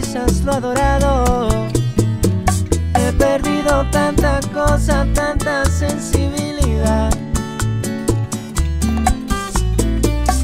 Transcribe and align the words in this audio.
que 0.00 0.18
matizas 0.18 0.42
lo 0.44 0.52
adorado. 0.52 1.48
He 2.94 3.12
perdido 3.12 3.84
tanta 3.90 4.40
cosa, 4.52 5.06
tanta 5.14 5.64
sensibilidad. 5.64 7.10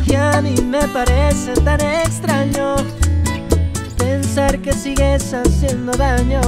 Y 0.06 0.14
a 0.14 0.40
mí 0.40 0.54
me 0.62 0.86
parece 0.88 1.52
tan 1.64 1.80
extraño 1.80 2.76
pensar 3.98 4.58
que 4.60 4.72
sigues 4.72 5.32
haciendo 5.32 5.92
daño. 5.92 6.40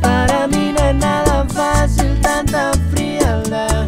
Para 0.00 0.46
mí 0.46 0.72
no 0.76 0.84
es 0.84 0.94
nada 0.96 1.44
fácil 1.48 2.20
tanta 2.20 2.72
frialdad. 2.92 3.86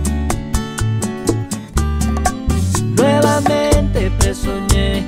Nuevamente 2.97 4.11
presoñé 4.19 5.08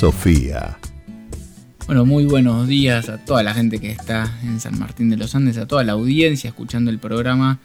Sofía. 0.00 0.78
Bueno, 1.84 2.06
muy 2.06 2.24
buenos 2.24 2.66
días 2.66 3.10
a 3.10 3.18
toda 3.18 3.42
la 3.42 3.52
gente 3.52 3.80
que 3.80 3.90
está 3.90 4.32
en 4.42 4.58
San 4.58 4.78
Martín 4.78 5.10
de 5.10 5.18
los 5.18 5.34
Andes, 5.34 5.58
a 5.58 5.66
toda 5.66 5.84
la 5.84 5.92
audiencia 5.92 6.48
escuchando 6.48 6.90
el 6.90 6.98
programa. 6.98 7.58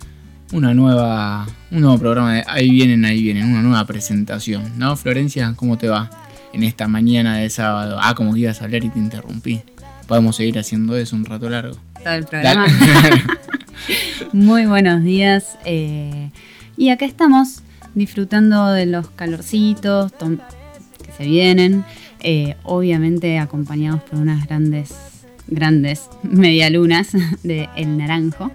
Una 0.52 0.74
nueva, 0.74 1.48
un 1.72 1.80
nuevo 1.80 1.98
programa 1.98 2.34
de 2.34 2.44
Ahí 2.46 2.70
vienen, 2.72 3.06
ahí 3.06 3.24
vienen, 3.24 3.46
una 3.46 3.62
nueva 3.62 3.86
presentación, 3.86 4.78
¿no? 4.78 4.98
Florencia, 4.98 5.54
¿cómo 5.56 5.78
te 5.78 5.88
va 5.88 6.10
en 6.52 6.64
esta 6.64 6.90
mañana 6.90 7.38
de 7.38 7.50
sábado? 7.50 8.00
Ah, 8.02 8.16
como 8.16 8.34
que 8.34 8.42
ibas 8.42 8.62
a 8.62 8.66
hablar 8.66 8.84
y 8.84 8.90
te 8.90 9.00
interrumpí. 9.00 9.62
Podemos 10.06 10.36
seguir 10.36 10.60
haciendo 10.60 10.98
eso 10.98 11.16
un 11.16 11.24
rato 11.24 11.50
largo. 11.50 11.78
Todo 12.04 12.16
el 12.16 12.26
programa. 12.26 12.68
Muy 14.34 14.66
buenos 14.66 15.04
días. 15.04 15.58
eh, 15.64 16.32
y 16.76 16.90
acá 16.90 17.06
estamos 17.06 17.62
disfrutando 17.94 18.74
de 18.74 18.88
los 18.88 19.08
calorcitos 19.12 20.12
que 20.12 21.14
se 21.18 21.24
vienen. 21.24 21.86
Eh, 22.28 22.56
obviamente 22.64 23.38
acompañados 23.38 24.02
por 24.02 24.18
unas 24.18 24.48
grandes, 24.48 24.96
grandes 25.48 26.10
medialunas 26.24 27.12
de 27.44 27.70
El 27.76 27.98
Naranjo. 27.98 28.52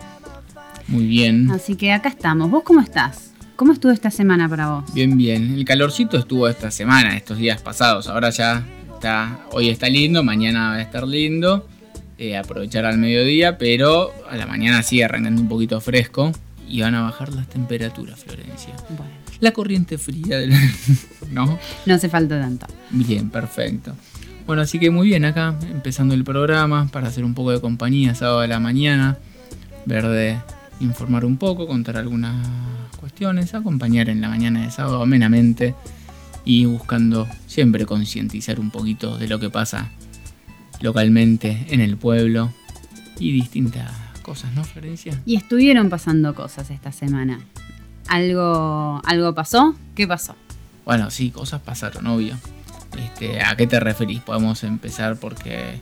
Muy 0.89 1.07
bien. 1.07 1.49
Así 1.53 1.77
que 1.77 1.93
acá 1.93 2.09
estamos. 2.09 2.51
¿Vos 2.51 2.65
cómo 2.65 2.81
estás? 2.81 3.31
¿Cómo 3.55 3.73
estuvo 3.73 3.93
esta 3.93 4.11
semana 4.11 4.49
para 4.49 4.71
vos? 4.71 4.93
Bien, 4.93 5.17
bien. 5.17 5.55
El 5.55 5.65
calorcito 5.65 6.19
estuvo 6.19 6.49
esta 6.49 6.73
semana, 6.73 7.17
estos 7.17 7.39
días 7.39 7.63
pasados. 7.63 8.09
Ahora 8.09 8.31
ya 8.31 8.67
está, 8.93 9.39
hoy 9.53 9.69
está 9.69 9.89
lindo, 9.89 10.25
mañana 10.25 10.71
va 10.71 10.75
a 10.75 10.83
estar 10.83 11.07
lindo. 11.07 11.69
Eh, 12.19 12.37
aprovechar 12.37 12.85
al 12.87 12.99
mediodía, 12.99 13.57
pero 13.57 14.13
a 14.29 14.37
la 14.37 14.47
mañana 14.47 14.83
sigue 14.83 15.05
arrancando 15.05 15.41
un 15.41 15.49
poquito 15.49 15.81
fresco 15.81 16.33
y 16.69 16.81
van 16.81 16.97
a 16.97 17.03
bajar 17.03 17.33
las 17.33 17.49
temperaturas, 17.49 18.25
Florencia. 18.25 18.75
Bueno, 18.89 19.13
La 19.41 19.53
corriente 19.53 19.99
fría 19.99 20.39
del... 20.39 20.53
¿No? 21.31 21.59
no 21.87 21.95
hace 21.95 22.09
falta 22.09 22.41
tanto. 22.41 22.67
Bien, 22.91 23.31
perfecto. 23.31 23.95
Bueno, 24.47 24.63
así 24.63 24.79
que 24.79 24.91
muy 24.91 25.09
bien 25.09 25.25
acá, 25.25 25.57
empezando 25.71 26.15
el 26.15 26.25
programa 26.25 26.89
para 26.89 27.09
hacer 27.09 27.25
un 27.25 27.35
poco 27.35 27.53
de 27.53 27.61
compañía 27.61 28.15
sábado 28.15 28.41
de 28.41 28.49
la 28.49 28.59
mañana, 28.59 29.19
ver 29.87 30.09
de 30.09 30.39
informar 30.81 31.25
un 31.25 31.37
poco, 31.37 31.67
contar 31.67 31.97
algunas 31.97 32.35
cuestiones, 32.99 33.55
acompañar 33.55 34.09
en 34.09 34.21
la 34.21 34.29
mañana 34.29 34.63
de 34.65 34.71
sábado 34.71 35.03
amenamente 35.03 35.75
y 36.45 36.65
buscando 36.65 37.29
siempre 37.47 37.87
concientizar 37.87 38.59
un 38.59 38.71
poquito 38.71 39.19
de 39.19 39.29
lo 39.29 39.39
que 39.39 39.51
pasa 39.51 39.91
localmente 40.81 41.67
en 41.69 41.81
el 41.81 41.97
pueblo 41.97 42.53
y 43.19 43.33
distintas 43.33 43.91
cosas, 44.23 44.53
¿no, 44.55 44.65
Florencia? 44.65 45.21
Y 45.27 45.37
estuvieron 45.37 45.91
pasando 45.91 46.35
cosas 46.35 46.71
esta 46.71 46.93
semana. 46.93 47.41
¿Algo, 48.11 49.01
algo 49.05 49.35
pasó? 49.37 49.77
¿Qué 49.95 50.05
pasó? 50.05 50.35
Bueno, 50.85 51.13
sí, 51.13 51.31
cosas 51.31 51.61
pasaron, 51.61 52.09
obvio. 52.09 52.37
Este, 52.99 53.41
¿A 53.41 53.55
qué 53.55 53.69
te 53.69 53.79
referís? 53.79 54.21
Podemos 54.21 54.65
empezar 54.65 55.15
porque, 55.15 55.79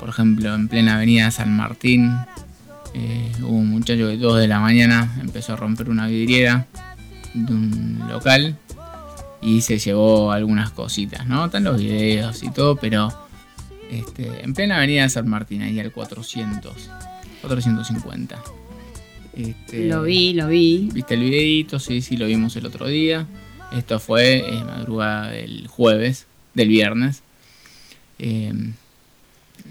por 0.00 0.08
ejemplo, 0.08 0.54
en 0.54 0.68
plena 0.68 0.94
avenida 0.94 1.30
San 1.30 1.54
Martín, 1.54 2.16
eh, 2.94 3.30
hubo 3.42 3.50
un 3.50 3.68
muchacho 3.68 4.08
que 4.08 4.16
2 4.16 4.38
de 4.38 4.48
la 4.48 4.60
mañana 4.60 5.14
empezó 5.20 5.52
a 5.52 5.56
romper 5.56 5.90
una 5.90 6.06
vidriera 6.06 6.64
de 7.34 7.52
un 7.52 8.02
local 8.08 8.56
y 9.42 9.60
se 9.60 9.78
llevó 9.78 10.32
algunas 10.32 10.70
cositas, 10.70 11.26
¿no? 11.26 11.44
Están 11.44 11.64
los 11.64 11.78
videos 11.78 12.42
y 12.42 12.50
todo, 12.50 12.76
pero 12.76 13.12
este, 13.90 14.42
en 14.42 14.54
plena 14.54 14.78
avenida 14.78 15.06
San 15.10 15.28
Martín, 15.28 15.60
ahí 15.60 15.78
al 15.78 15.92
400, 15.92 16.90
450. 17.42 18.38
Este, 19.38 19.86
Lo 19.86 20.02
vi, 20.02 20.32
lo 20.34 20.48
vi. 20.48 20.90
¿Viste 20.92 21.14
el 21.14 21.20
videito? 21.20 21.78
Sí, 21.78 22.02
sí, 22.02 22.16
lo 22.16 22.26
vimos 22.26 22.56
el 22.56 22.66
otro 22.66 22.88
día. 22.88 23.26
Esto 23.72 24.00
fue 24.00 24.38
eh, 24.38 24.64
madrugada 24.64 25.30
del 25.30 25.68
jueves, 25.68 26.26
del 26.54 26.68
viernes. 26.68 27.22
Eh, 28.18 28.52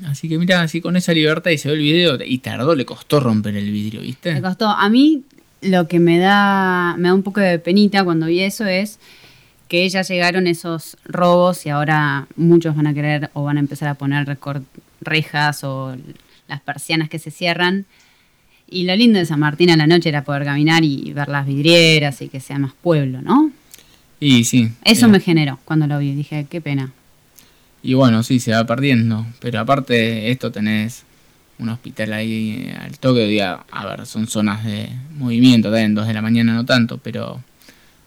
así 0.06 0.30
que 0.30 0.38
mira, 0.38 0.62
así 0.62 0.80
con 0.80 0.96
esa 0.96 1.12
libertad 1.14 1.52
y 1.52 1.58
se 1.58 1.68
ve 1.68 1.76
el 1.76 1.82
video 1.82 2.18
y 2.24 2.38
tardó, 2.38 2.76
le 2.76 2.86
costó 2.86 3.20
romper 3.20 3.58
el 3.58 3.70
vidrio, 3.70 4.02
¿viste? 4.02 4.42
costó. 4.42 4.70
A 4.70 4.88
mí 4.90 5.24
lo 5.62 5.88
que 5.88 6.00
me 6.00 6.18
da, 6.18 6.96
me 6.98 7.10
da 7.10 7.14
un 7.14 7.24
poco 7.24 7.42
de 7.42 7.60
penita 7.60 8.06
cuando 8.06 8.28
vi 8.28 8.40
eso 8.40 8.66
es 8.66 9.00
que 9.68 9.90
ya 9.90 10.02
llegaron 10.02 10.48
esos 10.48 10.98
robos 11.04 11.66
y 11.66 11.70
ahora 11.70 12.28
muchos 12.38 12.76
van 12.76 12.88
a 12.88 12.94
querer 12.94 13.30
o 13.34 13.44
van 13.44 13.58
a 13.58 13.60
empezar 13.60 13.90
a 13.90 13.96
poner 13.96 14.38
rejas 15.02 15.64
o 15.66 15.96
las 16.48 16.62
persianas 16.62 17.10
que 17.10 17.20
se 17.20 17.32
cierran. 17.32 17.86
Y 18.70 18.84
lo 18.84 18.96
lindo 18.96 19.18
de 19.20 19.26
San 19.26 19.40
Martín 19.40 19.70
a 19.70 19.78
la 19.78 19.88
noche 19.88 20.10
era 20.10 20.24
poder 20.24 20.44
caminar 20.44 20.84
y 20.84 21.14
ver 21.14 21.30
las 21.30 21.46
vidrieras 21.48 22.22
y 22.22 22.28
que 22.28 22.40
sea 22.40 22.60
más 22.60 22.74
pueblo, 22.74 23.22
¿no? 23.22 23.52
Y 24.20 24.44
sí. 24.44 24.70
Eso 24.84 25.08
me 25.08 25.20
generó 25.20 25.60
cuando 25.64 25.88
lo 25.88 26.00
vi. 26.00 26.14
Dije, 26.14 26.48
qué 26.50 26.60
pena. 26.60 26.92
Y 27.84 27.94
bueno, 27.94 28.24
sí, 28.24 28.40
se 28.40 28.52
va 28.52 28.66
perdiendo. 28.66 29.26
Pero 29.40 29.60
aparte 29.60 29.94
de 29.94 30.32
esto 30.32 30.52
tenés 30.52 31.04
un 31.60 31.70
hospital 31.70 32.14
ahí 32.14 32.66
eh, 32.68 32.78
al 32.80 33.00
toque. 33.00 33.26
Día, 33.28 33.60
a 33.72 33.86
ver, 33.86 34.06
son 34.06 34.28
zonas 34.28 34.66
de 34.66 34.90
movimiento, 35.18 35.76
en 35.76 35.96
dos 35.96 36.08
de 36.08 36.14
la 36.14 36.22
mañana 36.22 36.54
no 36.54 36.66
tanto, 36.66 36.98
pero, 36.98 37.42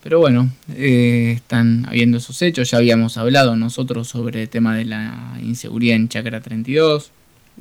pero 0.03 0.19
bueno, 0.19 0.50
eh, 0.75 1.32
están 1.37 1.87
habiendo 1.88 2.19
esos 2.19 2.41
hechos. 2.42 2.71
Ya 2.71 2.78
habíamos 2.78 3.16
hablado 3.16 3.56
nosotros 3.56 4.09
sobre 4.09 4.42
el 4.42 4.48
tema 4.48 4.77
de 4.77 4.84
la 4.84 5.38
inseguridad 5.42 5.97
en 5.97 6.09
Chacra 6.09 6.41
32. 6.41 7.12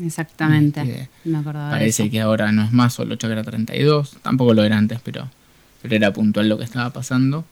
Exactamente. 0.02 0.82
Este, 0.82 1.10
me 1.26 1.38
acordaba 1.38 1.68
de 1.70 1.72
Parece 1.80 2.04
eso. 2.04 2.12
que 2.12 2.22
ahora 2.22 2.52
no 2.52 2.64
es 2.64 2.72
más 2.72 2.94
solo 2.94 3.16
Chacra 3.16 3.44
32. 3.44 4.18
Tampoco 4.22 4.54
lo 4.54 4.64
era 4.64 4.78
antes, 4.78 5.00
pero, 5.04 5.30
pero 5.82 5.96
era 5.96 6.14
puntual 6.14 6.48
lo 6.50 6.58
que 6.58 6.64
estaba 6.64 6.90
pasando. 6.92 7.46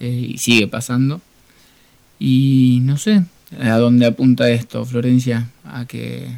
eh, 0.00 0.30
y 0.34 0.38
sigue 0.38 0.66
pasando. 0.66 1.20
Y 2.18 2.80
no 2.82 2.96
sé 2.98 3.24
a 3.60 3.76
dónde 3.78 4.06
apunta 4.06 4.48
esto, 4.50 4.84
Florencia. 4.84 5.48
A 5.64 5.84
que 5.86 6.28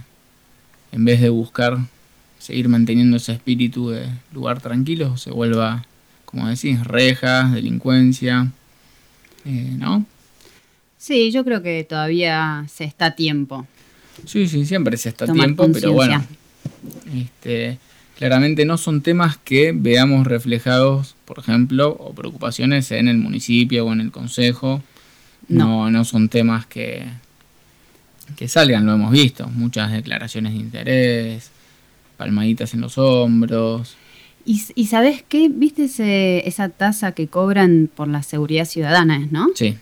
en 0.92 1.04
vez 1.04 1.20
de 1.20 1.28
buscar 1.28 1.78
seguir 2.38 2.68
manteniendo 2.68 3.16
ese 3.16 3.32
espíritu 3.32 3.90
de 3.90 4.08
lugar 4.32 4.60
tranquilo, 4.60 5.16
se 5.16 5.30
vuelva, 5.30 5.84
como 6.24 6.48
decís, 6.48 6.82
rejas, 6.84 7.52
delincuencia. 7.52 8.50
eh, 9.44 9.74
¿No? 9.78 10.06
Sí, 10.98 11.32
yo 11.32 11.44
creo 11.44 11.62
que 11.62 11.84
todavía 11.88 12.64
se 12.68 12.84
está 12.84 13.06
a 13.06 13.14
tiempo. 13.16 13.66
Sí, 14.26 14.46
sí, 14.48 14.64
siempre 14.66 14.96
se 14.96 15.08
está 15.10 15.24
a 15.24 15.28
Tomar 15.28 15.46
tiempo, 15.46 15.64
pero 15.72 15.92
bueno. 15.92 16.24
Este, 17.14 17.78
claramente 18.16 18.64
no 18.64 18.78
son 18.78 19.02
temas 19.02 19.36
que 19.38 19.72
veamos 19.74 20.26
reflejados, 20.26 21.14
por 21.24 21.38
ejemplo, 21.38 21.90
o 21.90 22.12
preocupaciones 22.14 22.90
en 22.92 23.08
el 23.08 23.18
municipio 23.18 23.86
o 23.86 23.92
en 23.92 24.00
el 24.00 24.10
consejo. 24.10 24.82
No, 25.48 25.90
no 25.90 26.04
son 26.04 26.28
temas 26.28 26.66
que, 26.66 27.04
que 28.36 28.48
salgan, 28.48 28.86
lo 28.86 28.94
hemos 28.94 29.10
visto. 29.12 29.48
Muchas 29.48 29.92
declaraciones 29.92 30.52
de 30.52 30.58
interés, 30.60 31.50
palmaditas 32.16 32.72
en 32.74 32.80
los 32.80 32.96
hombros. 32.98 33.96
¿Y, 34.44 34.62
y 34.74 34.86
sabes 34.86 35.24
qué? 35.28 35.48
¿Viste 35.48 35.84
ese- 35.84 36.46
esa 36.48 36.68
tasa 36.68 37.12
que 37.12 37.28
cobran 37.28 37.88
por 37.94 38.08
la 38.08 38.22
seguridad 38.22 38.64
ciudadana, 38.64 39.26
no? 39.30 39.48
Sí, 39.54 39.76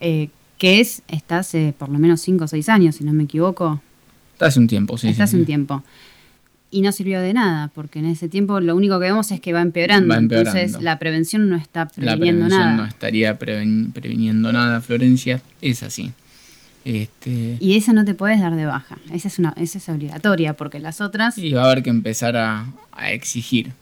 Eh, 0.00 0.28
que 0.64 0.80
es, 0.80 1.02
está 1.08 1.38
hace 1.38 1.74
por 1.76 1.88
lo 1.88 1.98
menos 1.98 2.20
5 2.22 2.44
o 2.44 2.48
6 2.48 2.68
años, 2.68 2.96
si 2.96 3.04
no 3.04 3.12
me 3.12 3.24
equivoco. 3.24 3.80
está 4.32 4.46
hace 4.46 4.58
un 4.60 4.66
tiempo, 4.66 4.96
sí. 4.98 5.08
está 5.08 5.18
sí, 5.18 5.22
hace 5.30 5.36
un 5.36 5.42
sí. 5.42 5.46
tiempo. 5.46 5.82
y 6.70 6.80
no 6.82 6.90
sirvió 6.90 7.20
de 7.20 7.32
nada, 7.34 7.70
porque 7.74 8.00
en 8.00 8.06
ese 8.06 8.28
tiempo 8.28 8.58
lo 8.60 8.74
único 8.74 8.98
que 8.98 9.06
vemos 9.06 9.30
es 9.30 9.40
que 9.40 9.52
va 9.52 9.60
empeorando. 9.62 10.08
Va 10.12 10.18
empeorando. 10.18 10.58
Entonces 10.58 10.82
la 10.82 10.98
prevención 10.98 11.48
no 11.48 11.56
está 11.56 11.80
La 11.84 11.90
previniendo 12.16 12.46
prevención 12.46 12.60
nada. 12.60 12.76
no 12.76 12.84
estaría 12.86 13.38
preven- 13.38 13.92
previniendo 13.92 14.52
nada, 14.52 14.80
Florencia. 14.80 15.40
Es 15.60 15.82
así. 15.84 16.10
Este, 16.84 17.56
Y 17.60 17.76
esa 17.76 17.92
no 17.92 18.04
te 18.04 18.14
puedes 18.14 18.40
dar 18.40 18.56
de 18.56 18.66
baja. 18.66 18.98
Esa 19.12 19.28
es, 19.28 19.38
una, 19.38 19.54
esa 19.56 19.78
es 19.78 19.88
obligatoria, 19.88 20.54
porque 20.54 20.80
las 20.80 21.00
otras... 21.00 21.38
y 21.38 21.52
va 21.52 21.62
a 21.62 21.66
haber 21.66 21.82
que 21.82 21.90
empezar 21.90 22.36
a, 22.36 22.66
a 22.92 23.10
exigir. 23.12 23.72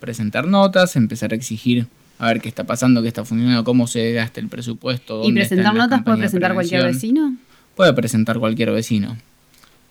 Presentar 0.00 0.46
notas, 0.46 0.96
empezar 0.96 1.32
a 1.32 1.36
exigir 1.36 1.86
a 2.18 2.26
ver 2.28 2.40
qué 2.40 2.48
está 2.48 2.64
pasando, 2.64 3.02
qué 3.02 3.08
está 3.08 3.24
funcionando, 3.24 3.64
cómo 3.64 3.86
se 3.86 4.12
gasta 4.12 4.40
el 4.40 4.48
presupuesto. 4.48 5.20
¿Y 5.22 5.26
dónde 5.26 5.40
presentar 5.42 5.74
notas 5.74 6.02
puede 6.02 6.18
presentar 6.18 6.54
cualquier 6.54 6.84
vecino? 6.84 7.36
Puede 7.74 7.92
presentar 7.92 8.38
cualquier 8.38 8.70
vecino. 8.70 9.16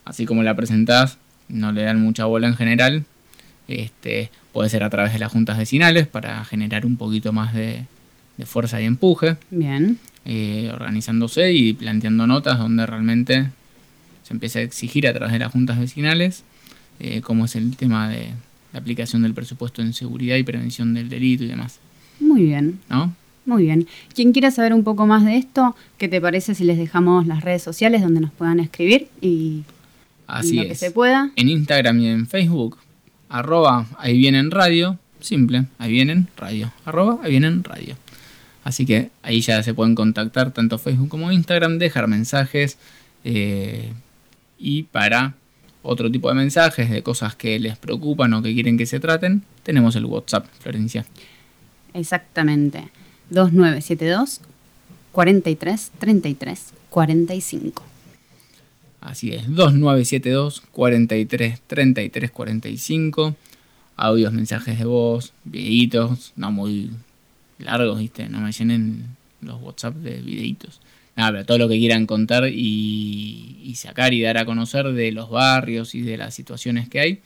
Así 0.05 0.25
como 0.25 0.43
la 0.43 0.55
presentás, 0.55 1.17
no 1.49 1.71
le 1.71 1.83
dan 1.83 2.01
mucha 2.01 2.25
bola 2.25 2.47
en 2.47 2.55
general. 2.55 3.05
Este, 3.67 4.29
puede 4.51 4.69
ser 4.69 4.83
a 4.83 4.89
través 4.89 5.13
de 5.13 5.19
las 5.19 5.31
juntas 5.31 5.57
vecinales 5.57 6.07
para 6.07 6.43
generar 6.45 6.85
un 6.85 6.97
poquito 6.97 7.31
más 7.33 7.53
de, 7.53 7.85
de 8.37 8.45
fuerza 8.45 8.81
y 8.81 8.85
empuje, 8.85 9.37
Bien. 9.51 9.97
eh, 10.25 10.69
organizándose 10.73 11.51
y 11.53 11.73
planteando 11.73 12.27
notas 12.27 12.57
donde 12.57 12.85
realmente 12.85 13.49
se 14.23 14.33
empieza 14.33 14.59
a 14.59 14.63
exigir 14.63 15.07
a 15.07 15.13
través 15.13 15.33
de 15.33 15.39
las 15.39 15.51
juntas 15.51 15.79
vecinales, 15.79 16.43
eh, 16.99 17.21
como 17.21 17.45
es 17.45 17.55
el 17.55 17.75
tema 17.75 18.09
de 18.09 18.29
la 18.71 18.79
aplicación 18.79 19.21
del 19.23 19.33
presupuesto 19.33 19.81
en 19.81 19.93
seguridad 19.93 20.35
y 20.37 20.43
prevención 20.43 20.93
del 20.93 21.09
delito 21.09 21.43
y 21.43 21.47
demás. 21.47 21.79
Muy 22.19 22.43
bien. 22.43 22.79
¿no? 22.89 23.13
Muy 23.45 23.63
bien. 23.63 23.87
Quien 24.13 24.31
quiera 24.31 24.51
saber 24.51 24.73
un 24.73 24.83
poco 24.83 25.05
más 25.05 25.25
de 25.25 25.37
esto, 25.37 25.75
¿qué 25.97 26.07
te 26.07 26.21
parece 26.21 26.55
si 26.55 26.63
les 26.63 26.77
dejamos 26.77 27.27
las 27.27 27.43
redes 27.43 27.61
sociales 27.61 28.01
donde 28.01 28.21
nos 28.21 28.31
puedan 28.31 28.59
escribir 28.59 29.07
y, 29.21 29.63
Así 30.27 30.53
y 30.53 30.55
lo 30.57 30.61
es. 30.63 30.67
que 30.69 30.75
se 30.75 30.91
pueda? 30.91 31.31
en 31.35 31.49
Instagram 31.49 31.99
y 31.99 32.07
en 32.07 32.27
Facebook, 32.27 32.77
arroba 33.29 33.87
ahí 33.97 34.17
vienen 34.17 34.51
radio, 34.51 34.97
simple, 35.19 35.65
ahí 35.77 35.91
vienen 35.91 36.27
radio, 36.37 36.71
arroba 36.85 37.19
ahí 37.23 37.31
vienen 37.31 37.63
radio. 37.63 37.95
Así 38.63 38.85
que 38.85 39.09
ahí 39.23 39.41
ya 39.41 39.61
se 39.61 39.73
pueden 39.73 39.93
contactar 39.93 40.51
tanto 40.51 40.77
Facebook 40.77 41.09
como 41.09 41.31
Instagram, 41.31 41.79
dejar 41.79 42.07
mensajes 42.07 42.77
eh, 43.25 43.91
y 44.57 44.83
para 44.83 45.33
otro 45.81 46.09
tipo 46.09 46.29
de 46.29 46.35
mensajes 46.35 46.89
de 46.89 47.03
cosas 47.03 47.35
que 47.35 47.59
les 47.59 47.77
preocupan 47.77 48.33
o 48.33 48.41
que 48.41 48.53
quieren 48.53 48.77
que 48.77 48.85
se 48.85 49.01
traten, 49.01 49.43
tenemos 49.63 49.97
el 49.97 50.05
WhatsApp, 50.05 50.45
Florencia. 50.61 51.05
Exactamente. 51.93 52.89
2972 53.29 54.41
43 55.11 55.91
33 55.99 56.73
45. 56.89 57.83
Así 59.01 59.31
es, 59.31 59.43
2972 59.47 60.63
43 60.71 61.61
33 61.67 62.31
45. 62.31 63.35
Audios, 63.95 64.33
mensajes 64.33 64.79
de 64.79 64.85
voz, 64.85 65.33
videitos, 65.43 66.33
no 66.35 66.51
muy 66.51 66.89
largos, 67.59 67.99
¿viste? 67.99 68.27
No 68.29 68.39
me 68.39 68.51
llenen 68.51 69.05
los 69.41 69.61
WhatsApp 69.61 69.95
de 69.95 70.21
videitos. 70.21 70.79
Nada, 71.15 71.31
pero 71.31 71.45
todo 71.45 71.57
lo 71.59 71.69
que 71.69 71.77
quieran 71.77 72.07
contar 72.07 72.47
y, 72.47 73.59
y 73.63 73.75
sacar 73.75 74.13
y 74.13 74.21
dar 74.21 74.37
a 74.37 74.45
conocer 74.45 74.91
de 74.93 75.11
los 75.11 75.29
barrios 75.29 75.93
y 75.93 76.01
de 76.01 76.17
las 76.17 76.33
situaciones 76.33 76.89
que 76.89 76.99
hay. 76.99 77.21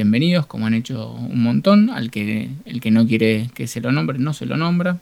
Bienvenidos, 0.00 0.44
como 0.44 0.66
han 0.66 0.74
hecho 0.74 1.10
un 1.12 1.42
montón. 1.42 1.88
Al 1.88 2.10
que 2.10 2.50
el 2.66 2.82
que 2.82 2.90
no 2.90 3.06
quiere 3.06 3.48
que 3.54 3.66
se 3.66 3.80
lo 3.80 3.92
nombre, 3.92 4.18
no 4.18 4.34
se 4.34 4.44
lo 4.44 4.58
nombra. 4.58 4.98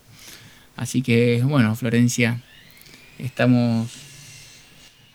Así 0.76 1.02
que, 1.02 1.43
bueno, 1.43 1.75
Florencia, 1.75 2.41
estamos 3.19 3.91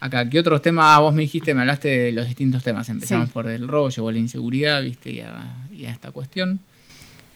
acá. 0.02 0.30
¿Qué 0.30 0.38
otros 0.38 0.62
temas? 0.62 0.84
Ah, 0.86 1.00
vos 1.00 1.14
me 1.14 1.22
dijiste, 1.22 1.54
me 1.54 1.62
hablaste 1.62 1.88
de 1.88 2.12
los 2.12 2.28
distintos 2.28 2.62
temas. 2.62 2.90
Empezamos 2.90 3.28
Sí. 3.28 3.32
por 3.34 3.48
el 3.48 3.70
robo, 3.70 3.88
llegó 3.88 4.12
la 4.12 4.18
inseguridad, 4.18 4.84
¿viste? 4.84 5.14
Y 5.14 5.22
a, 5.22 5.56
y 5.72 5.86
a 5.86 5.92
esta 5.92 6.12
cuestión. 6.12 6.60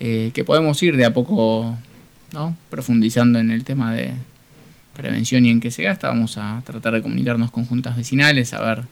Eh, 0.02 0.32
que 0.34 0.44
podemos 0.44 0.84
ir 0.84 0.98
de 0.98 1.06
a 1.06 1.14
poco, 1.14 1.78
¿no? 2.34 2.58
Profundizando 2.70 3.40
en 3.40 3.52
el 3.52 3.64
tema 3.64 3.94
de 3.94 4.16
prevención 4.98 5.46
y 5.46 5.50
en 5.50 5.62
qué 5.62 5.72
se 5.72 5.84
gasta. 5.84 6.10
Vamos 6.10 6.38
a 6.38 6.62
tratar 6.66 6.94
de 6.96 7.02
comunicarnos 7.02 7.52
con 7.52 7.64
juntas 7.64 7.96
vecinales, 7.96 8.52
a 8.54 8.60
ver 8.62 8.84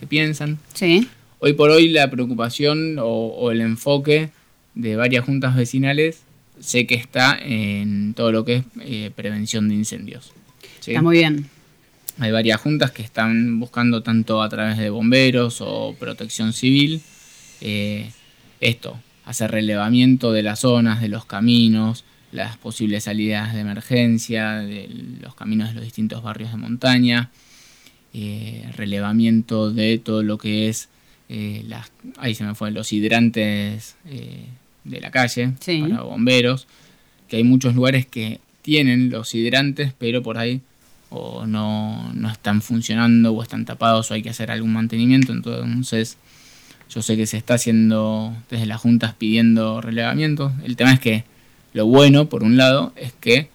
qué 0.00 0.08
piensan. 0.08 0.58
Sí. 0.74 1.08
Hoy 1.38 1.52
por 1.52 1.70
hoy 1.70 1.88
la 1.88 2.10
preocupación 2.10 2.98
o, 2.98 3.04
o 3.04 3.50
el 3.50 3.60
enfoque 3.60 4.30
de 4.74 4.96
varias 4.96 5.24
juntas 5.24 5.56
vecinales 5.56 6.26
sé 6.60 6.86
que 6.86 6.94
está 6.94 7.38
en 7.40 8.14
todo 8.14 8.32
lo 8.32 8.44
que 8.44 8.56
es 8.56 8.64
eh, 8.80 9.10
prevención 9.14 9.68
de 9.68 9.74
incendios. 9.74 10.32
¿sí? 10.80 10.92
Está 10.92 11.02
muy 11.02 11.18
bien. 11.18 11.48
Hay 12.18 12.32
varias 12.32 12.60
juntas 12.60 12.92
que 12.92 13.02
están 13.02 13.60
buscando 13.60 14.02
tanto 14.02 14.42
a 14.42 14.48
través 14.48 14.78
de 14.78 14.88
bomberos 14.88 15.60
o 15.60 15.94
protección 15.98 16.52
civil 16.52 17.02
eh, 17.60 18.10
esto, 18.60 18.98
hacer 19.24 19.50
relevamiento 19.50 20.32
de 20.32 20.42
las 20.42 20.60
zonas, 20.60 21.02
de 21.02 21.08
los 21.08 21.26
caminos, 21.26 22.04
las 22.32 22.56
posibles 22.56 23.04
salidas 23.04 23.54
de 23.54 23.60
emergencia, 23.60 24.54
de 24.54 24.88
los 25.20 25.34
caminos 25.34 25.68
de 25.68 25.74
los 25.74 25.84
distintos 25.84 26.22
barrios 26.22 26.52
de 26.52 26.56
montaña, 26.56 27.30
eh, 28.14 28.70
relevamiento 28.76 29.70
de 29.70 29.98
todo 29.98 30.22
lo 30.22 30.38
que 30.38 30.68
es 30.68 30.88
eh, 31.28 31.64
las, 31.66 31.90
ahí 32.18 32.34
se 32.34 32.44
me 32.44 32.54
fue, 32.54 32.70
los 32.70 32.92
hidrantes 32.92 33.96
eh, 34.06 34.46
de 34.84 35.00
la 35.00 35.10
calle 35.10 35.52
Sí. 35.60 35.80
para 35.82 36.02
bomberos, 36.02 36.66
que 37.28 37.36
hay 37.36 37.44
muchos 37.44 37.74
lugares 37.74 38.06
que 38.06 38.40
tienen 38.62 39.10
los 39.10 39.34
hidrantes, 39.34 39.92
pero 39.98 40.22
por 40.22 40.38
ahí 40.38 40.60
o 41.10 41.46
no, 41.46 42.12
no 42.14 42.30
están 42.30 42.62
funcionando 42.62 43.32
o 43.32 43.42
están 43.42 43.64
tapados 43.64 44.10
o 44.10 44.14
hay 44.14 44.22
que 44.22 44.30
hacer 44.30 44.50
algún 44.50 44.72
mantenimiento. 44.72 45.32
Entonces, 45.32 46.16
yo 46.90 47.02
sé 47.02 47.16
que 47.16 47.26
se 47.26 47.36
está 47.36 47.54
haciendo 47.54 48.34
desde 48.50 48.66
las 48.66 48.80
juntas 48.80 49.14
pidiendo 49.14 49.80
relevamiento. 49.80 50.52
El 50.64 50.76
tema 50.76 50.92
es 50.92 51.00
que 51.00 51.24
lo 51.72 51.86
bueno, 51.86 52.28
por 52.28 52.42
un 52.42 52.56
lado, 52.56 52.92
es 52.96 53.12
que 53.12 53.48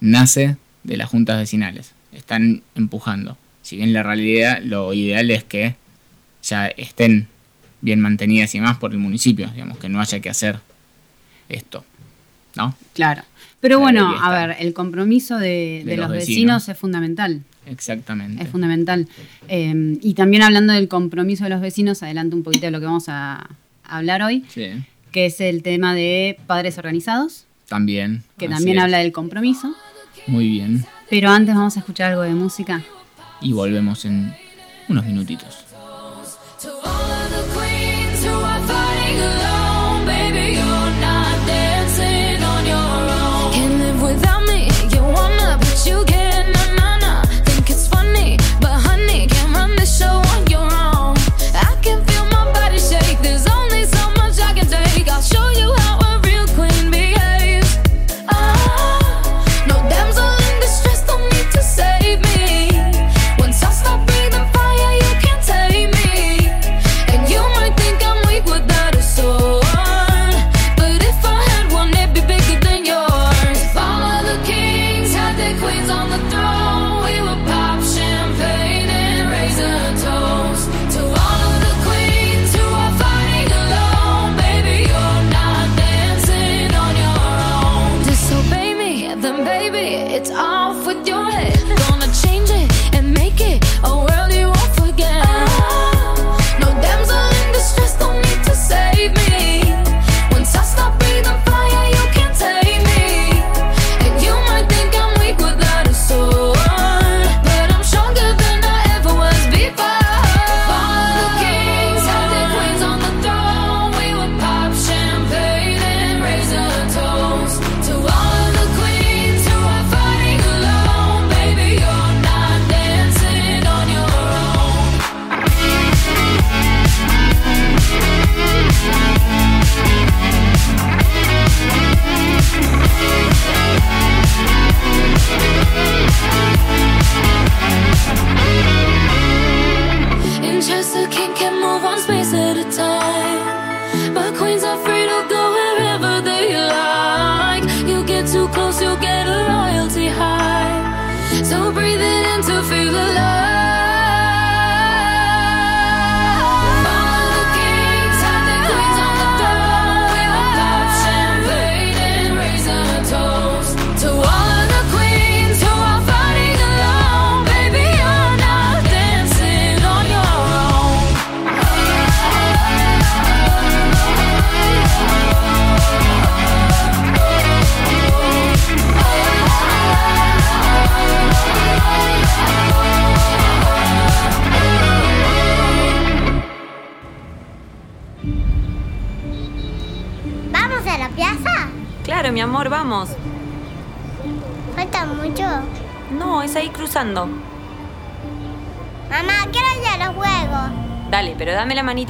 nace 0.00 0.56
de 0.82 0.96
las 0.96 1.08
juntas 1.10 1.38
vecinales. 1.38 1.92
Están 2.12 2.62
empujando. 2.74 3.36
Si 3.62 3.76
bien 3.76 3.92
la 3.92 4.02
realidad, 4.02 4.60
lo 4.62 4.92
ideal 4.94 5.30
es 5.30 5.44
que 5.44 5.76
ya 6.44 6.66
estén 6.68 7.28
bien 7.80 8.00
mantenidas 8.00 8.54
y 8.54 8.60
más 8.60 8.78
por 8.78 8.92
el 8.92 8.98
municipio, 8.98 9.48
digamos, 9.50 9.78
que 9.78 9.88
no 9.88 10.00
haya 10.00 10.20
que 10.20 10.30
hacer 10.30 10.58
esto. 11.48 11.84
¿No? 12.56 12.74
Claro. 12.94 13.22
Pero 13.60 13.78
Claro, 13.80 13.80
bueno, 13.80 14.16
a 14.22 14.30
ver, 14.46 14.56
el 14.60 14.72
compromiso 14.74 15.38
de, 15.38 15.82
De 15.84 15.90
de 15.92 15.96
los 15.96 16.08
los 16.08 16.16
vecinos. 16.18 16.28
vecinos 16.28 16.68
es 16.68 16.78
fundamental. 16.78 17.42
Exactamente. 17.66 18.42
Es 18.44 18.48
fundamental. 18.50 19.08
Eh, 19.48 19.98
y 20.02 20.14
también 20.14 20.42
hablando 20.42 20.72
del 20.74 20.86
compromiso 20.86 21.44
de 21.44 21.50
los 21.50 21.60
vecinos, 21.60 22.02
adelanto 22.02 22.36
un 22.36 22.42
poquito 22.42 22.66
de 22.66 22.70
lo 22.72 22.78
que 22.80 22.86
vamos 22.86 23.04
a 23.08 23.48
hablar 23.84 24.22
hoy, 24.22 24.44
Sí, 24.48 24.66
que 25.12 25.26
es 25.26 25.40
el 25.40 25.62
tema 25.62 25.94
de 25.94 26.38
padres 26.46 26.76
organizados, 26.78 27.46
también. 27.68 28.22
que 28.38 28.48
también 28.48 28.76
es. 28.78 28.84
habla 28.84 28.98
del 28.98 29.12
compromiso. 29.12 29.74
Muy 30.26 30.48
bien. 30.48 30.84
Pero 31.10 31.30
antes 31.30 31.54
vamos 31.54 31.76
a 31.76 31.80
escuchar 31.80 32.10
algo 32.12 32.22
de 32.22 32.34
música. 32.34 32.82
Y 33.40 33.52
volvemos 33.52 34.04
en 34.04 34.32
unos 34.88 35.04
minutitos. 35.06 35.63
To 36.64 36.93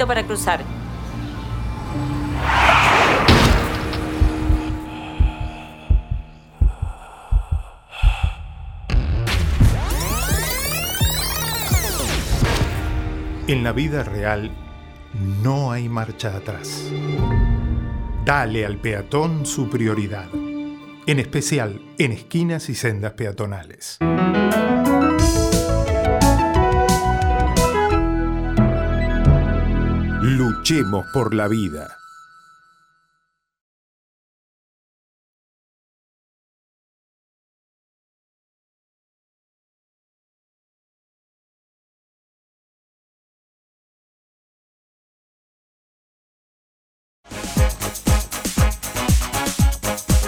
para 0.03 0.23
cruzar. 0.23 0.61
En 13.47 13.63
la 13.63 13.71
vida 13.71 14.03
real 14.03 14.51
no 15.43 15.71
hay 15.71 15.87
marcha 15.87 16.35
atrás. 16.35 16.91
Dale 18.25 18.65
al 18.65 18.77
peatón 18.77 19.45
su 19.45 19.69
prioridad, 19.69 20.27
en 21.05 21.19
especial 21.19 21.79
en 21.99 22.11
esquinas 22.11 22.69
y 22.69 22.75
sendas 22.75 23.13
peatonales. 23.13 23.99
Luchemos 30.67 31.05
por 31.13 31.35
la 31.35 31.47
vida. 31.47 31.95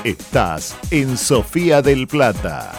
Estás 0.04 0.78
en 0.92 1.18
Sofía 1.18 1.82
del 1.82 2.08
Plata. 2.08 2.74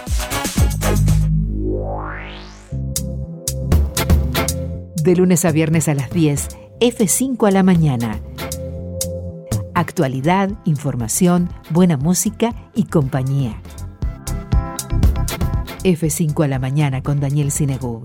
De 5.03 5.17
lunes 5.17 5.45
a 5.45 5.51
viernes 5.51 5.89
a 5.89 5.95
las 5.95 6.11
10, 6.11 6.68
F5 6.81 7.49
a 7.49 7.51
la 7.51 7.65
mañana. 7.65 8.21
Actualidad, 9.75 10.51
información, 10.65 11.51
buena 11.71 11.97
música 11.97 12.55
y 12.73 12.85
compañía. 12.85 13.61
F5 15.83 16.45
a 16.45 16.47
la 16.47 16.61
mañana 16.61 17.03
con 17.03 17.19
Daniel 17.19 17.51
Sinegú. 17.51 18.05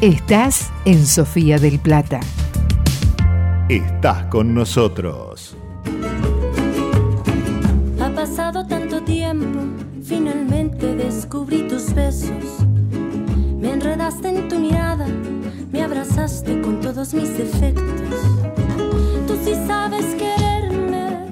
Estás 0.00 0.72
en 0.84 1.06
Sofía 1.06 1.58
del 1.58 1.78
Plata. 1.78 2.18
Estás 3.68 4.24
con 4.24 4.52
nosotros. 4.52 5.27
Enredaste 14.18 14.28
en 14.28 14.48
tu 14.48 14.58
mirada, 14.58 15.06
me 15.70 15.82
abrazaste 15.82 16.60
con 16.60 16.80
todos 16.80 17.14
mis 17.14 17.38
defectos. 17.38 18.18
Tú 19.26 19.36
sí 19.44 19.54
sabes 19.66 20.04
quererme, 20.16 21.26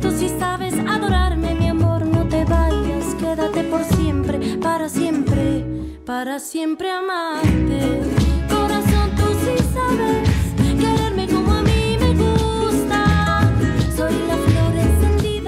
tú 0.00 0.10
sí 0.10 0.30
sabes 0.38 0.74
adorarme, 0.88 1.54
mi 1.54 1.68
amor, 1.68 2.06
no 2.06 2.26
te 2.26 2.44
vayas, 2.44 3.14
quédate 3.18 3.64
por 3.64 3.84
siempre, 3.84 4.38
para 4.56 4.88
siempre, 4.88 5.64
para 6.06 6.38
siempre 6.38 6.90
amarte. 6.90 8.00
Corazón, 8.48 9.10
tú 9.16 9.24
sí 9.44 9.64
sabes. 9.74 10.28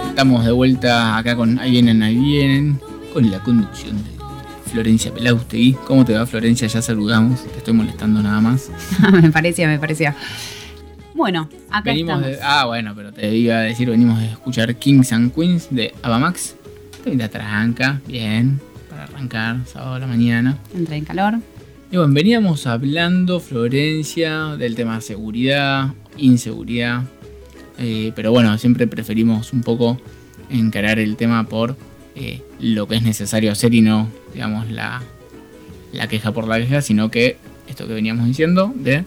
Estamos 0.08 0.44
de 0.44 0.52
vuelta 0.52 1.16
acá 1.16 1.34
con 1.34 1.58
Ahí 1.58 1.70
vienen, 1.70 2.02
ahí 2.02 2.18
vienen, 2.18 2.78
con 3.14 3.30
la 3.30 3.42
conducción 3.42 3.96
Florencia 4.70 5.12
Pelaustegui. 5.12 5.72
¿Cómo 5.86 6.04
te 6.04 6.14
va, 6.14 6.26
Florencia? 6.26 6.66
Ya 6.68 6.80
saludamos, 6.82 7.42
te 7.44 7.58
estoy 7.58 7.74
molestando 7.74 8.22
nada 8.22 8.40
más. 8.40 8.70
me 9.12 9.30
parecía, 9.30 9.66
me 9.68 9.78
parecía. 9.78 10.14
Bueno, 11.14 11.48
acá 11.70 11.90
Venimos 11.90 12.14
estamos. 12.20 12.38
de, 12.38 12.42
ah, 12.42 12.64
bueno, 12.66 12.92
pero 12.94 13.12
te 13.12 13.34
iba 13.34 13.56
a 13.56 13.60
decir, 13.62 13.90
venimos 13.90 14.18
de 14.20 14.26
escuchar 14.26 14.74
Kings 14.76 15.12
and 15.12 15.34
Queens 15.34 15.68
de 15.70 15.92
Abamax. 16.02 16.54
Te 17.04 17.28
tranca, 17.28 18.00
bien, 18.06 18.60
para 18.88 19.04
arrancar 19.04 19.56
sábado 19.66 19.94
a 19.94 19.98
la 19.98 20.06
mañana. 20.06 20.58
Entra 20.74 20.96
en 20.96 21.04
calor. 21.04 21.34
Y 21.90 21.96
bueno, 21.96 22.14
veníamos 22.14 22.66
hablando, 22.66 23.40
Florencia, 23.40 24.56
del 24.56 24.76
tema 24.76 25.00
seguridad, 25.00 25.92
inseguridad. 26.16 27.02
eh, 27.78 28.12
pero 28.14 28.30
bueno, 28.30 28.56
siempre 28.58 28.86
preferimos 28.86 29.52
un 29.52 29.62
poco 29.62 30.00
encarar 30.50 30.98
el 30.98 31.16
tema 31.16 31.44
por 31.44 31.76
eh, 32.20 32.42
lo 32.60 32.86
que 32.86 32.96
es 32.96 33.02
necesario 33.02 33.50
hacer 33.50 33.72
y 33.74 33.80
no, 33.80 34.08
digamos, 34.34 34.70
la, 34.70 35.02
la 35.92 36.06
queja 36.08 36.32
por 36.32 36.46
la 36.46 36.58
queja, 36.58 36.82
sino 36.82 37.10
que 37.10 37.38
esto 37.66 37.86
que 37.86 37.94
veníamos 37.94 38.26
diciendo 38.26 38.72
de 38.76 39.04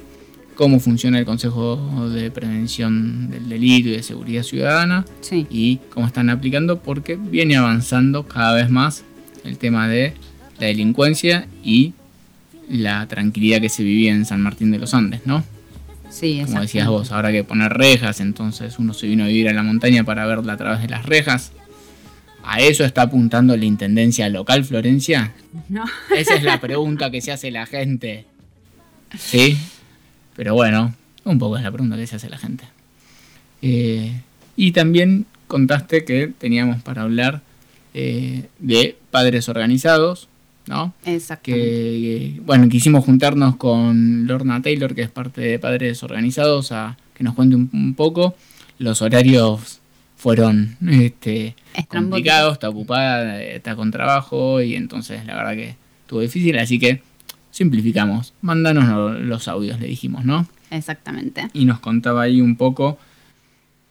cómo 0.56 0.80
funciona 0.80 1.20
el 1.20 1.26
Consejo 1.26 2.10
de 2.10 2.32
Prevención 2.32 3.30
del 3.30 3.50
Delito 3.50 3.90
y 3.90 3.94
de 3.94 4.04
Seguridad 4.04 4.44
Ciudadana 4.44 5.06
Sí. 5.22 5.48
y 5.50 5.78
cómo 5.94 6.08
están 6.08 6.30
aplicando, 6.30 6.80
porque 6.80 7.16
viene 7.16 7.56
avanzando 7.56 8.28
cada 8.28 8.54
vez 8.54 8.70
más 8.70 9.04
el 9.44 9.58
tema 9.58 9.88
de 9.88 10.14
la 10.60 10.68
delincuencia 10.68 11.48
y 11.64 11.94
la 12.70 13.08
tranquilidad 13.08 13.60
que 13.62 13.70
se 13.70 13.84
vivía 13.84 14.12
en 14.14 14.26
San 14.26 14.42
Martín 14.42 14.72
de 14.72 14.80
los 14.80 14.94
Andes, 14.94 15.22
¿no? 15.26 15.44
Sí, 16.10 16.42
Como 16.46 16.62
decías 16.62 16.88
vos, 16.88 17.12
ahora 17.12 17.30
hay 17.30 17.34
que 17.36 17.44
poner 17.44 17.74
rejas, 17.74 18.20
entonces 18.20 18.78
uno 18.78 18.94
se 18.94 19.08
vino 19.08 19.24
a 19.24 19.28
vivir 19.28 19.50
a 19.50 19.54
la 19.54 19.64
montaña 19.64 20.04
para 20.04 20.26
verla 20.28 20.54
a 20.54 20.58
través 20.58 20.82
de 20.84 20.88
las 20.88 21.06
rejas. 21.08 21.52
¿A 22.44 22.60
eso 22.60 22.84
está 22.84 23.04
apuntando 23.04 23.56
la 23.56 23.66
Intendencia 23.66 24.28
local, 24.30 24.66
Florencia? 24.66 25.34
No. 25.70 25.86
Esa 26.16 26.36
es 26.36 26.44
la 26.44 26.60
pregunta 26.60 27.10
que 27.10 27.22
se 27.22 27.32
hace 27.32 27.52
la 27.52 27.66
gente. 27.66 28.26
¿Sí? 29.18 29.58
Pero 30.36 30.54
bueno, 30.54 30.94
un 31.24 31.40
poco 31.40 31.58
es 31.58 31.64
la 31.64 31.72
pregunta 31.72 31.96
que 31.96 32.08
se 32.08 32.18
hace 32.18 32.30
la 32.30 32.38
gente. 32.38 32.66
Eh, 33.62 34.12
y 34.58 34.72
también 34.74 35.26
contaste 35.48 36.04
que 36.04 36.28
teníamos 36.38 36.82
para 36.82 37.04
hablar 37.04 37.42
eh, 37.94 38.48
de 38.60 38.98
padres 39.10 39.48
organizados, 39.48 40.28
¿no? 40.68 40.94
Exactamente. 41.06 41.62
que 41.62 42.42
bueno 42.46 42.68
quisimos 42.70 43.06
juntarnos 43.06 43.58
con 43.58 44.26
Lorna 44.28 44.62
Taylor 44.62 44.96
que 44.96 45.02
es 45.02 45.10
parte 45.10 45.42
de 45.42 45.60
Padres 45.60 46.02
Organizados 46.04 46.72
a 46.72 46.98
que 47.14 47.24
nos 47.24 47.36
cuente 47.36 47.56
un, 47.56 47.70
un 47.74 47.94
poco 47.96 48.36
los 48.80 49.02
horarios 49.02 49.82
fueron 50.24 50.78
este, 50.90 51.54
complicados 51.90 52.54
está 52.54 52.70
ocupada 52.70 53.42
está 53.44 53.76
con 53.76 53.92
trabajo 53.92 54.62
y 54.62 54.76
entonces 54.76 55.26
la 55.26 55.36
verdad 55.36 55.54
que 55.54 55.76
estuvo 56.02 56.22
difícil 56.22 56.58
así 56.58 56.80
que 56.80 57.02
simplificamos 57.52 58.34
mándanos 58.42 58.86
lo- 58.88 59.14
los 59.20 59.48
audios 59.50 59.80
le 59.82 59.88
dijimos 59.88 60.24
no 60.24 60.48
Exactamente. 60.72 61.50
y 61.54 61.66
nos 61.66 61.80
contaba 61.82 62.22
ahí 62.24 62.40
un 62.42 62.56
poco 62.56 62.98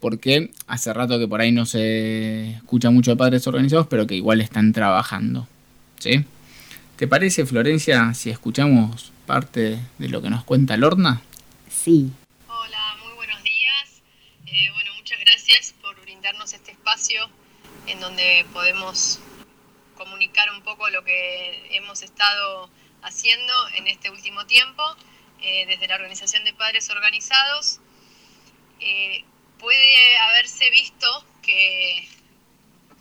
porque 0.01 0.51
hace 0.67 0.93
rato 0.93 1.19
que 1.19 1.29
por 1.29 1.41
ahí 1.43 1.53
no 1.53 1.65
se 1.67 2.53
escucha 2.53 2.91
mucho 2.91 3.12
de 3.12 3.17
padres 3.17 3.47
organizados, 3.47 3.87
pero 3.87 4.05
que 4.09 4.17
igual 4.17 4.41
están 4.41 4.73
trabajando. 4.73 5.47
¿Sí? 6.01 6.25
¿Te 6.97 7.07
parece, 7.07 7.47
Florencia, 7.47 8.12
si 8.15 8.31
escuchamos 8.31 9.12
parte 9.27 9.79
de 9.99 10.09
lo 10.09 10.21
que 10.21 10.29
nos 10.29 10.43
cuenta 10.43 10.77
Lorna? 10.77 11.23
Sí. 11.71 12.11
Hola, 12.49 12.97
muy 13.05 13.15
buenos 13.15 13.41
días. 13.45 14.03
Eh, 14.47 14.71
bueno, 14.75 14.91
muchas 14.99 15.21
gracias 15.21 15.73
por 15.81 15.82
brindarnos 16.23 16.52
este 16.52 16.71
espacio 16.71 17.29
en 17.88 17.99
donde 17.99 18.47
podemos 18.52 19.19
comunicar 19.97 20.52
un 20.52 20.62
poco 20.62 20.88
lo 20.88 21.02
que 21.02 21.76
hemos 21.76 22.02
estado 22.02 22.71
haciendo 23.02 23.52
en 23.75 23.88
este 23.88 24.09
último 24.09 24.47
tiempo 24.47 24.85
eh, 25.41 25.67
desde 25.67 25.88
la 25.88 25.97
Organización 25.97 26.45
de 26.45 26.55
Padres 26.55 26.88
Organizados. 26.91 27.81
Eh, 28.79 29.25
puede 29.59 30.17
haberse 30.19 30.71
visto 30.71 31.26
que 31.43 32.07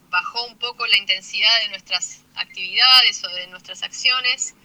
bajó 0.09 0.43
un 0.47 0.57
poco 0.57 0.87
la 0.87 0.97
intensidad 0.97 1.61
de 1.61 1.69
nuestras 1.69 2.23
actividades 2.33 3.23
o 3.23 3.27
de 3.27 3.45
nuestras 3.47 3.83
acciones 3.83 4.55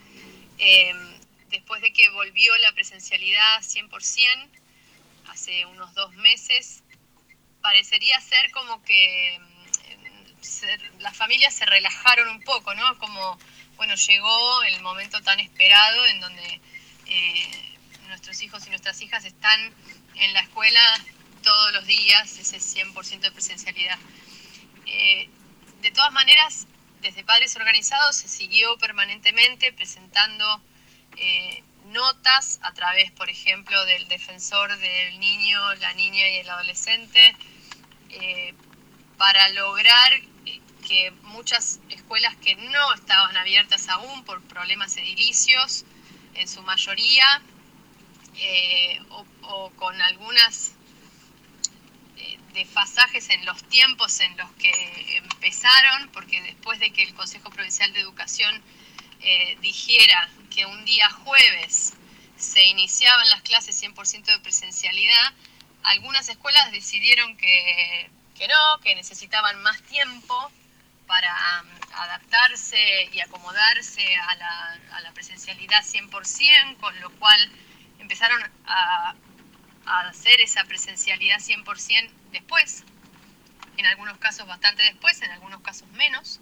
eh, 0.56 0.94
después 1.50 1.82
de 1.82 1.92
que 1.92 2.08
volvió 2.08 2.56
la 2.56 2.72
presencialidad 2.72 3.60
100% 3.60 4.48
hace 5.28 5.66
unos 5.66 5.92
dos 5.92 6.14
meses, 6.14 6.82
parecería 7.66 8.20
ser 8.20 8.48
como 8.52 8.80
que 8.84 9.40
mm, 9.40 10.40
se- 10.40 10.78
las 11.00 11.16
familias 11.16 11.52
se 11.52 11.66
relajaron 11.66 12.28
un 12.28 12.40
poco, 12.42 12.72
¿no? 12.76 12.96
Como, 12.98 13.36
bueno, 13.74 13.96
llegó 13.96 14.62
el 14.62 14.80
momento 14.82 15.20
tan 15.22 15.40
esperado 15.40 16.06
en 16.06 16.20
donde 16.20 16.60
eh, 17.06 17.76
nuestros 18.06 18.40
hijos 18.42 18.64
y 18.66 18.70
nuestras 18.70 19.02
hijas 19.02 19.24
están 19.24 19.74
en 20.14 20.32
la 20.32 20.42
escuela 20.42 20.80
todos 21.42 21.72
los 21.72 21.86
días, 21.86 22.38
ese 22.38 22.58
100% 22.60 23.18
de 23.20 23.32
presencialidad. 23.32 23.98
Eh, 24.86 25.28
de 25.82 25.90
todas 25.90 26.12
maneras, 26.12 26.68
desde 27.00 27.24
Padres 27.24 27.56
Organizados 27.56 28.14
se 28.14 28.28
siguió 28.28 28.78
permanentemente 28.78 29.72
presentando 29.72 30.62
eh, 31.16 31.64
notas 31.86 32.60
a 32.62 32.72
través, 32.74 33.10
por 33.10 33.28
ejemplo, 33.28 33.84
del 33.86 34.06
defensor 34.06 34.76
del 34.78 35.18
niño, 35.18 35.74
la 35.76 35.92
niña 35.94 36.28
y 36.28 36.36
el 36.36 36.48
adolescente, 36.48 37.34
eh, 38.10 38.54
para 39.16 39.48
lograr 39.50 40.12
que 40.86 41.10
muchas 41.22 41.80
escuelas 41.90 42.36
que 42.36 42.54
no 42.54 42.94
estaban 42.94 43.36
abiertas 43.36 43.88
aún 43.88 44.24
por 44.24 44.40
problemas 44.42 44.96
edilicios, 44.96 45.84
en 46.34 46.46
su 46.48 46.62
mayoría, 46.62 47.42
eh, 48.36 49.00
o, 49.42 49.70
con 49.76 50.00
algunas 50.02 50.72
eh, 52.16 52.38
desfasajes 52.52 53.30
en 53.30 53.44
los 53.46 53.62
tiempos 53.68 54.20
en 54.20 54.36
los 54.36 54.50
que 54.52 55.16
empezaron, 55.16 56.08
porque 56.10 56.42
después 56.42 56.78
de 56.78 56.90
que 56.90 57.02
el 57.02 57.14
Consejo 57.14 57.50
Provincial 57.50 57.92
de 57.92 58.00
Educación 58.00 58.62
eh, 59.20 59.56
dijera 59.60 60.28
que 60.54 60.66
un 60.66 60.84
día 60.84 61.08
jueves 61.10 61.94
se 62.36 62.64
iniciaban 62.66 63.28
las 63.30 63.42
clases 63.42 63.82
100% 63.82 64.24
de 64.24 64.38
presencialidad, 64.40 65.32
algunas 65.86 66.28
escuelas 66.28 66.70
decidieron 66.72 67.36
que, 67.36 68.10
que 68.36 68.48
no, 68.48 68.80
que 68.82 68.94
necesitaban 68.94 69.60
más 69.62 69.80
tiempo 69.82 70.50
para 71.06 71.62
um, 71.62 71.68
adaptarse 71.94 73.08
y 73.12 73.20
acomodarse 73.20 74.16
a 74.16 74.34
la, 74.34 74.78
a 74.92 75.00
la 75.00 75.12
presencialidad 75.12 75.82
100%, 75.84 76.76
con 76.78 77.00
lo 77.00 77.10
cual 77.12 77.50
empezaron 77.98 78.40
a, 78.66 79.14
hacer 79.86 80.40
esa 80.40 80.64
presencialidad 80.64 81.38
100% 81.38 82.10
después, 82.32 82.84
en 83.76 83.86
algunos 83.86 84.18
casos 84.18 84.46
bastante 84.46 84.82
después, 84.82 85.22
en 85.22 85.30
algunos 85.30 85.60
casos 85.60 85.88
menos. 85.90 86.40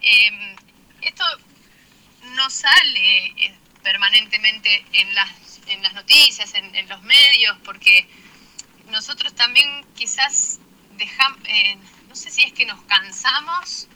Eh, 0.00 0.56
esto 1.02 1.24
no 2.34 2.48
sale 2.48 3.26
eh, 3.26 3.54
permanentemente 3.82 4.84
en 4.92 5.14
las, 5.14 5.60
en 5.66 5.82
las 5.82 5.92
noticias, 5.92 6.54
en, 6.54 6.88
los 6.88 7.02
medios, 7.02 7.58
porque 7.64 8.08
nosotros 8.90 9.34
también 9.34 9.84
quizás 9.94 10.58
dejamos, 10.96 11.38
eh, 11.44 11.76
no 12.08 12.16
sé 12.16 12.30
si 12.30 12.42
es 12.42 12.52
que 12.52 12.66
nos 12.66 12.82
cansamos 12.82 13.88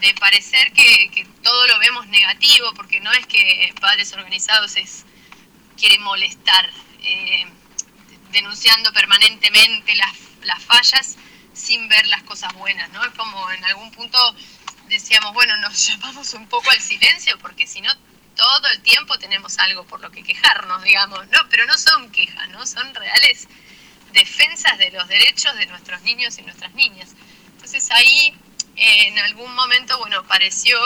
de 0.00 0.14
parecer 0.14 0.72
que, 0.72 1.26
todo 1.42 1.66
lo 1.66 1.78
vemos 1.78 2.06
negativo, 2.08 2.72
porque 2.74 3.00
no 3.00 3.12
es 3.12 3.26
que 3.26 3.72
Padres 3.80 4.12
Organizados 4.12 4.76
es, 4.76 5.04
quiere 5.76 5.98
molestar, 5.98 6.70
eh, 7.02 7.46
denunciando 8.30 8.92
permanentemente 8.92 9.94
las, 9.94 10.16
las 10.42 10.62
fallas 10.62 11.16
sin 11.52 11.88
ver 11.88 12.06
las 12.06 12.22
cosas 12.22 12.52
buenas, 12.54 12.90
¿no? 12.90 13.04
Es 13.04 13.12
como 13.12 13.50
en 13.50 13.64
algún 13.64 13.90
punto 13.92 14.18
decíamos, 14.88 15.32
bueno, 15.34 15.56
nos 15.58 15.86
llamamos 15.88 16.34
un 16.34 16.48
poco 16.48 16.70
al 16.70 16.80
silencio, 16.80 17.38
porque 17.38 17.66
si 17.66 17.80
no, 17.80 17.92
todo 18.34 18.68
el 18.68 18.80
tiempo 18.82 19.18
tenemos 19.18 19.58
algo 19.58 19.84
por 19.84 20.00
lo 20.00 20.10
que 20.10 20.22
quejarnos, 20.22 20.82
digamos, 20.82 21.26
no, 21.28 21.48
pero 21.50 21.66
no 21.66 21.76
son 21.76 22.10
quejas, 22.10 22.48
¿no? 22.48 22.66
Son 22.66 22.94
reales 22.94 23.48
defensas 24.12 24.78
de 24.78 24.90
los 24.90 25.06
derechos 25.08 25.56
de 25.56 25.66
nuestros 25.66 26.02
niños 26.02 26.38
y 26.38 26.42
nuestras 26.42 26.72
niñas. 26.74 27.10
Entonces 27.54 27.90
ahí 27.90 28.34
eh, 28.76 29.08
en 29.08 29.18
algún 29.18 29.54
momento, 29.54 29.98
bueno, 29.98 30.24
pareció, 30.26 30.78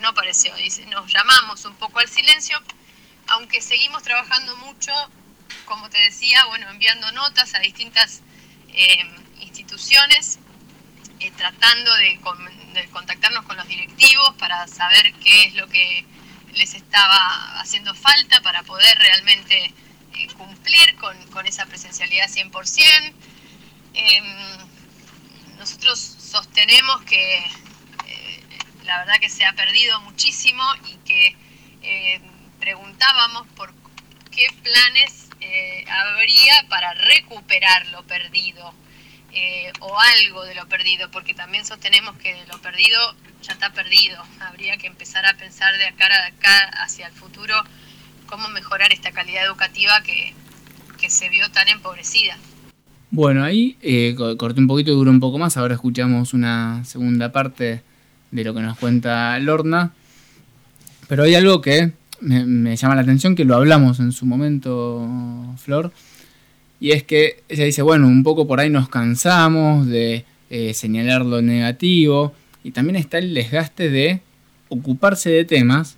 no 0.00 0.12
pareció, 0.14 0.54
dice, 0.56 0.84
nos 0.86 1.10
llamamos 1.12 1.64
un 1.64 1.74
poco 1.76 1.98
al 1.98 2.08
silencio, 2.08 2.60
aunque 3.28 3.62
seguimos 3.62 4.02
trabajando 4.02 4.56
mucho, 4.56 4.92
como 5.64 5.88
te 5.88 5.98
decía, 6.02 6.44
bueno, 6.46 6.68
enviando 6.68 7.10
notas 7.12 7.54
a 7.54 7.60
distintas 7.60 8.20
eh, 8.68 9.04
instituciones, 9.40 10.38
eh, 11.20 11.32
tratando 11.36 11.94
de, 11.96 12.20
con, 12.20 12.38
de, 12.74 12.88
contactarnos 12.90 13.44
con 13.44 13.56
los 13.56 13.66
directivos 13.68 14.34
para 14.36 14.66
saber 14.68 15.12
qué 15.14 15.44
es 15.44 15.54
lo 15.54 15.66
que 15.68 16.04
les 16.54 16.74
estaba 16.74 17.60
haciendo 17.60 17.94
falta 17.94 18.40
para 18.42 18.62
poder 18.64 18.98
realmente 18.98 19.72
eh, 20.14 20.26
cumplir 20.36 20.96
con, 20.96 21.16
con, 21.28 21.46
esa 21.46 21.66
presencialidad 21.66 22.28
100%. 22.28 23.12
Eh, 23.94 24.22
nosotros 25.58 25.98
sostenemos 25.98 27.02
que 27.02 27.38
eh, 27.38 28.44
la 28.84 28.98
verdad 28.98 29.14
que 29.20 29.28
se 29.28 29.44
ha 29.44 29.52
perdido 29.52 30.00
muchísimo 30.02 30.62
y 30.86 30.94
que 31.06 31.36
eh, 31.82 32.20
preguntábamos 32.58 33.46
por 33.56 33.72
qué 34.30 34.46
planes 34.62 35.26
habría 35.88 36.64
para 36.68 36.94
recuperar 36.94 37.86
lo 37.88 38.06
perdido 38.06 38.72
o 39.80 39.98
algo 39.98 40.44
de 40.44 40.54
lo 40.54 40.68
perdido, 40.68 41.10
porque 41.10 41.34
también 41.34 41.66
sostenemos 41.66 42.16
que 42.18 42.44
lo 42.46 42.60
perdido 42.60 43.16
ya 43.42 43.54
está 43.54 43.72
perdido. 43.72 44.22
Habría 44.40 44.76
que 44.76 44.86
empezar 44.86 45.26
a 45.26 45.34
pensar 45.34 45.76
de 45.76 45.86
acá, 45.88 46.08
de 46.08 46.28
acá 46.28 46.70
hacia 46.84 47.08
el 47.08 47.12
futuro 47.12 47.64
cómo 48.30 48.48
mejorar 48.48 48.92
esta 48.92 49.10
calidad 49.10 49.44
educativa 49.44 49.92
que, 50.04 50.32
se 51.08 51.28
vio 51.28 51.50
tan 51.50 51.66
empobrecida. 51.68 52.36
Bueno, 53.10 53.42
ahí 53.42 53.76
eh, 53.82 54.14
corté 54.38 54.60
un 54.60 54.68
poquito 54.68 54.92
y 54.92 54.94
duró 54.94 55.10
un 55.10 55.18
poco 55.18 55.38
más. 55.38 55.56
Ahora 55.56 55.74
escuchamos 55.74 56.34
una 56.34 56.84
segunda 56.84 57.32
parte 57.32 57.82
de 58.30 58.44
lo 58.44 58.54
que 58.54 58.60
nos 58.60 58.78
cuenta 58.78 59.38
Lorna. 59.40 59.92
Pero 61.08 61.24
hay 61.24 61.34
algo 61.34 61.60
que 61.60 61.92
me, 62.20 62.44
me 62.44 62.76
llama 62.76 62.94
la 62.94 63.00
atención, 63.00 63.34
que 63.34 63.44
lo 63.44 63.56
hablamos 63.56 63.98
en 63.98 64.12
su 64.12 64.26
momento, 64.26 65.08
Flor. 65.56 65.90
Y 66.78 66.92
es 66.92 67.02
que 67.02 67.42
ella 67.48 67.64
dice, 67.64 67.82
bueno, 67.82 68.06
un 68.06 68.22
poco 68.22 68.46
por 68.46 68.60
ahí 68.60 68.70
nos 68.70 68.88
cansamos 68.88 69.86
de 69.86 70.24
eh, 70.50 70.74
señalar 70.74 71.24
lo 71.24 71.42
negativo. 71.42 72.34
Y 72.62 72.70
también 72.70 72.96
está 72.96 73.18
el 73.18 73.34
desgaste 73.34 73.90
de 73.90 74.20
ocuparse 74.68 75.30
de 75.30 75.44
temas 75.44 75.96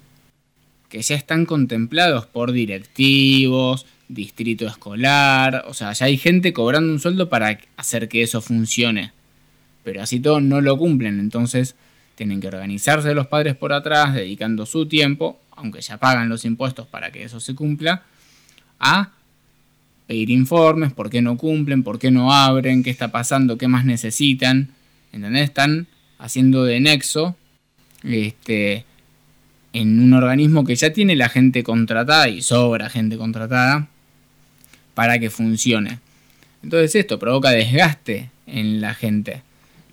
que 0.93 1.01
ya 1.01 1.15
están 1.15 1.47
contemplados 1.47 2.27
por 2.27 2.53
directivos, 2.53 3.87
distrito 4.09 4.67
escolar, 4.67 5.65
o 5.67 5.73
sea, 5.73 5.95
ya 5.95 6.05
hay 6.05 6.19
gente 6.19 6.53
cobrando 6.53 6.93
un 6.93 7.01
sueldo 7.01 7.31
para 7.31 7.59
hacer 7.79 8.11
que 8.11 8.21
eso 8.21 8.43
funcione. 8.43 9.11
Pero 9.85 10.03
así 10.03 10.21
todo 10.21 10.43
no 10.43 10.61
lo 10.61 10.77
cumplen, 10.77 11.19
entonces 11.19 11.77
tienen 12.15 12.43
que 12.43 12.49
organizarse 12.49 13.15
los 13.15 13.27
padres 13.27 13.57
por 13.57 13.73
atrás, 13.73 14.13
dedicando 14.13 14.67
su 14.67 14.85
tiempo, 14.85 15.41
aunque 15.53 15.81
ya 15.81 15.97
pagan 15.97 16.29
los 16.29 16.45
impuestos 16.45 16.87
para 16.87 17.11
que 17.11 17.25
eso 17.25 17.41
se 17.41 17.55
cumpla, 17.55 18.03
a 18.79 19.13
pedir 20.07 20.29
informes, 20.29 20.93
por 20.93 21.09
qué 21.09 21.23
no 21.23 21.39
cumplen, 21.39 21.85
por 21.85 21.99
qué 21.99 22.11
no 22.11 22.35
abren, 22.35 22.83
qué 22.83 22.91
está 22.91 23.11
pasando, 23.11 23.57
qué 23.57 23.67
más 23.67 23.87
necesitan. 23.87 24.69
¿Entendés? 25.11 25.45
Están 25.45 25.87
haciendo 26.19 26.65
de 26.65 26.81
nexo 26.81 27.35
este, 28.03 28.85
en 29.73 30.01
un 30.01 30.13
organismo 30.13 30.65
que 30.65 30.75
ya 30.75 30.93
tiene 30.93 31.17
la 31.17 31.29
gente 31.29 31.63
contratada 31.63 32.29
y 32.29 32.43
sobra 32.43 32.91
gente 32.91 33.17
contratada 33.17 33.89
para 34.95 35.19
que 35.19 35.31
funcione. 35.31 35.99
Entonces 36.63 36.95
esto 36.95 37.19
provoca 37.19 37.51
desgaste 37.51 38.31
en 38.47 38.81
la 38.81 38.95
gente. 38.95 39.43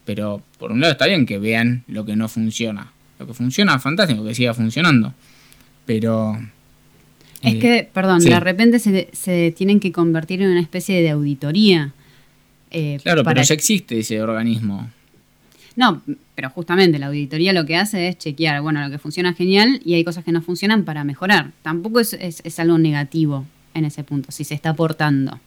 Pero 0.05 0.41
por 0.57 0.71
un 0.71 0.81
lado 0.81 0.93
está 0.93 1.05
bien 1.05 1.25
que 1.25 1.37
vean 1.37 1.83
lo 1.87 2.05
que 2.05 2.15
no 2.15 2.27
funciona. 2.27 2.91
Lo 3.19 3.27
que 3.27 3.33
funciona, 3.33 3.79
fantástico, 3.79 4.23
que 4.23 4.35
siga 4.35 4.53
funcionando. 4.53 5.13
Pero... 5.85 6.39
Es 7.41 7.55
eh, 7.55 7.59
que, 7.59 7.89
perdón, 7.91 8.21
sí. 8.21 8.29
de 8.29 8.39
repente 8.39 8.79
se, 8.79 9.09
se, 9.13 9.53
tienen 9.55 9.79
que 9.79 9.91
convertir 9.91 10.41
en 10.41 10.49
una 10.49 10.61
especie 10.61 11.01
de 11.01 11.09
auditoría. 11.09 11.93
Eh, 12.71 12.99
claro, 13.01 13.23
pero 13.23 13.41
ya 13.41 13.53
existe 13.53 13.99
ese 13.99 14.21
organismo. 14.21 14.89
No, 15.75 16.01
pero 16.35 16.49
justamente 16.49 16.99
la 16.99 17.07
auditoría 17.07 17.53
lo 17.53 17.65
que 17.65 17.77
hace 17.77 18.07
es 18.09 18.17
chequear, 18.17 18.61
bueno, 18.61 18.81
lo 18.81 18.89
que 18.89 18.97
funciona 18.97 19.33
genial 19.33 19.79
y 19.85 19.93
hay 19.93 20.03
cosas 20.03 20.23
que 20.23 20.31
no 20.31 20.41
funcionan 20.41 20.83
para 20.83 21.03
mejorar. 21.03 21.51
Tampoco 21.61 21.99
es, 21.99 22.13
es, 22.13 22.41
es 22.43 22.59
algo 22.59 22.77
negativo 22.77 23.45
en 23.73 23.85
ese 23.85 24.03
punto, 24.03 24.31
si 24.31 24.43
se 24.43 24.55
está 24.55 24.71
aportando. 24.71 25.39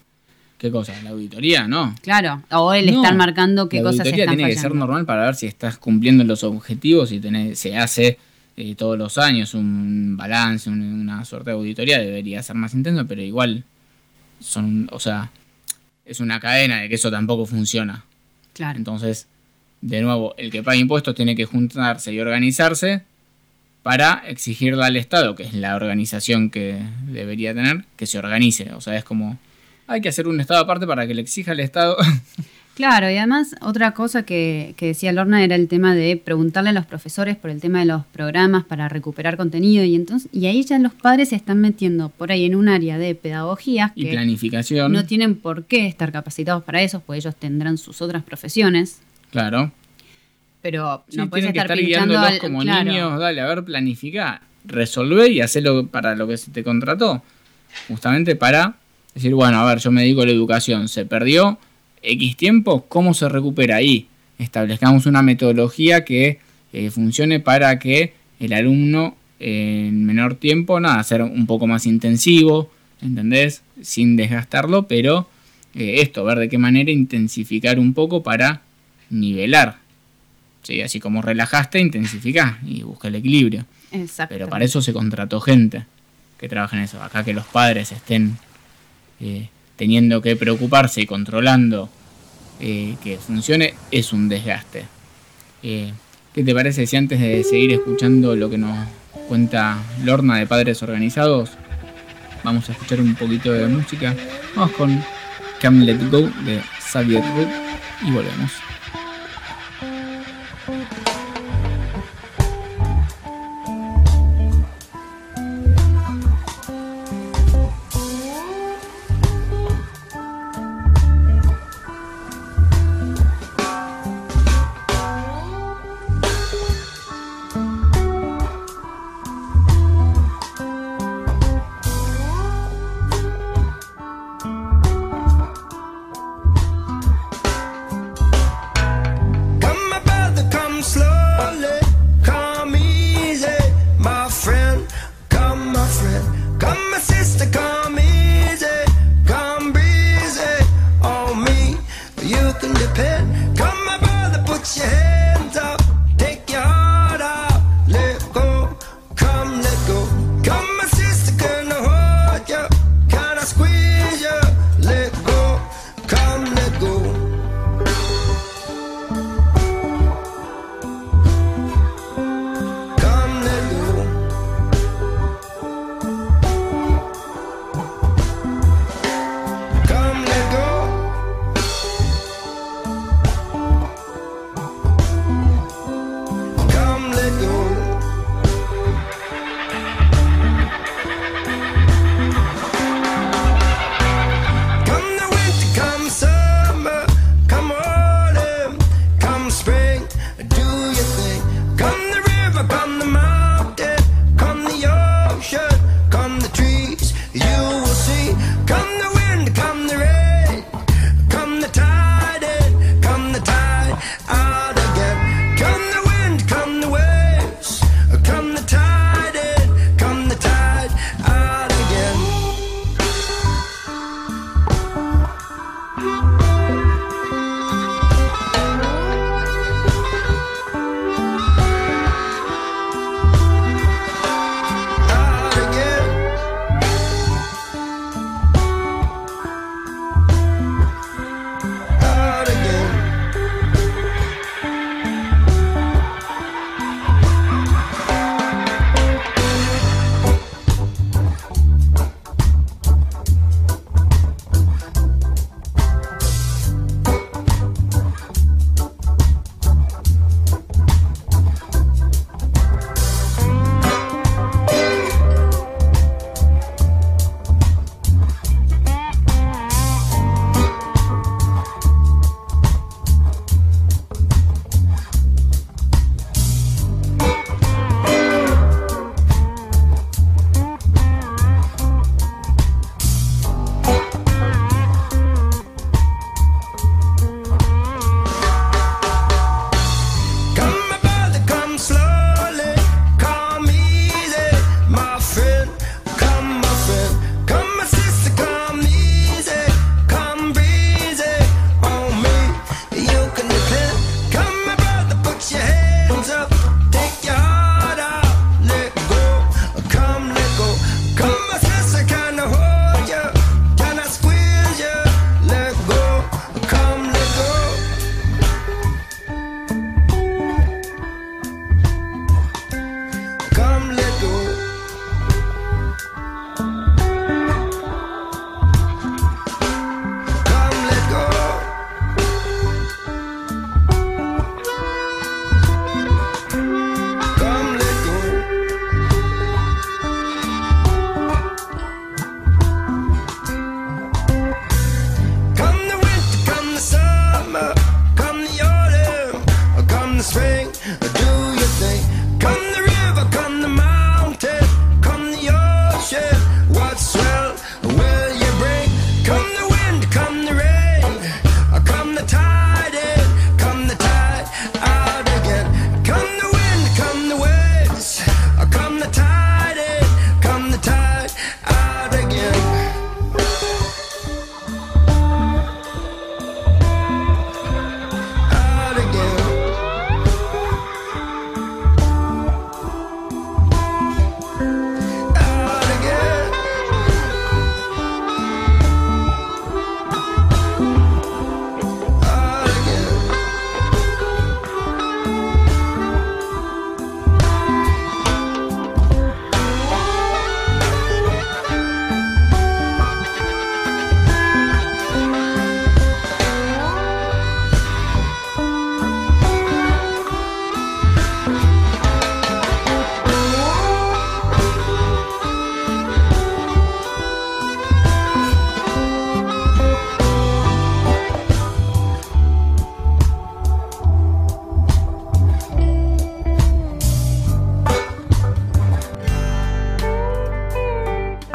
¿Qué 0.59 0.71
cosa? 0.71 0.95
¿La 1.03 1.11
auditoría? 1.11 1.67
No. 1.67 1.95
Claro, 2.03 2.43
o 2.53 2.73
el 2.73 2.87
no, 2.87 3.03
estar 3.03 3.17
marcando 3.17 3.69
qué 3.69 3.83
cosas 3.83 4.07
están 4.07 4.19
La 4.19 4.25
auditoría 4.25 4.27
tiene 4.27 4.43
fallando. 4.45 4.55
que 4.55 4.61
ser 4.63 4.75
normal 4.77 5.07
para 5.07 5.25
ver 5.25 5.35
si 5.35 5.47
estás 5.47 5.77
cumpliendo 5.77 6.23
los 6.23 6.45
objetivos 6.45 7.11
y 7.11 7.19
tenés, 7.19 7.59
se 7.59 7.77
hace 7.77 8.17
eh, 8.57 8.75
todos 8.77 8.97
los 8.97 9.19
años 9.19 9.55
un 9.55 10.17
balance, 10.17 10.71
un, 10.71 10.81
una 10.81 11.25
suerte 11.25 11.51
de 11.51 11.57
auditoría, 11.57 11.99
debería 11.99 12.43
ser 12.45 12.55
más 12.55 12.75
intenso, 12.75 13.07
pero 13.09 13.23
igual 13.23 13.65
son, 14.39 14.89
o 14.93 15.01
sea, 15.01 15.33
es 16.05 16.21
una 16.21 16.39
cadena 16.39 16.81
de 16.83 16.89
que 16.89 16.95
eso 16.95 17.11
tampoco 17.11 17.45
funciona. 17.45 18.05
Claro. 18.53 18.79
Entonces, 18.79 19.27
de 19.83 20.01
nuevo, 20.01 20.35
el 20.39 20.51
que 20.51 20.63
paga 20.63 20.77
impuestos 20.77 21.15
tiene 21.15 21.37
que 21.37 21.45
juntarse 21.45 22.13
y 22.13 22.21
organizarse 22.21 23.03
para 23.83 24.23
exigirle 24.29 24.85
al 24.85 24.97
Estado, 24.97 25.35
que 25.35 25.43
es 25.43 25.55
la 25.55 25.75
organización 25.75 26.51
que 26.51 26.79
debería 27.07 27.53
tener, 27.53 27.85
que 27.97 28.07
se 28.07 28.19
organice. 28.19 28.73
O 28.75 28.81
sea, 28.81 28.97
es 28.97 29.05
como, 29.05 29.39
hay 29.89 30.01
que 30.01 30.09
hacer 30.09 30.29
un 30.29 30.41
Estado 30.41 30.61
aparte 30.61 30.87
para 30.87 31.07
que 31.07 31.15
le 31.15 31.21
exija 31.21 31.53
al 31.53 31.61
Estado. 31.61 31.97
Claro, 32.75 33.11
y 33.11 33.19
además 33.19 33.55
otra 33.61 33.93
cosa 33.93 34.23
que, 34.23 34.73
que, 34.79 34.87
decía 34.87 35.13
Lorna 35.13 35.45
era 35.45 35.57
el 35.57 35.69
tema 35.69 35.95
de 35.95 36.17
preguntarle 36.17 36.71
a 36.71 36.73
los 36.73 36.87
profesores 36.87 37.37
por 37.37 37.51
el 37.51 37.61
tema 37.61 37.81
de 37.81 37.85
los 37.85 38.07
programas 38.07 38.65
para 38.65 38.89
recuperar 38.89 39.37
contenido 39.37 39.85
y 39.85 39.95
entonces 39.95 40.31
y 40.33 40.47
ahí 40.47 40.65
ya 40.65 40.79
los 40.79 40.95
padres 40.95 41.29
se 41.29 41.37
están 41.37 41.61
metiendo 41.61 42.09
por 42.09 42.33
ahí 42.33 42.47
en 42.47 42.55
un 42.55 42.71
área 42.71 42.97
de 42.97 43.15
pedagogía 43.15 43.93
y 43.95 44.07
planificación. 44.07 44.91
No 44.91 45.05
tienen 45.05 45.35
por 45.35 45.65
qué 45.65 45.87
estar 45.87 46.13
capacitados 46.13 46.65
para 46.65 46.81
eso, 46.81 47.01
pues 47.05 47.23
ellos 47.23 47.37
tendrán 47.37 47.77
sus 47.77 48.01
otras 48.01 48.23
profesiones. 48.23 49.01
Claro. 49.33 49.73
Pero 50.61 51.03
sí, 51.09 51.17
no 51.17 51.29
puedes 51.29 51.47
estar, 51.47 51.65
estar 51.65 51.79
guiándolos 51.79 52.23
al, 52.23 52.39
como 52.39 52.61
claro. 52.61 52.85
niños, 52.85 53.19
dale, 53.19 53.41
a 53.41 53.47
ver, 53.47 53.65
planificar. 53.65 54.43
resolver 54.65 55.33
y 55.33 55.41
hacerlo 55.41 55.89
para 55.89 56.15
lo 56.15 56.29
que 56.29 56.37
se 56.37 56.53
te 56.53 56.63
contrató. 56.63 57.23
Justamente 57.89 58.37
para 58.37 58.77
decir, 59.15 59.35
bueno, 59.35 59.59
a 59.59 59.65
ver, 59.67 59.79
yo 59.79 59.91
me 59.91 60.03
dedico 60.03 60.23
a 60.23 60.27
la 60.27 60.33
educación, 60.33 60.89
se 60.89 61.05
perdió 61.07 61.59
X 62.03 62.37
tiempo, 62.37 62.85
¿cómo 62.89 63.15
se 63.15 63.29
recupera 63.29 63.77
ahí? 63.77 64.07
Establezcamos 64.39 65.07
una 65.07 65.23
metodología 65.23 66.05
que 66.05 66.39
eh, 66.73 66.91
funcione 66.91 67.41
para 67.41 67.79
que 67.79 68.15
el 68.39 68.53
alumno 68.53 69.17
en 69.41 70.05
menor 70.05 70.35
tiempo, 70.35 70.79
nada, 70.79 71.03
ser 71.03 71.23
un 71.23 71.47
poco 71.47 71.67
más 71.67 71.87
intensivo, 71.87 72.71
¿entendés? 73.01 73.63
Sin 73.81 74.15
desgastarlo, 74.15 74.87
pero 74.87 75.29
eh, 75.75 75.97
esto, 75.99 76.23
ver 76.23 76.39
de 76.39 76.49
qué 76.49 76.59
manera 76.59 76.91
intensificar 76.91 77.79
un 77.79 77.95
poco 77.95 78.23
para 78.23 78.63
nivelar. 79.13 79.79
¿sí? 80.63 80.83
Así 80.83 80.99
como 80.99 81.23
relajaste, 81.23 81.79
intensifica 81.79 82.59
y 82.67 82.83
busca 82.83 83.09
el 83.09 83.17
equilibrio. 83.17 83.65
Exacto. 83.93 84.35
Pero 84.35 84.49
para 84.49 84.65
eso 84.65 84.83
se 84.83 84.93
contrató 84.93 85.41
gente 85.41 85.85
que 86.39 86.49
trabaja 86.49 86.77
en 86.77 86.83
eso. 86.83 87.03
Acá 87.03 87.25
que 87.25 87.33
los 87.33 87.47
padres 87.47 87.93
estén 87.93 88.37
eh, 89.21 89.49
teniendo 89.77 90.21
que 90.21 90.35
preocuparse 90.37 91.01
y 91.01 91.07
controlando 91.07 91.89
eh, 92.61 92.97
que 93.03 93.19
funcione 93.19 93.75
es 93.91 94.13
un 94.13 94.29
desgaste. 94.29 94.85
Eh, 95.63 95.93
¿Qué 96.35 96.43
te 96.43 96.55
parece 96.55 96.87
si 96.87 96.97
antes 96.97 97.21
de 97.21 97.45
seguir 97.45 97.73
escuchando 97.73 98.35
lo 98.35 98.49
que 98.49 98.59
nos 98.59 98.89
cuenta 99.29 99.79
Lorna 100.03 100.39
de 100.39 100.47
Padres 100.47 100.83
Organizados, 100.83 101.51
vamos 102.43 102.69
a 102.69 102.73
escuchar 102.73 103.01
un 103.01 103.15
poquito 103.15 103.53
de 103.53 103.69
música? 103.69 104.17
Vamos 104.57 104.73
con 104.73 105.03
Come 105.61 105.85
Let 105.85 106.11
Go 106.11 106.23
de 106.45 106.63
Xavier 106.81 107.23
Root 107.23 107.49
y 108.07 108.11
volvemos. 108.11 108.72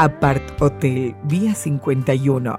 Apart 0.07 0.61
Hotel 0.61 1.15
Vía 1.23 1.53
51. 1.53 2.57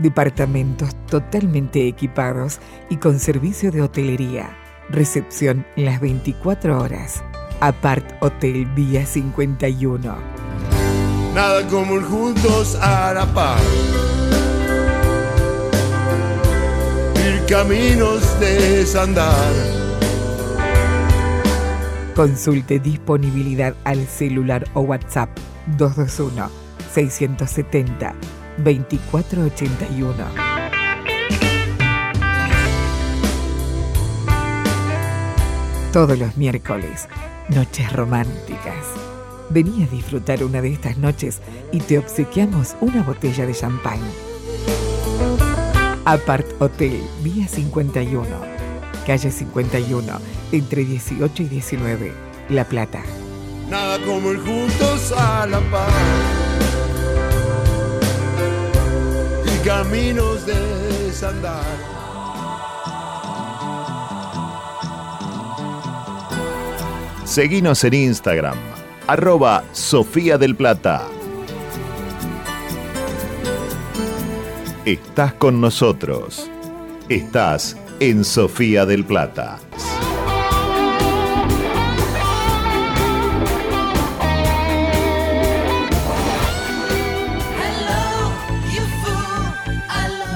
Departamentos 0.00 0.94
totalmente 1.06 1.88
equipados 1.88 2.60
y 2.90 2.98
con 2.98 3.18
servicio 3.18 3.72
de 3.72 3.80
hotelería. 3.80 4.54
Recepción 4.90 5.64
las 5.76 5.98
24 5.98 6.78
horas. 6.78 7.22
Apart 7.60 8.04
Hotel 8.20 8.66
Vía 8.76 9.06
51. 9.06 10.14
Nada 11.34 11.66
como 11.68 11.96
ir 11.96 12.02
juntos 12.02 12.76
a 12.82 13.14
la 13.14 13.24
par. 13.32 13.60
Ir 17.16 17.46
caminos 17.46 18.38
de 18.40 18.76
desandar. 18.76 19.52
Consulte 22.14 22.78
disponibilidad 22.78 23.74
al 23.84 24.06
celular 24.06 24.66
o 24.74 24.82
WhatsApp 24.82 25.30
221 25.78 26.59
670 26.92 28.14
2481. 28.58 30.14
Todos 35.92 36.18
los 36.18 36.36
miércoles, 36.36 37.08
noches 37.48 37.92
románticas. 37.92 38.86
Vení 39.50 39.82
a 39.82 39.86
disfrutar 39.88 40.44
una 40.44 40.62
de 40.62 40.72
estas 40.72 40.96
noches 40.98 41.40
y 41.72 41.80
te 41.80 41.98
obsequiamos 41.98 42.76
una 42.80 43.02
botella 43.02 43.44
de 43.44 43.54
champán. 43.54 43.98
Apart 46.04 46.46
Hotel, 46.60 47.02
Vía 47.22 47.48
51, 47.48 48.24
calle 49.06 49.30
51, 49.30 50.12
entre 50.52 50.84
18 50.84 51.42
y 51.42 51.46
19, 51.46 52.12
La 52.50 52.64
Plata. 52.64 53.02
Nada 53.68 53.98
como 54.04 54.32
ir 54.32 54.38
juntos 54.40 55.12
a 55.16 55.46
la 55.46 55.60
paz. 55.70 56.69
Caminos 59.64 60.46
de 60.46 60.54
desandar. 61.04 61.62
Seguinos 67.24 67.84
en 67.84 67.94
Instagram, 67.94 68.56
arroba 69.06 69.62
Sofía 69.72 70.38
del 70.38 70.56
Plata. 70.56 71.06
Estás 74.86 75.34
con 75.34 75.60
nosotros. 75.60 76.50
Estás 77.10 77.76
en 78.00 78.24
Sofía 78.24 78.86
del 78.86 79.04
Plata. 79.04 79.58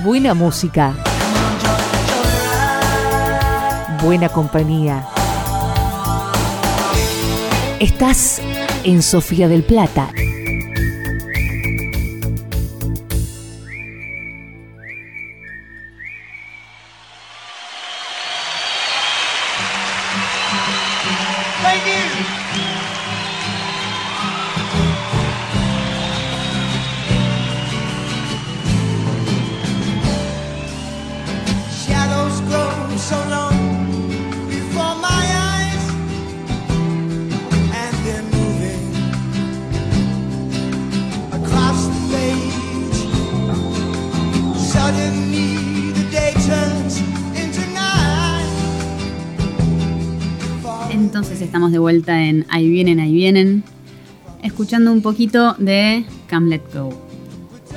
Buena 0.05 0.35
música. 0.35 0.95
Buena 4.03 4.29
compañía. 4.29 5.03
Estás 7.81 8.43
en 8.85 9.03
Sofía 9.03 9.49
del 9.49 9.63
Plata. 9.63 10.11
Vuelta 52.05 52.23
en 52.23 52.47
Ahí 52.51 52.69
vienen, 52.69 53.01
ahí 53.01 53.13
vienen, 53.13 53.65
escuchando 54.43 54.93
un 54.93 55.01
poquito 55.01 55.55
de 55.59 56.05
Come 56.29 56.51
Let 56.51 56.63
Go. 56.75 57.07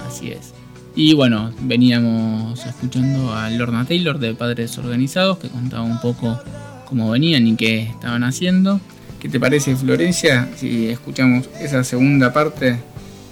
Así 0.05 0.31
es. 0.31 0.53
Y 0.95 1.13
bueno, 1.13 1.53
veníamos 1.61 2.65
escuchando 2.65 3.33
a 3.33 3.49
Lorna 3.49 3.85
Taylor 3.85 4.19
de 4.19 4.33
Padres 4.33 4.77
Organizados, 4.77 5.37
que 5.37 5.49
contaba 5.49 5.83
un 5.83 6.01
poco 6.01 6.39
cómo 6.85 7.09
venían 7.11 7.47
y 7.47 7.55
qué 7.55 7.83
estaban 7.83 8.23
haciendo. 8.23 8.81
¿Qué 9.19 9.29
te 9.29 9.39
parece, 9.39 9.75
Florencia, 9.75 10.49
si 10.57 10.89
escuchamos 10.89 11.49
esa 11.59 11.83
segunda 11.83 12.33
parte 12.33 12.79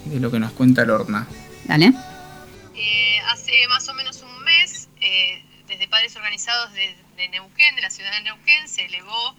de 0.06 0.20
lo 0.20 0.32
que 0.32 0.40
nos 0.40 0.52
cuenta 0.54 0.86
Lorna? 0.86 1.28
Dale. 1.66 1.94
Eh, 2.76 3.18
hace 3.32 3.52
más 3.70 3.88
o 3.90 3.94
menos 3.94 4.24
un 4.24 4.44
mes, 4.44 4.88
eh, 5.02 5.44
desde 5.68 5.88
Padres 5.88 6.16
Organizados 6.16 6.74
de, 6.74 6.96
de 7.18 7.30
Neuquén, 7.30 7.76
de 7.76 7.82
la 7.82 7.90
ciudad 7.90 8.12
de 8.12 8.24
Neuquén, 8.24 8.68
se 8.68 8.86
elevó 8.86 9.36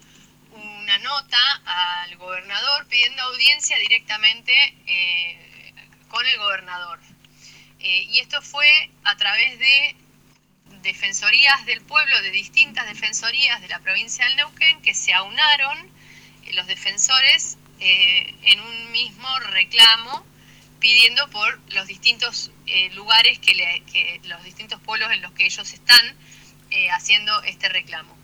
una 0.87 0.97
nota 0.99 1.37
al 1.65 2.15
gobernador 2.15 2.87
pidiendo 2.87 3.21
audiencia 3.23 3.77
directamente 3.77 4.53
eh, 4.85 5.73
con 6.07 6.25
el 6.25 6.37
gobernador. 6.37 6.97
Eh, 7.81 8.03
y 8.03 8.19
esto 8.19 8.41
fue 8.41 8.89
a 9.03 9.17
través 9.17 9.59
de 9.59 9.95
defensorías 10.83 11.65
del 11.65 11.81
pueblo, 11.81 12.21
de 12.21 12.31
distintas 12.31 12.87
defensorías 12.87 13.59
de 13.59 13.67
la 13.67 13.79
provincia 13.79 14.23
del 14.25 14.37
Neuquén, 14.37 14.81
que 14.81 14.93
se 14.93 15.13
aunaron 15.13 15.77
eh, 16.45 16.53
los 16.53 16.67
defensores 16.67 17.57
en 17.79 18.59
un 18.59 18.91
mismo 18.91 19.27
reclamo 19.39 20.25
pidiendo 20.79 21.29
por 21.29 21.59
los 21.73 21.85
distintos 21.85 22.49
lugares, 22.93 23.37
que, 23.37 23.53
le- 23.53 23.83
que 23.91 24.19
los 24.23 24.43
distintos 24.43 24.81
pueblos 24.81 25.11
en 25.11 25.21
los 25.21 25.31
que 25.33 25.45
ellos 25.45 25.71
están 25.73 26.15
haciendo 26.91 27.43
este 27.43 27.69
reclamo. 27.69 28.17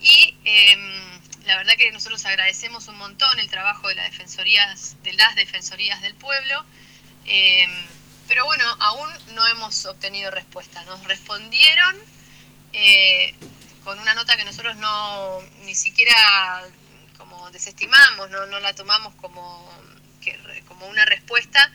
Y 0.00 0.36
em, 0.44 1.20
la 1.46 1.56
verdad 1.56 1.74
que 1.76 1.90
nosotros 1.92 2.24
agradecemos 2.26 2.88
un 2.88 2.96
montón 2.98 3.38
el 3.38 3.48
trabajo 3.50 3.88
de, 3.88 3.94
las 3.94 4.10
defensorías, 4.10 4.96
de 5.02 5.12
las 5.14 5.34
defensorías 5.36 6.00
del 6.02 6.14
pueblo, 6.14 6.64
em, 7.26 7.70
pero 8.28 8.44
bueno, 8.44 8.64
aún 8.80 9.10
no 9.34 9.46
hemos 9.48 9.84
obtenido 9.86 10.30
respuesta. 10.30 10.82
Nos 10.84 11.02
respondieron 11.04 11.96
eh, 12.72 13.34
con 13.84 13.98
una 13.98 14.14
nota 14.14 14.36
que 14.36 14.44
nosotros 14.44 14.76
no 14.76 15.40
ni 15.64 15.74
siquiera 15.74 16.62
como 17.18 17.50
desestimamos, 17.50 18.30
no, 18.30 18.46
no 18.46 18.60
la 18.60 18.74
tomamos 18.74 19.14
como, 19.16 19.70
como 20.68 20.86
una 20.86 21.04
respuesta 21.04 21.70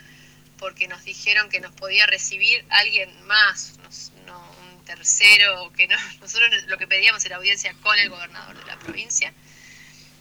porque 0.57 0.87
nos 0.87 1.03
dijeron 1.03 1.49
que 1.49 1.59
nos 1.59 1.73
podía 1.73 2.05
recibir 2.07 2.65
alguien 2.69 3.09
más, 3.27 3.77
nos- 3.83 4.11
no, 4.25 4.39
un 4.71 4.85
tercero, 4.85 5.71
que 5.73 5.87
no, 5.87 5.97
nosotros 6.21 6.49
lo 6.67 6.77
que 6.77 6.87
pedíamos 6.87 7.25
era 7.25 7.35
audiencia 7.37 7.73
con 7.81 7.97
el 7.99 8.09
gobernador 8.09 8.57
de 8.57 8.65
la 8.65 8.77
provincia. 8.79 9.33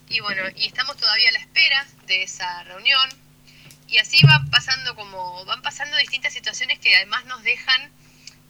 Y 0.08 0.20
bueno, 0.20 0.42
y 0.54 0.66
estamos 0.66 0.96
todavía 0.96 1.28
a 1.30 1.32
la 1.32 1.38
espera 1.38 1.86
de 2.06 2.22
esa 2.22 2.62
reunión. 2.64 3.08
Y 3.88 3.98
así 3.98 4.24
van 4.26 4.50
pasando 4.50 4.94
como, 4.94 5.44
van 5.44 5.62
pasando 5.62 5.96
distintas 5.98 6.32
situaciones 6.32 6.78
que 6.78 6.96
además 6.96 7.24
nos 7.26 7.42
dejan 7.42 7.90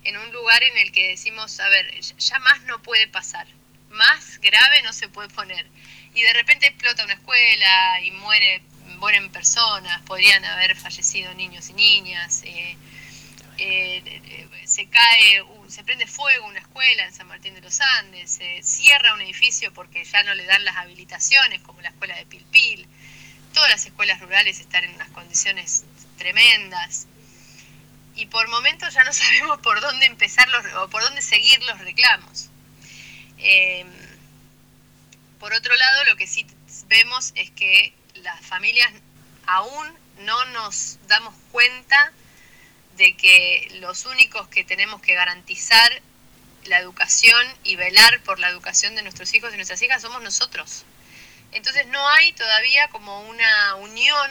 en 0.04 0.16
un 0.16 0.32
lugar 0.32 0.62
en 0.62 0.76
el 0.78 0.92
que 0.92 1.08
decimos, 1.08 1.58
a 1.60 1.68
ver, 1.68 2.00
ya 2.00 2.38
más 2.38 2.62
no 2.62 2.80
puede 2.82 3.08
pasar, 3.08 3.46
más 3.90 4.38
grave 4.40 4.82
no 4.82 4.92
se 4.92 5.08
puede 5.08 5.28
poner. 5.28 5.66
Y 6.14 6.22
de 6.22 6.32
repente 6.32 6.66
explota 6.66 7.04
una 7.04 7.14
escuela 7.14 8.00
y 8.02 8.10
muere, 8.12 8.62
mueren 8.98 9.30
personas, 9.30 10.02
podrían 10.02 10.44
haber 10.44 10.76
fallecido 10.76 11.32
niños 11.34 11.70
y 11.70 11.72
niñas, 11.72 12.42
eh, 12.44 12.76
eh, 13.58 14.02
eh, 14.04 14.66
se 14.66 14.88
cae, 14.88 15.42
se 15.74 15.82
prende 15.82 16.06
fuego 16.06 16.46
una 16.46 16.60
escuela 16.60 17.04
en 17.04 17.12
San 17.12 17.26
Martín 17.26 17.52
de 17.54 17.60
los 17.60 17.80
Andes, 17.80 18.30
se 18.30 18.62
cierra 18.62 19.12
un 19.12 19.20
edificio 19.20 19.74
porque 19.74 20.04
ya 20.04 20.22
no 20.22 20.32
le 20.34 20.44
dan 20.44 20.64
las 20.64 20.76
habilitaciones, 20.76 21.60
como 21.62 21.80
la 21.80 21.88
escuela 21.88 22.14
de 22.14 22.24
Pilpil. 22.26 22.86
Todas 23.52 23.70
las 23.70 23.84
escuelas 23.84 24.20
rurales 24.20 24.60
están 24.60 24.84
en 24.84 24.94
unas 24.94 25.08
condiciones 25.10 25.84
tremendas. 26.16 27.08
Y 28.14 28.26
por 28.26 28.46
momentos 28.46 28.94
ya 28.94 29.02
no 29.02 29.12
sabemos 29.12 29.58
por 29.62 29.80
dónde 29.80 30.06
empezar 30.06 30.48
los, 30.48 30.64
o 30.74 30.88
por 30.90 31.02
dónde 31.02 31.20
seguir 31.22 31.60
los 31.64 31.80
reclamos. 31.80 32.50
Eh, 33.38 33.84
por 35.40 35.52
otro 35.54 35.74
lado, 35.74 36.04
lo 36.04 36.14
que 36.14 36.28
sí 36.28 36.46
vemos 36.86 37.32
es 37.34 37.50
que 37.50 37.92
las 38.22 38.40
familias 38.46 38.92
aún 39.46 39.92
no 40.20 40.44
nos 40.46 41.00
damos 41.08 41.34
cuenta 41.50 42.12
de 42.96 43.16
que 43.16 43.68
los 43.80 44.06
únicos 44.06 44.48
que 44.48 44.64
tenemos 44.64 45.00
que 45.02 45.14
garantizar 45.14 46.02
la 46.64 46.78
educación 46.78 47.46
y 47.62 47.76
velar 47.76 48.22
por 48.22 48.38
la 48.38 48.48
educación 48.48 48.94
de 48.94 49.02
nuestros 49.02 49.34
hijos 49.34 49.52
y 49.52 49.56
nuestras 49.56 49.82
hijas 49.82 50.02
somos 50.02 50.22
nosotros. 50.22 50.84
Entonces 51.52 51.86
no 51.88 52.08
hay 52.08 52.32
todavía 52.32 52.88
como 52.88 53.22
una 53.28 53.74
unión 53.76 54.30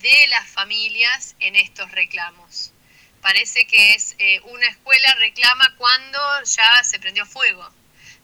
de 0.00 0.26
las 0.28 0.48
familias 0.48 1.34
en 1.40 1.56
estos 1.56 1.90
reclamos. 1.92 2.72
Parece 3.20 3.66
que 3.66 3.94
es 3.94 4.14
eh, 4.18 4.40
una 4.44 4.66
escuela 4.66 5.14
reclama 5.16 5.74
cuando 5.76 6.18
ya 6.44 6.84
se 6.84 6.98
prendió 6.98 7.24
fuego, 7.26 7.70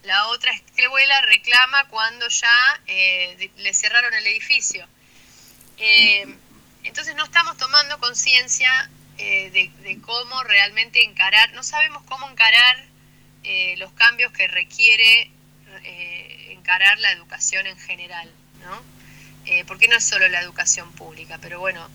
la 0.03 0.27
otra 0.27 0.51
escuela 0.51 1.21
reclama 1.21 1.87
cuando 1.89 2.27
ya 2.27 2.81
eh, 2.87 3.51
le 3.57 3.73
cerraron 3.73 4.13
el 4.15 4.25
edificio. 4.27 4.87
Eh, 5.77 6.35
entonces 6.83 7.15
no 7.15 7.23
estamos 7.23 7.57
tomando 7.57 7.99
conciencia 7.99 8.89
de, 9.23 9.71
de, 9.83 10.01
cómo 10.01 10.43
realmente 10.43 11.03
encarar, 11.03 11.53
no 11.53 11.63
sabemos 11.63 12.03
cómo 12.03 12.29
encarar 12.29 12.85
los 13.77 13.91
cambios 13.93 14.31
que 14.33 14.47
requiere 14.47 15.31
encarar 16.49 16.99
la 16.99 17.11
educación 17.11 17.65
en 17.65 17.77
general, 17.77 18.29
¿no? 18.61 18.81
porque 19.65 19.87
no 19.87 19.95
es 19.95 20.03
solo 20.03 20.27
la 20.27 20.41
educación 20.41 20.91
pública, 20.91 21.39
pero 21.41 21.59
bueno, 21.59 21.87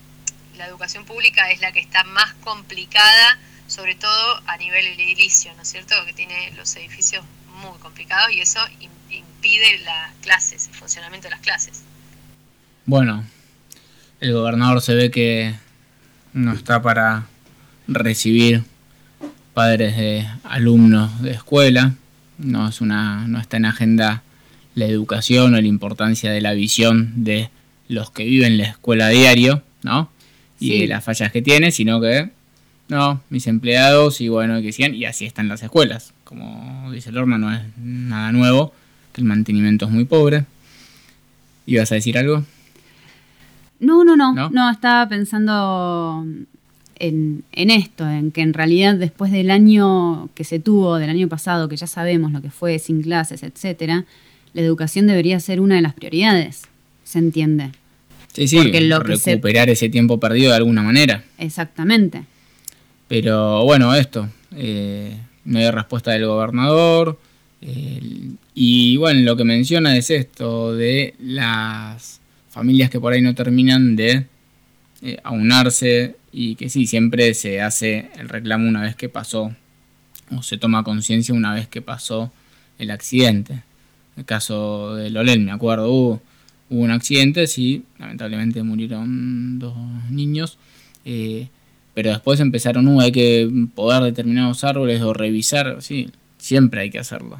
la 0.57 0.67
educación 0.67 1.05
pública 1.05 1.51
es 1.51 1.61
la 1.61 1.73
que 1.73 1.81
está 1.81 2.05
más 2.05 2.35
complicada, 2.35 3.39
sobre 3.67 3.95
todo 3.95 4.43
a 4.47 4.57
nivel 4.57 4.87
edilicio, 4.87 5.53
¿no 5.55 5.62
es 5.62 5.69
cierto? 5.69 5.95
Que 6.07 6.12
tiene 6.12 6.53
los 6.53 6.75
edificios 6.77 7.25
muy 7.61 7.79
complicados 7.79 8.31
y 8.33 8.41
eso 8.41 8.61
impide 9.11 9.79
las 9.79 10.15
clases, 10.23 10.69
el 10.69 10.75
funcionamiento 10.75 11.29
de 11.29 11.33
las 11.33 11.41
clases. 11.41 11.83
Bueno, 12.85 13.25
el 14.21 14.33
gobernador 14.33 14.81
se 14.81 14.95
ve 14.95 15.11
que 15.11 15.55
no 16.37 16.53
está 16.53 16.83
para 16.83 17.27
recibir 17.88 18.62
padres 19.55 19.96
de 19.96 20.27
alumnos 20.44 21.22
de 21.22 21.31
escuela, 21.31 21.94
no 22.38 22.68
es 22.68 22.81
una 22.83 23.27
no 23.27 23.40
está 23.40 23.57
en 23.57 23.64
agenda 23.64 24.22
la 24.75 24.85
educación 24.85 25.55
o 25.55 25.61
la 25.61 25.66
importancia 25.66 26.31
de 26.31 26.42
la 26.42 26.53
visión 26.53 27.25
de 27.25 27.49
los 27.88 28.11
que 28.11 28.25
viven 28.25 28.59
la 28.59 28.64
escuela 28.64 29.07
a 29.07 29.11
diario, 29.11 29.62
¿no? 29.83 30.11
y 30.61 30.87
las 30.87 31.05
fallas 31.05 31.33
que 31.33 31.40
tiene, 31.40 31.70
sino 31.70 32.01
que 32.01 32.31
no, 32.88 33.22
mis 33.31 33.46
empleados 33.46 34.20
y 34.20 34.29
bueno, 34.29 34.61
que 34.61 34.72
sigan, 34.72 34.94
y 34.94 35.07
así 35.07 35.25
están 35.25 35.49
las 35.49 35.62
escuelas. 35.62 36.12
Como 36.25 36.90
dice 36.92 37.12
Lorna, 37.12 37.38
no 37.38 37.53
es 37.53 37.62
nada 37.79 38.31
nuevo, 38.33 38.75
que 39.12 39.22
el 39.22 39.27
mantenimiento 39.27 39.87
es 39.87 39.90
muy 39.90 40.05
pobre. 40.05 40.44
¿Ibas 41.66 41.90
a 41.92 41.96
decir 41.96 42.16
algo? 42.18 42.44
No, 43.81 44.05
no, 44.05 44.17
no, 44.17 44.51
no, 44.51 44.71
estaba 44.71 45.09
pensando 45.09 46.25
en, 46.99 47.45
en, 47.53 47.71
esto, 47.71 48.09
en 48.09 48.31
que 48.31 48.41
en 48.41 48.55
realidad 48.55 48.95
después 48.95 49.33
del 49.33 49.51
año 49.51 50.31
que 50.35 50.45
se 50.45 50.59
tuvo, 50.59 50.97
del 50.97 51.11
año 51.11 51.29
pasado, 51.29 51.69
que 51.69 51.77
ya 51.77 51.87
sabemos 51.87 52.33
lo 52.33 52.41
que 52.41 52.51
fue 52.51 52.79
sin 52.79 53.03
clases, 53.03 53.43
etcétera, 53.43 54.05
la 54.55 54.62
educación 54.62 55.07
debería 55.07 55.39
ser 55.41 55.61
una 55.61 55.75
de 55.75 55.83
las 55.83 55.95
prioridades, 55.95 56.62
se 57.05 57.19
entiende. 57.19 57.73
Sí, 58.33 58.48
sí, 58.48 58.61
recuperar 58.61 59.71
ese 59.71 59.88
tiempo 59.88 60.21
perdido 60.21 60.50
de 60.50 60.57
alguna 60.57 60.83
manera. 60.83 61.25
Exactamente. 61.38 62.25
Pero 63.09 63.65
bueno, 63.65 63.94
esto, 63.94 64.29
eh, 64.55 65.17
no 65.44 65.59
hay 65.59 65.71
respuesta 65.71 66.11
del 66.13 66.27
gobernador. 66.27 67.19
Eh, 67.63 68.31
y 68.55 68.96
bueno, 68.96 69.21
lo 69.21 69.37
que 69.37 69.44
menciona 69.44 69.96
es 69.96 70.11
esto 70.11 70.75
de 70.75 71.15
las 71.19 72.21
familias 72.57 72.88
que 72.88 72.98
por 72.98 73.13
ahí 73.13 73.21
no 73.21 73.35
terminan 73.35 73.96
de 73.96 74.25
eh, 75.02 75.19
aunarse 75.25 76.17
y 76.33 76.54
que 76.54 76.71
sí, 76.71 76.87
siempre 76.87 77.35
se 77.35 77.61
hace 77.61 78.11
el 78.17 78.31
reclamo 78.31 78.67
una 78.67 78.81
vez 78.81 78.96
que 78.96 79.11
pasó 79.11 79.54
o 80.35 80.42
se 80.42 80.57
toma 80.57 80.83
conciencia 80.83 81.35
una 81.35 81.52
vez 81.52 81.69
que 81.69 81.83
pasó 81.83 82.33
el 82.79 82.90
accidente. 82.90 83.63
El 84.17 84.25
caso 84.25 84.94
de 84.94 85.11
Lolel, 85.11 85.40
me 85.40 85.52
acuerdo, 85.52 85.90
hubo 85.92 86.23
hubo 86.71 86.81
un 86.81 86.90
accidente, 86.90 87.46
sí, 87.46 87.85
lamentablemente 87.98 88.63
murieron 88.63 89.59
dos 89.59 89.77
niños, 90.11 90.57
eh, 91.04 91.48
pero 91.92 92.09
después 92.09 92.40
empezaron, 92.40 92.88
uh, 92.88 93.02
hay 93.02 93.13
que 93.13 93.50
poder 93.75 94.02
determinados 94.02 94.65
árboles 94.65 95.02
o 95.02 95.13
revisar, 95.13 95.83
sí, 95.83 96.11
siempre 96.38 96.81
hay 96.81 96.90
que 96.90 97.00
hacerlo. 97.00 97.38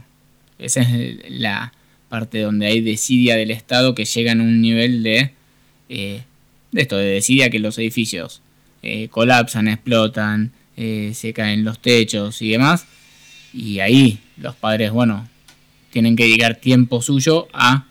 Esa 0.59 0.83
es 0.83 1.19
la 1.31 1.73
parte 2.17 2.41
donde 2.41 2.67
hay 2.67 2.81
desidia 2.81 3.37
del 3.37 3.51
Estado 3.51 3.95
que 3.95 4.07
llegan 4.07 4.41
a 4.41 4.45
un 4.45 4.62
nivel 4.62 5.03
de, 5.03 5.33
eh, 5.91 6.23
de 6.73 6.81
esto, 6.81 6.97
de 6.97 7.05
desidia 7.07 7.51
que 7.51 7.59
los 7.59 7.77
edificios 7.79 8.41
eh, 8.83 9.09
colapsan, 9.09 9.69
explotan, 9.69 10.53
se 10.77 11.33
caen 11.35 11.64
los 11.64 11.79
techos 11.79 12.41
y 12.43 12.51
demás, 12.51 12.87
y 13.53 13.81
ahí 13.81 14.19
los 14.37 14.55
padres, 14.55 14.91
bueno, 14.93 15.27
tienen 15.91 16.17
que 16.17 16.25
dedicar 16.25 16.57
tiempo 16.57 17.01
suyo 17.01 17.49
a 17.53 17.87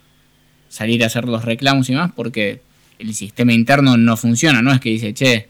salir 0.69 1.03
a 1.03 1.07
hacer 1.07 1.25
los 1.25 1.45
reclamos 1.45 1.89
y 1.89 1.93
más 1.93 2.11
porque 2.11 2.61
el 2.99 3.13
sistema 3.13 3.53
interno 3.53 3.97
no 3.97 4.17
funciona, 4.17 4.61
no 4.61 4.71
es 4.71 4.79
que 4.79 4.89
dice, 4.89 5.13
che, 5.13 5.47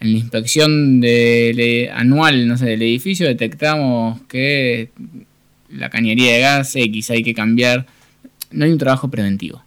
en 0.00 0.12
la 0.12 0.18
inspección 0.18 1.00
de, 1.00 1.90
anual 1.94 2.46
no 2.46 2.58
sé, 2.58 2.66
del 2.66 2.82
edificio 2.82 3.26
detectamos 3.26 4.20
que 4.28 4.90
la 5.76 5.90
cañería 5.90 6.32
de 6.32 6.40
gas 6.40 6.76
X 6.76 7.10
hay 7.10 7.22
que 7.22 7.34
cambiar. 7.34 7.86
No 8.50 8.64
hay 8.64 8.72
un 8.72 8.78
trabajo 8.78 9.10
preventivo. 9.10 9.62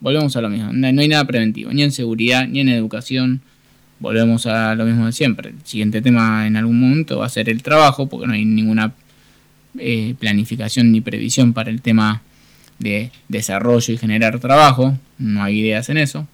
Volvemos 0.00 0.36
a 0.36 0.40
lo 0.40 0.48
mismo. 0.48 0.72
No 0.72 0.86
hay 0.86 1.08
nada 1.08 1.24
preventivo, 1.24 1.72
ni 1.72 1.82
en 1.82 1.92
seguridad, 1.92 2.46
ni 2.48 2.60
en 2.60 2.68
educación. 2.68 3.40
Volvemos 4.00 4.46
a 4.46 4.74
lo 4.74 4.84
mismo 4.84 5.06
de 5.06 5.12
siempre. 5.12 5.50
El 5.50 5.64
siguiente 5.64 6.02
tema 6.02 6.46
en 6.46 6.56
algún 6.56 6.80
momento 6.80 7.20
va 7.20 7.26
a 7.26 7.28
ser 7.28 7.48
el 7.48 7.62
trabajo, 7.62 8.08
porque 8.08 8.26
no 8.26 8.32
hay 8.32 8.44
ninguna 8.44 8.94
eh, 9.78 10.14
planificación 10.18 10.92
ni 10.92 11.00
previsión 11.00 11.52
para 11.52 11.70
el 11.70 11.80
tema 11.80 12.20
de 12.78 13.10
desarrollo 13.28 13.94
y 13.94 13.96
generar 13.96 14.38
trabajo, 14.38 14.98
no 15.18 15.42
hay 15.42 15.60
ideas 15.60 15.88
en 15.88 15.96
eso. 15.96 16.26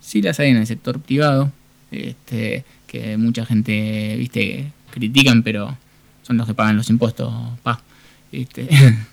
Sí 0.00 0.22
las 0.22 0.38
hay 0.38 0.50
en 0.50 0.58
el 0.58 0.66
sector 0.66 1.00
privado, 1.00 1.50
este, 1.90 2.64
que 2.86 3.16
mucha 3.16 3.44
gente, 3.44 4.14
viste, 4.18 4.70
critican, 4.90 5.42
pero 5.42 5.76
son 6.22 6.36
los 6.36 6.46
que 6.46 6.54
pagan 6.54 6.76
los 6.76 6.90
impuestos. 6.90 7.32
Este. 8.36 8.68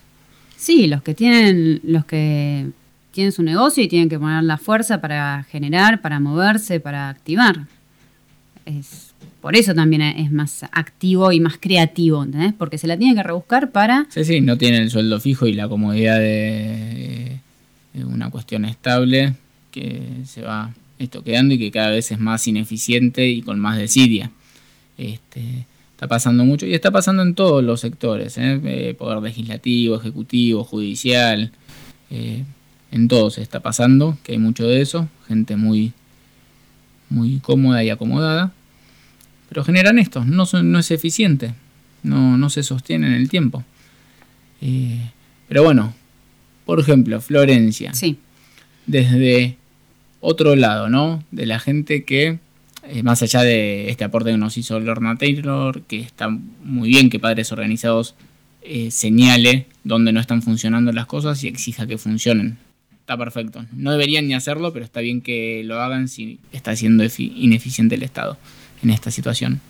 Sí, 0.55 0.87
los 0.87 1.03
que 1.03 1.13
tienen, 1.13 1.81
los 1.83 2.05
que 2.05 2.67
tienen 3.11 3.33
su 3.33 3.43
negocio 3.43 3.83
y 3.83 3.89
tienen 3.89 4.07
que 4.07 4.17
poner 4.17 4.45
la 4.45 4.57
fuerza 4.57 5.01
para 5.01 5.43
generar, 5.51 5.99
para 6.01 6.21
moverse, 6.21 6.79
para 6.79 7.09
activar. 7.09 7.67
Es, 8.65 9.13
por 9.41 9.57
eso 9.57 9.75
también 9.75 10.01
es 10.03 10.31
más 10.31 10.63
activo 10.71 11.33
y 11.33 11.41
más 11.41 11.57
creativo, 11.59 12.23
¿entendés? 12.23 12.53
Porque 12.53 12.77
se 12.77 12.87
la 12.87 12.95
tiene 12.95 13.13
que 13.13 13.23
rebuscar 13.23 13.71
para... 13.71 14.07
Sí, 14.07 14.23
sí, 14.23 14.39
no 14.39 14.57
tiene 14.57 14.77
el 14.77 14.89
sueldo 14.89 15.19
fijo 15.19 15.47
y 15.47 15.53
la 15.53 15.67
comodidad 15.67 16.17
de, 16.17 17.39
una 17.95 18.29
cuestión 18.29 18.63
estable 18.63 19.33
que 19.69 20.01
se 20.25 20.43
va 20.43 20.73
esto 20.97 21.25
quedando 21.25 21.55
y 21.55 21.59
que 21.59 21.71
cada 21.71 21.89
vez 21.89 22.09
es 22.13 22.19
más 22.19 22.47
ineficiente 22.47 23.27
y 23.27 23.41
con 23.41 23.59
más 23.59 23.77
desidia. 23.77 24.31
Este, 24.97 25.65
está 26.03 26.09
pasando 26.09 26.43
mucho 26.43 26.65
y 26.65 26.73
está 26.73 26.91
pasando 26.91 27.23
en 27.23 27.33
todos 27.33 27.63
los 27.63 27.79
sectores, 27.79 28.37
¿eh? 28.37 28.59
Eh, 28.65 28.93
poder 28.93 29.21
legislativo, 29.21 29.95
ejecutivo, 29.95 30.63
judicial, 30.65 31.51
eh, 32.09 32.43
en 32.91 33.07
todos 33.07 33.37
está 33.37 33.61
pasando, 33.61 34.17
que 34.23 34.33
hay 34.33 34.37
mucho 34.37 34.67
de 34.67 34.81
eso, 34.81 35.07
gente 35.27 35.55
muy, 35.55 35.93
muy 37.09 37.39
cómoda 37.39 37.83
y 37.83 37.89
acomodada 37.89 38.51
pero 39.53 39.63
generan 39.63 39.99
esto, 39.99 40.25
no, 40.25 40.45
no 40.63 40.79
es 40.79 40.89
eficiente, 40.89 41.53
no, 42.01 42.39
no, 42.39 42.49
se 42.49 42.63
sostiene 42.63 43.05
en 43.05 43.13
el 43.13 43.29
tiempo. 43.29 43.63
Eh, 44.61 45.11
pero 45.47 45.61
bueno, 45.61 45.93
por 46.65 46.79
ejemplo, 46.79 47.21
Florencia. 47.21 47.93
Sí. 47.93 48.17
Desde 48.87 49.57
otro 50.21 50.55
lado, 50.55 50.89
¿no? 50.89 51.23
De 51.29 51.45
la 51.45 51.59
gente 51.59 52.03
que, 52.03 52.39
eh, 52.85 53.01
más 53.01 53.21
allá 53.21 53.43
de 53.43 53.89
este 53.89 54.03
aporte 54.03 54.31
que 54.31 54.37
nos 54.37 54.57
hizo 54.57 54.77
Lorna 54.79 55.15
Taylor, 55.15 55.81
que 55.83 56.01
está 56.01 56.27
muy 56.29 56.89
bien 56.89 57.09
que 57.09 57.17
padres 57.17 57.51
organizados 57.53 58.13
eh, 58.61 58.91
señale 58.91 59.67
dónde 59.85 60.11
no 60.11 60.19
están 60.19 60.41
funcionando 60.41 60.91
las 60.91 61.05
cosas 61.05 61.41
y 61.43 61.47
exija 61.47 61.87
que 61.87 61.97
funcionen. 61.97 62.57
Está 62.99 63.17
perfecto. 63.17 63.65
No 63.71 63.91
deberían 63.91 64.27
ni 64.27 64.33
hacerlo, 64.33 64.73
pero 64.73 64.83
está 64.83 64.99
bien 64.99 65.21
que 65.21 65.61
lo 65.63 65.81
hagan 65.81 66.09
si 66.09 66.39
está 66.51 66.75
siendo 66.75 67.05
ineficiente 67.17 67.95
el 67.95 68.03
Estado 68.03 68.37
en 68.81 68.89
esta 68.89 69.11
situación. 69.11 69.61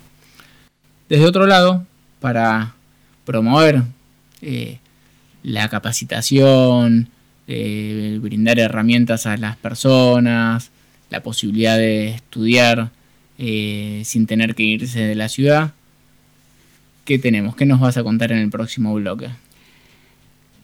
Desde 1.07 1.25
otro 1.25 1.45
lado, 1.45 1.85
para 2.19 2.73
promover 3.25 3.83
eh, 4.41 4.79
la 5.43 5.69
capacitación, 5.69 7.09
brindar 7.45 8.57
herramientas 8.57 9.27
a 9.27 9.37
las 9.37 9.57
personas, 9.57 10.71
la 11.11 11.21
posibilidad 11.21 11.77
de 11.77 12.09
estudiar 12.09 12.89
eh, 13.37 14.01
sin 14.05 14.27
tener 14.27 14.55
que 14.55 14.63
irse 14.63 14.99
de 14.99 15.15
la 15.15 15.29
ciudad. 15.29 15.73
¿Qué 17.05 17.19
tenemos? 17.19 17.55
¿Qué 17.55 17.65
nos 17.65 17.79
vas 17.79 17.97
a 17.97 18.03
contar 18.03 18.31
en 18.31 18.37
el 18.37 18.49
próximo 18.49 18.93
bloque? 18.93 19.29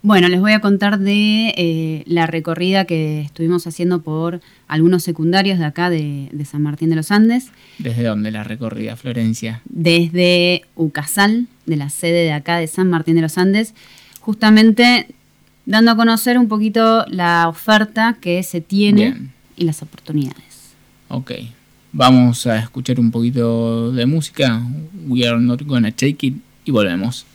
Bueno, 0.02 0.30
les 0.30 0.40
voy 0.40 0.54
a 0.54 0.62
contar 0.62 0.98
de 0.98 1.54
eh, 1.58 2.04
la 2.06 2.26
recorrida 2.26 2.86
que 2.86 3.20
estuvimos 3.20 3.68
haciendo 3.68 4.02
por 4.02 4.40
algunos 4.70 5.04
secundarios 5.04 5.60
de 5.60 5.66
acá 5.66 5.90
de, 5.90 6.30
San 6.50 6.62
Martín 6.62 6.90
de 6.90 6.96
los 6.96 7.12
Andes. 7.12 7.50
¿Desde 7.80 8.04
dónde 8.04 8.32
la 8.32 8.46
recorrida, 8.46 8.96
Florencia? 8.96 9.62
Desde 9.66 10.64
Ucasal, 10.76 11.48
de 11.66 11.76
la 11.76 11.90
sede 11.90 12.24
de 12.24 12.32
acá 12.32 12.58
de 12.58 12.68
San 12.68 12.90
Martín 12.90 13.16
de 13.16 13.22
los 13.22 13.38
Andes, 13.38 13.74
justamente 14.22 15.08
dando 15.66 15.92
a 15.92 15.98
conocer 15.98 16.38
un 16.38 16.48
poquito 16.48 17.06
la 17.10 17.50
oferta 17.50 18.18
que 18.22 18.42
se 18.44 18.62
tiene 18.62 19.18
y 19.58 19.66
las 19.66 19.82
oportunidades. 19.82 20.76
Ok, 21.10 21.32
Vamos 21.92 22.46
a 22.46 22.60
escuchar 22.60 23.00
un 23.00 23.10
poquito 23.10 23.92
de 23.92 24.06
música. 24.06 24.62
We 25.08 25.28
are 25.28 25.40
not 25.40 25.64
gonna 25.64 25.92
take 25.92 26.28
it 26.28 26.36
y 26.64 26.72
volvemos. 26.72 27.26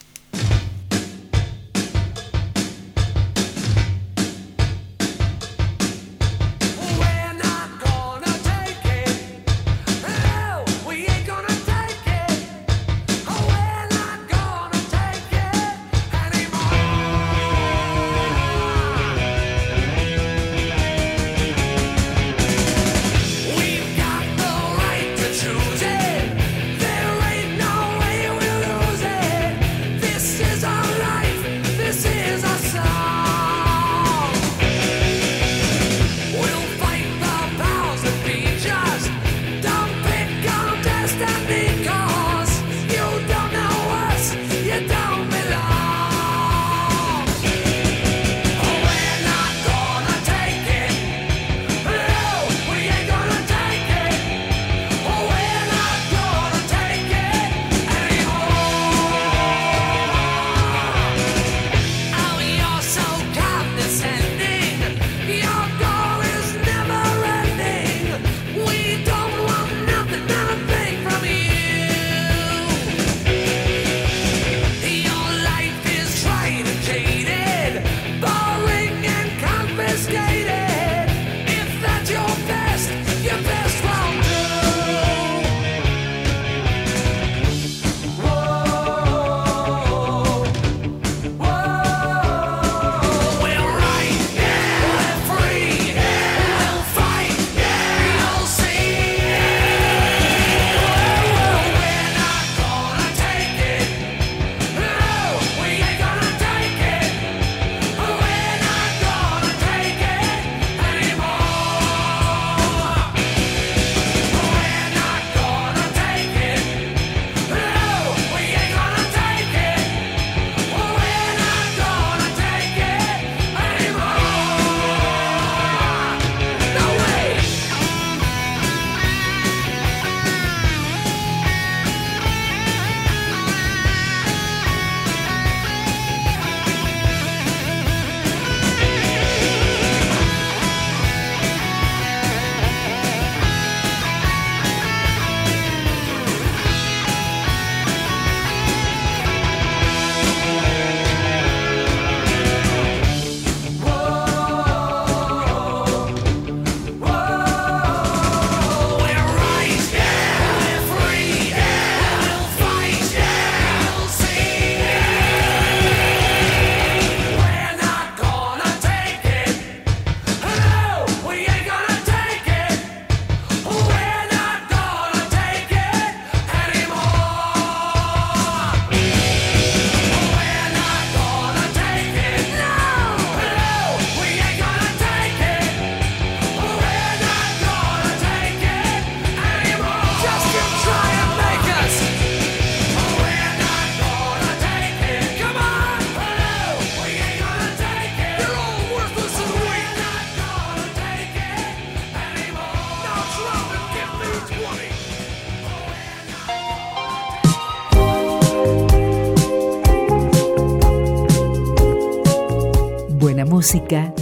Buena 213.25 213.47
música. 213.47 214.13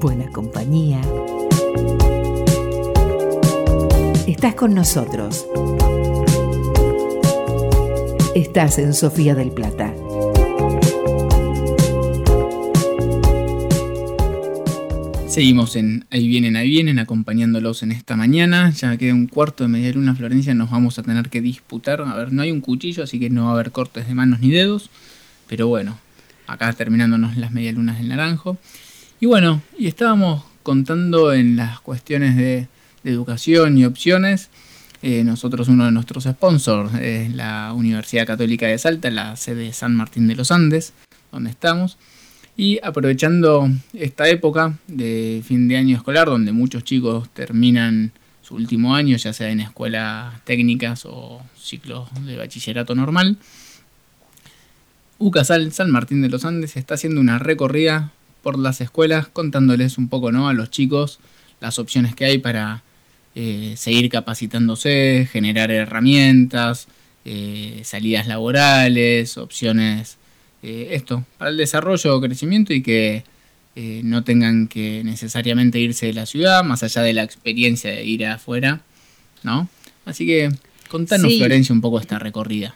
Buena 0.00 0.28
compañía. 0.32 1.00
Estás 4.26 4.56
con 4.56 4.74
nosotros. 4.74 5.46
Estás 8.34 8.80
en 8.80 8.92
Sofía 8.92 9.36
del 9.36 9.52
Plata. 9.52 9.94
Seguimos 15.32 15.76
en 15.76 16.04
Ahí 16.10 16.28
vienen, 16.28 16.56
ahí 16.56 16.68
vienen, 16.68 16.98
acompañándolos 16.98 17.82
en 17.82 17.90
esta 17.90 18.16
mañana. 18.16 18.70
Ya 18.72 18.94
queda 18.98 19.14
un 19.14 19.28
cuarto 19.28 19.64
de 19.64 19.68
media 19.68 19.90
luna, 19.94 20.14
Florencia, 20.14 20.52
nos 20.52 20.70
vamos 20.70 20.98
a 20.98 21.02
tener 21.02 21.30
que 21.30 21.40
disputar. 21.40 22.02
A 22.02 22.14
ver, 22.14 22.34
no 22.34 22.42
hay 22.42 22.50
un 22.50 22.60
cuchillo, 22.60 23.02
así 23.02 23.18
que 23.18 23.30
no 23.30 23.44
va 23.44 23.52
a 23.52 23.54
haber 23.54 23.72
cortes 23.72 24.06
de 24.06 24.14
manos 24.14 24.40
ni 24.40 24.50
dedos. 24.50 24.90
Pero 25.48 25.68
bueno, 25.68 25.96
acá 26.46 26.70
terminándonos 26.74 27.38
las 27.38 27.50
medialunas 27.50 27.96
del 27.96 28.08
naranjo. 28.08 28.58
Y 29.20 29.24
bueno, 29.24 29.62
y 29.78 29.86
estábamos 29.86 30.44
contando 30.62 31.32
en 31.32 31.56
las 31.56 31.80
cuestiones 31.80 32.36
de, 32.36 32.68
educación 33.02 33.78
y 33.78 33.86
opciones. 33.86 34.50
Eh, 35.00 35.24
nosotros, 35.24 35.68
uno 35.68 35.86
de 35.86 35.92
nuestros 35.92 36.24
sponsors 36.24 36.92
es 37.00 37.32
la 37.34 37.72
Universidad 37.74 38.26
Católica 38.26 38.66
de 38.66 38.76
Salta, 38.76 39.10
la 39.10 39.36
sede 39.36 39.64
de 39.64 39.72
San 39.72 39.96
Martín 39.96 40.28
de 40.28 40.34
los 40.34 40.50
Andes, 40.50 40.92
donde 41.32 41.48
estamos. 41.48 41.96
Y 42.56 42.78
aprovechando 42.82 43.68
esta 43.94 44.28
época 44.28 44.78
de 44.86 45.42
fin 45.44 45.68
de 45.68 45.76
año 45.76 45.96
escolar, 45.96 46.26
donde 46.26 46.52
muchos 46.52 46.84
chicos 46.84 47.28
terminan 47.32 48.12
su 48.42 48.54
último 48.56 48.94
año, 48.94 49.16
ya 49.16 49.32
sea 49.32 49.50
en 49.50 49.60
escuelas 49.60 50.34
técnicas 50.44 51.06
o 51.06 51.40
ciclos 51.56 52.08
de 52.26 52.36
bachillerato 52.36 52.94
normal, 52.94 53.38
UCASAL 55.18 55.72
San 55.72 55.90
Martín 55.90 56.20
de 56.20 56.28
los 56.28 56.44
Andes 56.44 56.76
está 56.76 56.94
haciendo 56.94 57.20
una 57.20 57.38
recorrida 57.38 58.12
por 58.42 58.58
las 58.58 58.80
escuelas 58.80 59.28
contándoles 59.28 59.96
un 59.96 60.08
poco 60.08 60.32
¿no? 60.32 60.48
a 60.48 60.52
los 60.52 60.70
chicos 60.70 61.20
las 61.60 61.78
opciones 61.78 62.14
que 62.16 62.24
hay 62.24 62.38
para 62.38 62.82
eh, 63.34 63.74
seguir 63.76 64.10
capacitándose, 64.10 65.28
generar 65.30 65.70
herramientas, 65.70 66.88
eh, 67.24 67.80
salidas 67.84 68.26
laborales, 68.26 69.38
opciones, 69.38 70.18
eh, 70.62 70.88
esto, 70.92 71.24
para 71.38 71.50
el 71.50 71.56
desarrollo, 71.56 72.20
crecimiento 72.20 72.72
y 72.72 72.82
que 72.82 73.24
eh, 73.74 74.02
no 74.04 74.22
tengan 74.22 74.68
que 74.68 75.02
necesariamente 75.04 75.78
irse 75.78 76.06
de 76.06 76.12
la 76.12 76.26
ciudad, 76.26 76.62
más 76.62 76.82
allá 76.82 77.02
de 77.02 77.14
la 77.14 77.22
experiencia 77.22 77.90
de 77.90 78.04
ir 78.04 78.26
afuera, 78.26 78.82
¿no? 79.42 79.68
Así 80.04 80.26
que 80.26 80.50
contanos, 80.88 81.30
Sí. 81.30 81.38
Florencia, 81.38 81.74
un 81.74 81.80
poco 81.80 81.98
esta 81.98 82.18
recorrida. 82.18 82.74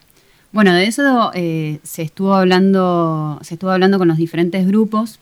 Bueno, 0.52 0.72
de 0.72 0.86
eso 0.86 1.32
eh, 1.34 1.80
se 1.82 2.02
estuvo 2.02 2.34
hablando, 2.34 3.38
se 3.42 3.54
estuvo 3.54 3.70
hablando 3.70 3.98
con 3.98 4.08
los 4.08 4.16
diferentes 4.16 4.66
grupos. 4.66 5.18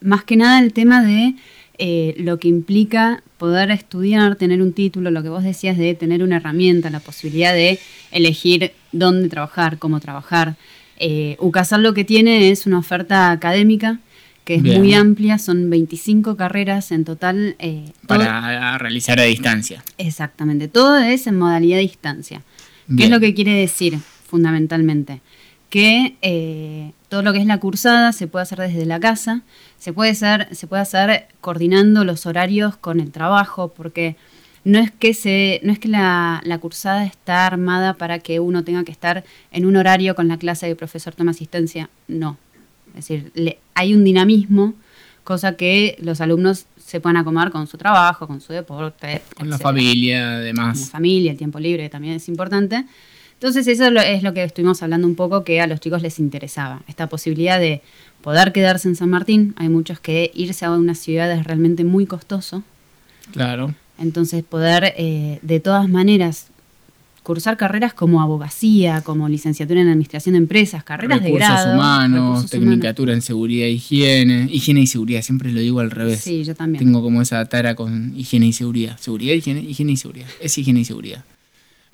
Más 0.00 0.24
que 0.24 0.36
nada 0.36 0.58
el 0.58 0.72
tema 0.72 1.02
de 1.04 1.36
eh, 1.78 2.14
lo 2.18 2.40
que 2.40 2.48
implica 2.48 3.22
poder 3.36 3.70
estudiar, 3.70 4.34
tener 4.34 4.60
un 4.60 4.72
título, 4.72 5.12
lo 5.12 5.22
que 5.22 5.28
vos 5.28 5.44
decías 5.44 5.78
de 5.78 5.94
tener 5.94 6.24
una 6.24 6.38
herramienta, 6.38 6.90
la 6.90 6.98
posibilidad 6.98 7.54
de 7.54 7.78
elegir 8.10 8.72
dónde 8.90 9.28
trabajar, 9.28 9.78
cómo 9.78 10.00
trabajar. 10.00 10.56
Eh, 10.98 11.36
UCASAL 11.40 11.82
lo 11.82 11.94
que 11.94 12.04
tiene 12.04 12.50
es 12.50 12.66
una 12.66 12.78
oferta 12.78 13.30
académica 13.30 14.00
que 14.44 14.54
es 14.56 14.62
Bien. 14.62 14.78
muy 14.78 14.94
amplia, 14.94 15.38
son 15.38 15.68
25 15.68 16.36
carreras 16.36 16.90
en 16.90 17.04
total. 17.04 17.54
eh, 17.58 17.92
todo- 18.06 18.18
Para 18.18 18.78
realizar 18.78 19.20
a 19.20 19.24
distancia. 19.24 19.84
Exactamente, 19.98 20.68
todo 20.68 20.96
es 20.98 21.26
en 21.26 21.38
modalidad 21.38 21.76
de 21.76 21.82
distancia. 21.82 22.42
¿Qué 22.96 23.04
es 23.04 23.10
lo 23.10 23.20
que 23.20 23.34
quiere 23.34 23.52
decir 23.52 23.98
fundamentalmente? 24.26 25.20
Que 25.68 26.16
eh, 26.22 26.92
todo 27.10 27.20
lo 27.22 27.34
que 27.34 27.40
es 27.40 27.46
la 27.46 27.58
cursada 27.58 28.12
se 28.14 28.26
puede 28.26 28.44
hacer 28.44 28.58
desde 28.60 28.86
la 28.86 28.98
casa, 28.98 29.42
se 29.78 29.92
puede 29.92 30.12
hacer, 30.12 30.48
se 30.56 30.66
puede 30.66 30.80
hacer 30.80 31.26
coordinando 31.42 32.04
los 32.04 32.24
horarios 32.24 32.76
con 32.78 33.00
el 33.00 33.10
trabajo, 33.10 33.74
porque 33.76 34.16
no 34.64 34.78
es 34.78 34.90
que 34.90 35.14
se, 35.14 35.60
no 35.62 35.72
es 35.72 35.78
que 35.78 35.88
la, 35.88 36.40
la 36.44 36.58
cursada 36.58 37.04
está 37.04 37.46
armada 37.46 37.94
para 37.94 38.18
que 38.18 38.40
uno 38.40 38.64
tenga 38.64 38.84
que 38.84 38.92
estar 38.92 39.24
en 39.50 39.64
un 39.66 39.76
horario 39.76 40.14
con 40.14 40.28
la 40.28 40.36
clase 40.38 40.66
de 40.66 40.76
profesor 40.76 41.14
toma 41.14 41.30
asistencia, 41.30 41.88
no. 42.08 42.36
Es 42.88 43.06
decir, 43.08 43.30
le- 43.34 43.58
hay 43.74 43.94
un 43.94 44.04
dinamismo, 44.04 44.74
cosa 45.24 45.56
que 45.56 45.96
los 46.00 46.20
alumnos 46.20 46.66
se 46.84 47.00
puedan 47.00 47.18
acomodar 47.18 47.50
con 47.50 47.66
su 47.66 47.76
trabajo, 47.78 48.26
con 48.26 48.40
su 48.40 48.52
deporte, 48.52 49.22
Con 49.36 49.50
la 49.50 49.58
familia, 49.58 50.20
con 50.20 50.30
la 50.32 50.36
además. 50.38 50.90
familia, 50.90 51.30
el 51.32 51.38
tiempo 51.38 51.60
libre 51.60 51.82
que 51.84 51.90
también 51.90 52.14
es 52.14 52.28
importante. 52.28 52.84
Entonces 53.34 53.68
eso 53.68 53.84
es 53.86 54.22
lo 54.22 54.34
que 54.34 54.42
estuvimos 54.42 54.82
hablando 54.82 55.06
un 55.06 55.14
poco 55.14 55.44
que 55.44 55.60
a 55.60 55.66
los 55.68 55.78
chicos 55.80 56.02
les 56.02 56.18
interesaba, 56.18 56.82
esta 56.88 57.06
posibilidad 57.08 57.60
de 57.60 57.82
poder 58.22 58.52
quedarse 58.52 58.88
en 58.88 58.96
San 58.96 59.10
Martín. 59.10 59.54
Hay 59.58 59.68
muchos 59.68 60.00
que 60.00 60.32
irse 60.34 60.64
a 60.64 60.72
una 60.72 60.94
ciudad 60.96 61.30
es 61.30 61.44
realmente 61.44 61.84
muy 61.84 62.04
costoso, 62.06 62.64
Claro. 63.32 63.74
Entonces 63.98 64.44
poder 64.44 64.94
eh, 64.96 65.38
de 65.42 65.60
todas 65.60 65.88
maneras 65.88 66.46
cursar 67.28 67.58
carreras 67.58 67.92
como 67.92 68.22
abogacía, 68.22 69.02
como 69.02 69.28
licenciatura 69.28 69.82
en 69.82 69.88
administración 69.88 70.32
de 70.32 70.38
empresas, 70.38 70.82
carreras 70.82 71.22
de 71.22 71.30
grado, 71.32 71.74
humanos, 71.74 72.28
recursos 72.28 72.50
tecnicatura 72.50 73.12
en 73.12 73.20
seguridad 73.20 73.66
e 73.66 73.72
higiene. 73.72 74.48
Higiene 74.50 74.80
y 74.80 74.86
seguridad, 74.86 75.20
siempre 75.20 75.52
lo 75.52 75.60
digo 75.60 75.80
al 75.80 75.90
revés. 75.90 76.20
Sí, 76.20 76.42
yo 76.42 76.54
también. 76.54 76.82
Tengo 76.82 77.02
como 77.02 77.20
esa 77.20 77.44
tara 77.44 77.74
con 77.74 78.14
higiene 78.16 78.46
y 78.46 78.54
seguridad. 78.54 78.96
Seguridad, 78.98 79.34
higiene, 79.34 79.60
higiene 79.60 79.92
y 79.92 79.96
seguridad. 79.98 80.26
Es 80.40 80.56
higiene 80.56 80.80
y 80.80 80.84
seguridad. 80.86 81.22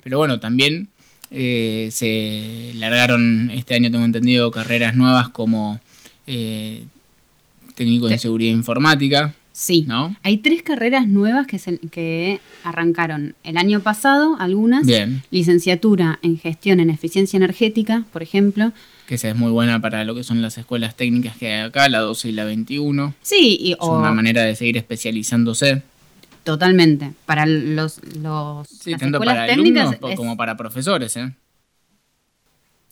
Pero 0.03 0.19
bueno, 0.19 0.39
también 0.39 0.87
eh, 1.31 1.89
se 1.91 2.71
largaron 2.75 3.51
este 3.51 3.75
año, 3.75 3.91
tengo 3.91 4.05
entendido, 4.05 4.51
carreras 4.51 4.95
nuevas 4.95 5.27
como 5.27 5.81
eh, 6.27 6.85
técnico 7.75 8.09
en 8.09 8.19
seguridad 8.19 8.53
informática. 8.53 9.35
Sí, 9.57 9.85
¿No? 9.87 10.13
hay 10.21 10.39
tres 10.39 10.63
carreras 10.63 11.07
nuevas 11.07 11.47
que, 11.47 11.59
se- 11.59 11.77
que 11.79 12.41
arrancaron 12.65 13.35
el 13.45 13.55
año 13.55 13.79
pasado, 13.79 14.35
algunas. 14.37 14.85
Bien. 14.85 15.23
Licenciatura 15.31 16.19
en 16.23 16.37
gestión 16.37 16.81
en 16.81 16.89
eficiencia 16.89 17.37
energética, 17.37 18.03
por 18.11 18.21
ejemplo. 18.21 18.73
Que 19.07 19.15
esa 19.15 19.29
es 19.29 19.35
muy 19.37 19.51
buena 19.51 19.79
para 19.79 20.03
lo 20.03 20.13
que 20.13 20.25
son 20.25 20.41
las 20.41 20.57
escuelas 20.57 20.97
técnicas 20.97 21.37
que 21.37 21.53
hay 21.53 21.61
acá, 21.67 21.87
la 21.87 21.99
12 21.99 22.27
y 22.27 22.31
la 22.33 22.43
21. 22.43 23.13
Sí, 23.21 23.57
y, 23.61 23.71
Es 23.71 23.77
o- 23.79 23.97
una 23.97 24.11
manera 24.11 24.41
de 24.41 24.55
seguir 24.57 24.75
especializándose. 24.75 25.83
totalmente. 26.43 27.13
Para 27.25 27.45
los, 27.45 28.01
los 28.17 28.67
Sí, 28.67 28.91
las 28.91 28.99
tanto 28.99 29.17
escuelas 29.19 29.35
para 29.35 29.47
técnicas 29.47 29.87
alumnos 29.87 30.11
es- 30.11 30.17
como 30.17 30.35
para 30.35 30.57
profesores, 30.57 31.15
¿eh? 31.15 31.33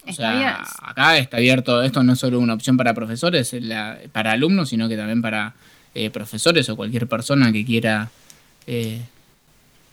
O 0.05 0.09
Está 0.09 0.14
sea, 0.32 0.38
bien. 0.38 0.49
acá 0.82 1.18
está 1.18 1.38
abierto, 1.38 1.84
esto 1.84 2.03
no 2.03 2.14
es 2.14 2.20
solo 2.20 2.39
una 2.39 2.53
opción 2.53 2.78
para 2.78 2.93
profesores, 2.93 3.51
la- 3.53 3.97
para 4.14 4.32
alumnos, 4.32 4.70
sino 4.70 4.88
que 4.88 4.95
también 4.95 5.22
para 5.22 5.55
eh, 5.96 6.10
profesores 6.10 6.68
o 6.70 6.76
cualquier 6.76 7.08
persona 7.08 7.52
que 7.52 7.66
quiera 7.66 8.10
eh, 8.68 9.02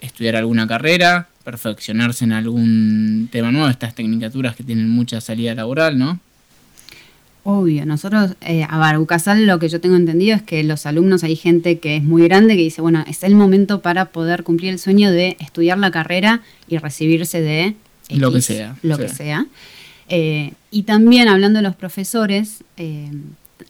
estudiar 0.01 0.36
alguna 0.36 0.66
carrera, 0.66 1.28
perfeccionarse 1.44 2.24
en 2.24 2.32
algún 2.32 3.28
tema 3.30 3.53
nuevo, 3.53 3.68
estas 3.68 3.94
tecnicaturas 3.94 4.57
que 4.57 4.64
tienen 4.64 4.88
mucha 4.88 5.20
salida 5.20 5.55
laboral, 5.55 5.98
¿no? 5.98 6.20
Obvio, 7.42 7.86
nosotros, 7.86 8.32
eh, 8.42 8.66
a 8.68 8.78
ver, 8.78 8.98
UCASAL 8.98 9.46
lo 9.46 9.59
que 9.59 9.68
yo 9.68 9.80
tengo 9.80 9.96
entendido 9.96 10.36
es 10.36 10.42
que 10.42 10.62
los 10.62 10.84
alumnos, 10.84 11.24
hay 11.24 11.36
gente 11.36 11.78
que 11.78 11.96
es 11.96 12.03
muy 12.03 12.22
grande 12.22 12.55
que 12.55 12.62
dice, 12.62 12.82
bueno, 12.82 13.03
es 13.09 13.22
el 13.22 13.34
momento 13.34 13.80
para 13.80 14.07
poder 14.07 14.42
cumplir 14.42 14.72
el 14.72 14.78
sueño 14.78 15.11
de 15.11 15.36
estudiar 15.40 15.78
la 15.78 15.90
carrera 15.90 16.42
y 16.68 16.76
recibirse 16.76 17.40
de 17.40 17.76
Lo 18.11 18.30
que 18.30 18.42
sea, 18.42 18.76
Lo 18.82 18.98
que 18.98 19.09
sea. 19.09 19.46
Eh, 20.11 20.53
y 20.70 20.82
también 20.82 21.28
hablando 21.28 21.59
de 21.59 21.62
los 21.62 21.76
profesores, 21.76 22.62
eh, 22.76 23.11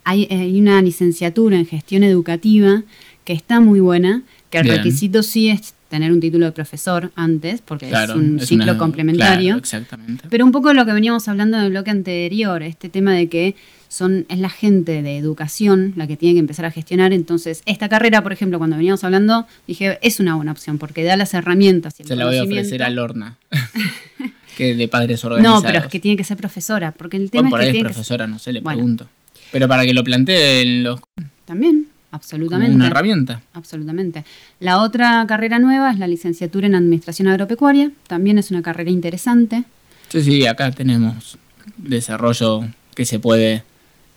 hay, 0.05 0.27
hay 0.31 0.59
una 0.61 0.81
licenciatura 0.83 1.57
en 1.59 1.67
gestión 1.67 2.03
educativa 2.05 2.83
que 3.25 3.33
está 3.33 3.61
muy 3.61 3.81
buena, 3.81 4.23
que 4.51 4.59
el 4.59 4.65
Bien. 4.65 4.77
requisito 4.79 5.23
sí 5.23 5.49
es 5.51 5.75
tener 5.89 6.13
un 6.13 6.21
título 6.21 6.47
de 6.47 6.53
profesor 6.53 7.11
antes, 7.17 7.61
porque 7.63 7.89
Claro, 7.89 8.13
es 8.15 8.19
un 8.19 8.39
es 8.39 8.47
ciclo 8.49 8.65
una- 8.65 8.79
complementario. 8.79 9.45
claro, 9.47 9.59
exactamente. 9.59 10.25
Pero 10.31 10.45
un 10.45 10.53
poco 10.53 10.73
lo 10.73 10.87
que 10.87 10.93
veníamos 10.93 11.27
hablando 11.29 11.57
en 11.59 11.65
el 11.65 11.71
bloque 11.71 11.91
anterior, 11.91 12.63
este 12.63 12.89
tema 12.89 13.13
de 13.13 13.29
que 13.29 13.57
son, 13.89 14.25
es 14.29 14.39
la 14.39 14.51
gente 14.51 15.03
de 15.03 15.19
educación 15.19 15.93
la 15.97 16.07
que 16.07 16.17
tiene 16.17 16.35
que 16.35 16.39
empezar 16.39 16.65
a 16.65 16.71
gestionar. 16.71 17.13
Entonces, 17.13 17.63
esta 17.67 17.89
carrera, 17.89 18.23
por 18.23 18.33
ejemplo, 18.33 18.59
cuando 18.59 18.77
veníamos 18.77 19.03
hablando, 19.03 19.49
dije, 19.67 19.99
es 20.03 20.21
una 20.21 20.37
buena 20.37 20.53
opción 20.53 20.79
porque 20.79 21.03
da 21.03 21.17
las 21.17 21.35
herramientas 21.35 21.99
y 21.99 22.03
el 22.05 22.09
Se 22.09 22.15
la 22.15 22.27
voy 22.27 22.39
a 22.39 22.45
ofrecer 22.45 22.85
a 22.85 22.91
Lorna, 22.91 23.37
que 24.57 24.75
de 24.77 24.89
padres 24.89 25.25
organizados. 25.25 25.63
No, 25.63 25.67
pero 25.67 25.81
es 25.85 25.87
que 25.91 25.99
tiene 26.01 26.17
que 26.17 26.25
ser 26.25 26.37
profesora, 26.37 26.93
porque 26.93 27.17
el 27.17 27.31
tema 27.33 27.43
Bueno, 27.43 27.51
por 27.51 27.61
es 27.63 27.67
ahí 27.67 27.73
que 27.73 27.79
es 27.79 27.79
tiene 27.79 27.89
que 27.89 27.95
profesora, 27.95 28.27
no 28.29 28.39
sé, 28.39 28.53
le 28.53 28.61
Bueno. 28.61 28.77
pregunto. 28.79 29.09
Pero 29.53 29.69
para 29.69 29.85
que 29.85 29.93
lo 29.93 30.05
planteen 30.05 30.85
los, 30.85 31.01
También, 31.45 31.85
como 31.85 31.89
absolutamente. 32.13 32.75
una 32.75 32.87
herramienta. 32.87 33.43
Absolutamente. 33.53 34.25
La 34.61 34.83
otra 34.83 35.25
carrera 35.27 35.59
nueva 35.59 35.91
es 35.91 35.99
la 35.99 36.07
licenciatura 36.07 36.67
en 36.67 36.75
Administración 36.75 37.29
Agropecuaria. 37.29 37.91
También 38.07 38.39
es 38.39 38.51
una 38.51 38.63
carrera 38.63 38.91
interesante. 38.91 39.65
Sí, 40.09 40.23
sí, 40.23 40.47
acá 40.47 40.71
tenemos 40.71 41.39
desarrollo 41.77 42.65
que 42.95 43.05
se 43.05 43.19
puede 43.19 43.65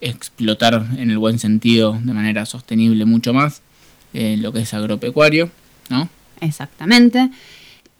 explotar 0.01 0.85
en 0.97 1.11
el 1.11 1.17
buen 1.17 1.39
sentido 1.39 1.97
de 2.03 2.13
manera 2.13 2.45
sostenible 2.45 3.05
mucho 3.05 3.33
más, 3.33 3.61
eh, 4.13 4.37
lo 4.37 4.51
que 4.51 4.61
es 4.61 4.73
agropecuario, 4.73 5.49
¿no? 5.89 6.09
Exactamente. 6.41 7.29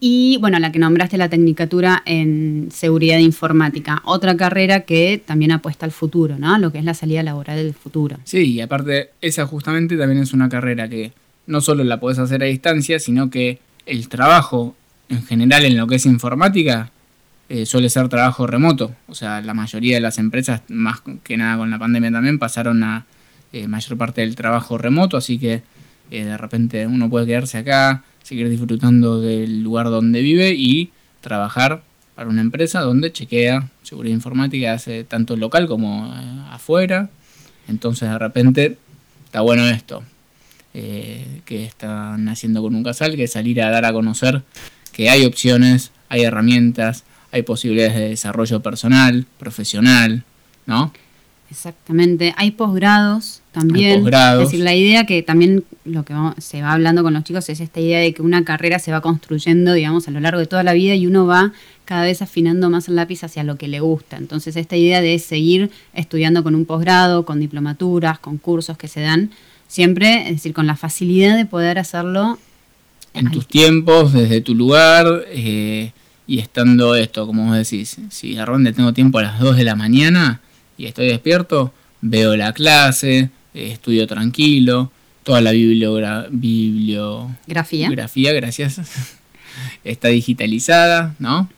Y 0.06 0.36
bueno, 0.36 0.58
la 0.58 0.70
que 0.70 0.78
nombraste, 0.78 1.16
la 1.16 1.30
Tecnicatura 1.30 2.02
en 2.04 2.68
Seguridad 2.70 3.16
Informática. 3.16 4.02
Otra 4.04 4.36
carrera 4.36 4.80
que 4.80 5.22
también 5.24 5.50
apuesta 5.50 5.86
al 5.86 5.92
futuro, 5.92 6.38
¿no? 6.38 6.58
Lo 6.58 6.70
que 6.70 6.76
es 6.76 6.84
la 6.84 6.92
salida 6.92 7.22
laboral 7.22 7.56
del 7.56 7.72
futuro. 7.72 8.18
Sí, 8.24 8.52
y 8.52 8.60
aparte, 8.60 9.12
esa 9.22 9.46
justamente 9.46 9.96
también 9.96 10.20
es 10.20 10.34
una 10.34 10.50
carrera 10.50 10.90
que 10.90 11.12
no 11.46 11.62
solo 11.62 11.84
la 11.84 12.00
podés 12.00 12.18
hacer 12.18 12.42
a 12.42 12.44
distancia, 12.44 12.98
sino 12.98 13.30
que 13.30 13.60
el 13.86 14.10
trabajo 14.10 14.76
en 15.08 15.24
general 15.24 15.64
en 15.64 15.78
lo 15.78 15.86
que 15.86 15.94
es 15.94 16.04
informática 16.04 16.90
eh, 17.48 17.64
suele 17.64 17.88
ser 17.88 18.10
trabajo 18.10 18.46
remoto. 18.46 18.94
O 19.08 19.14
sea, 19.14 19.40
la 19.40 19.54
mayoría 19.54 19.94
de 19.94 20.02
las 20.02 20.18
empresas, 20.18 20.60
más 20.68 21.00
que 21.22 21.38
nada 21.38 21.56
con 21.56 21.70
la 21.70 21.78
pandemia 21.78 22.12
también, 22.12 22.38
pasaron 22.38 22.84
a 22.84 23.06
eh, 23.54 23.68
mayor 23.68 23.96
parte 23.96 24.20
del 24.20 24.36
trabajo 24.36 24.76
remoto, 24.76 25.16
así 25.16 25.38
que 25.38 25.62
eh, 26.10 26.24
de 26.24 26.36
repente 26.36 26.86
uno 26.86 27.08
puede 27.10 27.26
quedarse 27.26 27.58
acá, 27.58 28.04
seguir 28.22 28.48
disfrutando 28.48 29.20
del 29.20 29.62
lugar 29.62 29.86
donde 29.86 30.22
vive 30.22 30.54
y 30.54 30.90
trabajar 31.20 31.82
para 32.14 32.28
una 32.28 32.40
empresa 32.40 32.80
donde 32.80 33.12
chequea 33.12 33.70
seguridad 33.82 34.14
informática, 34.14 34.72
hace 34.72 35.04
tanto 35.04 35.36
local 35.36 35.66
como 35.66 36.06
eh, 36.06 36.42
afuera. 36.50 37.10
Entonces 37.68 38.08
de 38.08 38.18
repente 38.18 38.78
está 39.24 39.40
bueno 39.40 39.66
esto 39.66 40.02
eh, 40.74 41.40
que 41.44 41.64
están 41.64 42.28
haciendo 42.28 42.62
con 42.62 42.74
un 42.74 42.82
casal, 42.82 43.16
que 43.16 43.26
salir 43.26 43.62
a 43.62 43.70
dar 43.70 43.84
a 43.84 43.92
conocer 43.92 44.42
que 44.92 45.10
hay 45.10 45.24
opciones, 45.24 45.90
hay 46.08 46.22
herramientas, 46.22 47.04
hay 47.32 47.42
posibilidades 47.42 47.94
de 47.94 48.08
desarrollo 48.10 48.60
personal, 48.60 49.26
profesional, 49.38 50.22
¿no? 50.66 50.92
Exactamente. 51.50 52.32
Hay 52.36 52.52
posgrados 52.52 53.42
también. 53.54 54.02
Es 54.42 54.50
decir, 54.50 54.60
la 54.64 54.74
idea 54.74 55.06
que 55.06 55.22
también 55.22 55.64
lo 55.84 56.04
que 56.04 56.12
vamos- 56.12 56.34
se 56.38 56.60
va 56.60 56.72
hablando 56.72 57.02
con 57.02 57.14
los 57.14 57.24
chicos 57.24 57.48
es 57.48 57.60
esta 57.60 57.80
idea 57.80 58.00
de 58.00 58.12
que 58.12 58.20
una 58.20 58.44
carrera 58.44 58.78
se 58.78 58.92
va 58.92 59.00
construyendo, 59.00 59.72
digamos, 59.72 60.06
a 60.08 60.10
lo 60.10 60.20
largo 60.20 60.40
de 60.40 60.46
toda 60.46 60.62
la 60.62 60.72
vida 60.74 60.94
y 60.94 61.06
uno 61.06 61.26
va 61.26 61.52
cada 61.86 62.02
vez 62.04 62.20
afinando 62.22 62.68
más 62.70 62.88
el 62.88 62.96
lápiz 62.96 63.24
hacia 63.24 63.44
lo 63.44 63.56
que 63.56 63.68
le 63.68 63.80
gusta. 63.80 64.16
Entonces, 64.16 64.56
esta 64.56 64.76
idea 64.76 65.00
de 65.00 65.18
seguir 65.18 65.70
estudiando 65.94 66.42
con 66.42 66.54
un 66.54 66.64
posgrado, 66.66 67.24
con 67.24 67.40
diplomaturas, 67.40 68.18
con 68.18 68.38
cursos 68.38 68.76
que 68.76 68.88
se 68.88 69.00
dan, 69.00 69.30
siempre, 69.68 70.22
es 70.28 70.34
decir, 70.36 70.52
con 70.52 70.66
la 70.66 70.76
facilidad 70.76 71.36
de 71.36 71.46
poder 71.46 71.78
hacerlo 71.78 72.38
En 73.14 73.30
tus 73.30 73.46
tiempos, 73.46 74.12
desde 74.12 74.40
tu 74.40 74.54
lugar 74.54 75.06
eh, 75.28 75.92
y 76.26 76.38
estando 76.40 76.94
esto, 76.96 77.26
como 77.26 77.46
vos 77.46 77.56
decís, 77.56 77.96
si 78.10 78.34
de 78.34 78.44
repente 78.44 78.72
tengo 78.72 78.92
tiempo 78.92 79.18
a 79.18 79.22
las 79.22 79.38
2 79.38 79.56
de 79.56 79.62
la 79.64 79.76
mañana 79.76 80.40
y 80.76 80.86
estoy 80.86 81.06
despierto, 81.08 81.72
veo 82.00 82.34
la 82.36 82.52
clase, 82.52 83.30
estudio 83.54 84.06
tranquilo, 84.06 84.90
toda 85.22 85.40
la 85.40 85.52
bibliogra- 85.52 86.26
bibliografía, 86.30 87.88
Grafía. 87.90 88.32
gracias, 88.32 88.80
está 89.84 90.08
digitalizada, 90.08 91.14
¿no? 91.18 91.48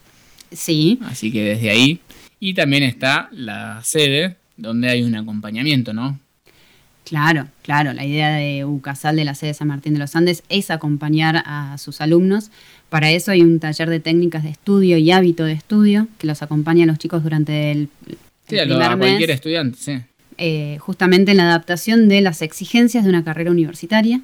Sí. 0.53 0.99
Así 1.05 1.33
que 1.33 1.43
desde 1.43 1.71
ahí. 1.71 2.01
Y 2.39 2.55
también 2.55 2.83
está 2.83 3.29
la 3.33 3.81
sede, 3.83 4.37
donde 4.57 4.89
hay 4.91 5.03
un 5.03 5.17
acompañamiento, 5.17 5.93
¿no? 5.93 6.19
Claro, 7.05 7.47
claro. 7.63 7.93
La 7.93 8.05
idea 8.05 8.31
de 8.37 8.65
UCASAL 8.65 9.17
de 9.17 9.25
la 9.25 9.35
sede 9.35 9.49
de 9.51 9.55
San 9.55 9.69
Martín 9.69 9.93
de 9.95 10.01
los 10.01 10.15
Andes 10.17 10.43
es 10.49 10.71
acompañar 10.71 11.43
a 11.47 11.79
sus 11.79 12.01
alumnos. 12.01 12.51
Para 12.89 13.11
eso 13.11 13.31
hay 13.31 13.43
un 13.43 13.59
taller 13.61 13.89
de 13.91 14.01
técnicas 14.01 14.43
de 14.43 14.51
estudio 14.51 14.99
y 14.99 15.11
hábito 15.13 15.45
de 15.45 15.53
estudio 15.53 16.09
que 16.19 16.27
los 16.27 16.43
acompaña 16.43 16.85
a 16.85 16.87
los 16.87 16.99
chicos 16.99 17.23
durante 17.23 17.71
el, 17.73 17.89
el 18.09 18.19
Sí, 18.49 18.59
a, 18.59 18.65
lo- 18.65 18.81
a 18.83 18.97
cualquier 18.97 19.31
estudiante, 19.31 19.79
sí. 19.81 19.99
Eh, 20.39 20.79
justamente 20.81 21.31
en 21.33 21.37
la 21.39 21.45
adaptación 21.45 22.09
de 22.09 22.21
las 22.21 22.43
exigencias 22.43 23.05
de 23.05 23.11
una 23.11 23.25
carrera 23.25 23.51
universitaria. 23.51 24.21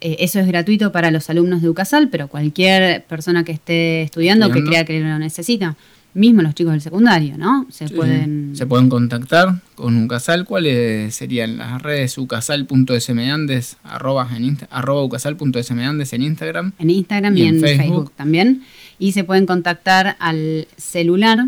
Eh, 0.00 0.16
eso 0.20 0.38
es 0.38 0.46
gratuito 0.46 0.92
para 0.92 1.10
los 1.10 1.28
alumnos 1.28 1.60
de 1.62 1.68
UCASAL, 1.68 2.08
pero 2.08 2.28
cualquier 2.28 3.04
persona 3.04 3.44
que 3.44 3.52
esté 3.52 4.02
estudiando, 4.02 4.46
Estudiando. 4.46 4.70
que 4.70 4.74
crea 4.76 4.84
que 4.84 5.00
lo 5.00 5.18
necesita, 5.18 5.76
mismo 6.14 6.40
los 6.42 6.54
chicos 6.54 6.72
del 6.72 6.80
secundario, 6.80 7.36
¿no? 7.36 7.66
Se 7.70 7.88
Sí, 7.88 7.94
pueden... 7.94 8.52
Se 8.56 8.64
pueden 8.66 8.88
contactar 8.88 9.60
con 9.74 10.02
Ucasal. 10.04 10.44
¿Cuáles 10.46 11.14
serían 11.14 11.58
las 11.58 11.82
redes? 11.82 12.16
ucasal.smeandes, 12.18 13.76
arroba, 13.84 14.28
en 14.36 14.44
insta- 14.56 14.68
arroba 14.70 15.02
ucasal.smeandes 15.04 16.12
en 16.12 16.22
Instagram. 16.22 16.72
En 16.78 16.90
Instagram 16.90 17.36
y, 17.36 17.42
en 17.46 17.60
Facebook. 17.60 18.12
también. 18.16 18.62
Y 18.98 19.12
se 19.12 19.24
pueden 19.24 19.46
contactar 19.46 20.16
al 20.18 20.66
celular 20.76 21.38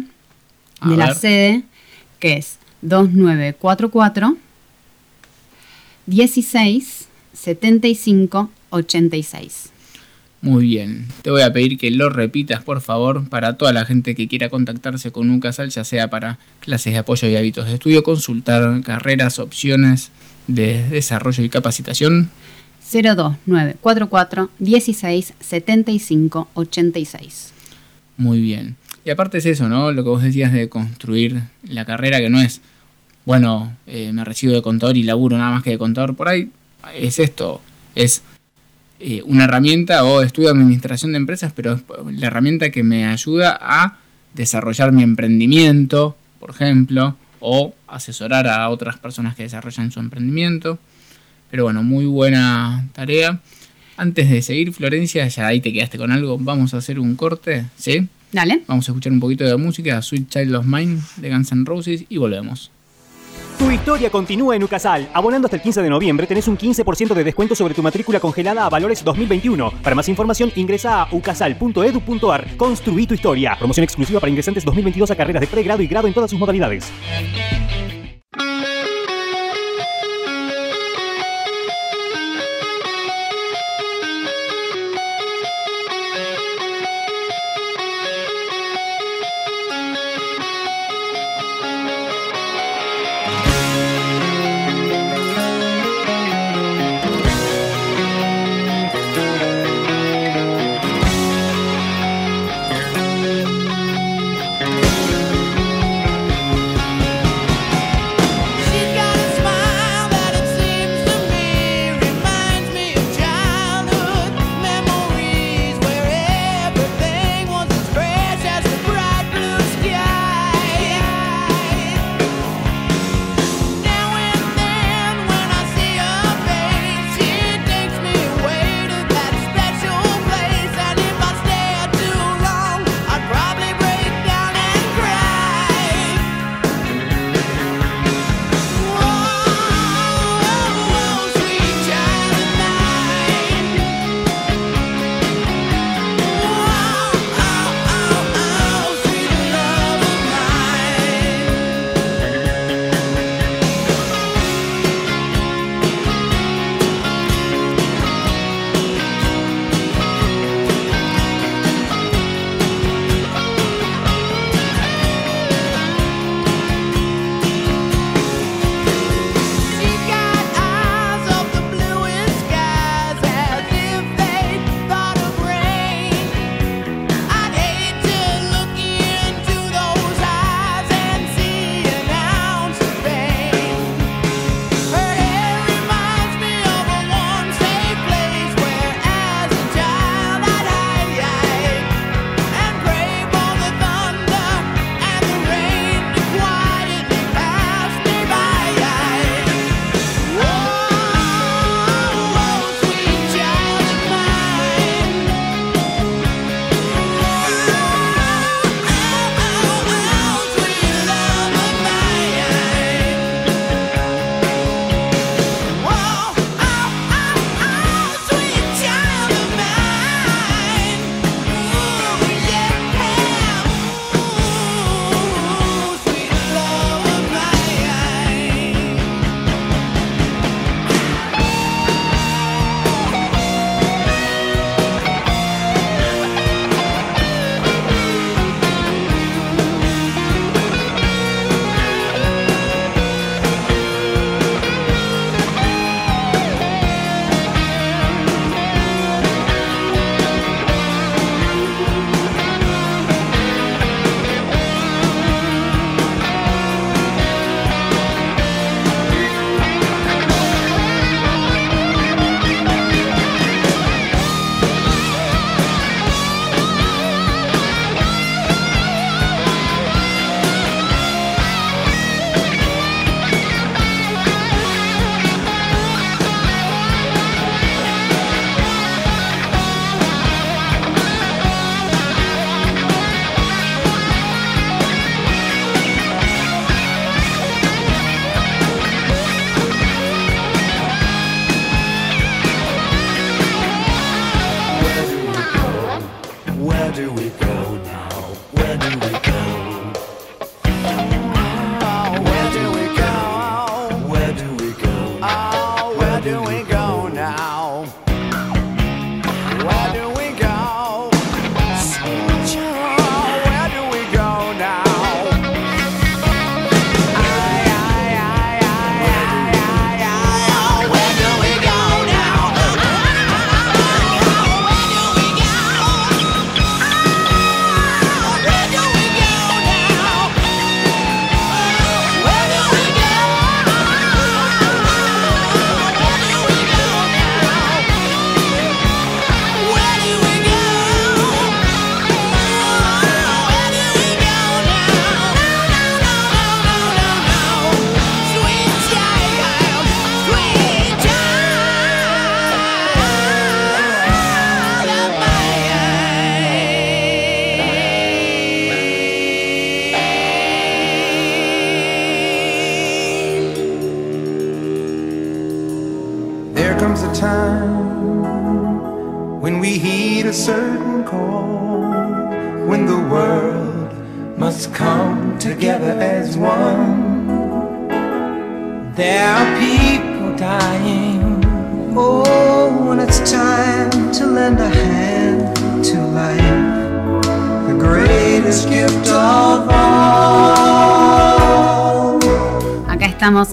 A 0.80 0.90
de 0.90 0.96
la 0.96 1.14
sede, 1.14 1.62
que 2.18 2.34
es 2.36 2.58
2944 2.82 4.36
16 6.06 7.08
75 7.32 8.50
86. 8.70 9.70
Muy 10.42 10.64
bien. 10.64 11.06
Te 11.22 11.30
voy 11.30 11.42
a 11.42 11.52
pedir 11.52 11.76
que 11.76 11.90
lo 11.90 12.08
repitas, 12.08 12.62
por 12.62 12.80
favor, 12.80 13.28
para 13.28 13.58
toda 13.58 13.72
la 13.72 13.84
gente 13.84 14.14
que 14.14 14.26
quiera 14.26 14.48
contactarse 14.48 15.12
con 15.12 15.30
Ucasal, 15.30 15.68
ya 15.68 15.84
sea 15.84 16.08
para 16.08 16.38
clases 16.60 16.94
de 16.94 16.98
apoyo 16.98 17.28
y 17.28 17.36
hábitos 17.36 17.66
de 17.66 17.74
estudio, 17.74 18.02
consultar 18.02 18.80
carreras, 18.82 19.38
opciones 19.38 20.10
de 20.46 20.88
desarrollo 20.88 21.44
y 21.44 21.50
capacitación. 21.50 22.30
02944 22.90 24.50
16 24.58 25.34
75 25.38 26.48
86. 26.54 27.52
Muy 28.16 28.40
bien. 28.40 28.76
Y 29.04 29.10
aparte 29.10 29.38
es 29.38 29.46
eso, 29.46 29.68
¿no? 29.68 29.92
Lo 29.92 30.02
que 30.02 30.10
vos 30.10 30.22
decías 30.22 30.52
de 30.52 30.68
construir 30.68 31.42
la 31.62 31.84
carrera, 31.84 32.18
que 32.18 32.30
no 32.30 32.40
es, 32.40 32.60
bueno, 33.30 33.76
eh, 33.86 34.12
me 34.12 34.24
recibo 34.24 34.52
de 34.54 34.60
contador 34.60 34.96
y 34.96 35.04
laburo 35.04 35.38
nada 35.38 35.52
más 35.52 35.62
que 35.62 35.70
de 35.70 35.78
contador 35.78 36.16
por 36.16 36.26
ahí. 36.26 36.50
Es 36.96 37.20
esto, 37.20 37.60
es 37.94 38.24
eh, 38.98 39.22
una 39.24 39.44
herramienta 39.44 40.02
o 40.02 40.22
estudio 40.22 40.50
administración 40.50 41.12
de 41.12 41.18
empresas, 41.18 41.52
pero 41.54 41.74
es 41.74 41.82
la 42.18 42.26
herramienta 42.26 42.70
que 42.70 42.82
me 42.82 43.06
ayuda 43.06 43.56
a 43.62 43.98
desarrollar 44.34 44.90
mi 44.90 45.04
emprendimiento, 45.04 46.16
por 46.40 46.50
ejemplo, 46.50 47.14
o 47.38 47.72
asesorar 47.86 48.48
a 48.48 48.68
otras 48.68 48.98
personas 48.98 49.36
que 49.36 49.44
desarrollan 49.44 49.92
su 49.92 50.00
emprendimiento. 50.00 50.80
Pero 51.52 51.62
bueno, 51.62 51.84
muy 51.84 52.06
buena 52.06 52.88
tarea. 52.94 53.38
Antes 53.96 54.28
de 54.28 54.42
seguir, 54.42 54.72
Florencia, 54.72 55.28
ya 55.28 55.46
ahí 55.46 55.60
te 55.60 55.72
quedaste 55.72 55.98
con 55.98 56.10
algo. 56.10 56.36
Vamos 56.36 56.74
a 56.74 56.78
hacer 56.78 56.98
un 56.98 57.14
corte, 57.14 57.66
¿sí? 57.76 58.08
Dale. 58.32 58.62
Vamos 58.66 58.88
a 58.88 58.90
escuchar 58.90 59.12
un 59.12 59.20
poquito 59.20 59.44
de 59.44 59.56
música, 59.56 60.02
Sweet 60.02 60.28
Child 60.28 60.56
of 60.56 60.66
Mine 60.66 61.00
de 61.18 61.30
Guns 61.30 61.52
N' 61.52 61.64
Roses 61.64 62.06
y 62.08 62.16
volvemos. 62.16 62.72
Tu 63.70 63.74
historia 63.74 64.10
continúa 64.10 64.56
en 64.56 64.64
Ucasal. 64.64 65.08
Abonando 65.12 65.46
hasta 65.46 65.54
el 65.54 65.62
15 65.62 65.80
de 65.82 65.88
noviembre 65.88 66.26
tenés 66.26 66.48
un 66.48 66.58
15% 66.58 67.14
de 67.14 67.22
descuento 67.22 67.54
sobre 67.54 67.72
tu 67.72 67.84
matrícula 67.84 68.18
congelada 68.18 68.66
a 68.66 68.68
valores 68.68 69.04
2021. 69.04 69.70
Para 69.80 69.94
más 69.94 70.08
información 70.08 70.50
ingresa 70.56 71.02
a 71.02 71.08
ucasal.edu.ar. 71.14 72.56
Construí 72.56 73.06
tu 73.06 73.14
historia. 73.14 73.54
Promoción 73.56 73.84
exclusiva 73.84 74.18
para 74.18 74.28
ingresantes 74.28 74.64
2022 74.64 75.12
a 75.12 75.14
carreras 75.14 75.42
de 75.42 75.46
pregrado 75.46 75.82
y 75.82 75.86
grado 75.86 76.08
en 76.08 76.14
todas 76.14 76.32
sus 76.32 76.40
modalidades. 76.40 76.90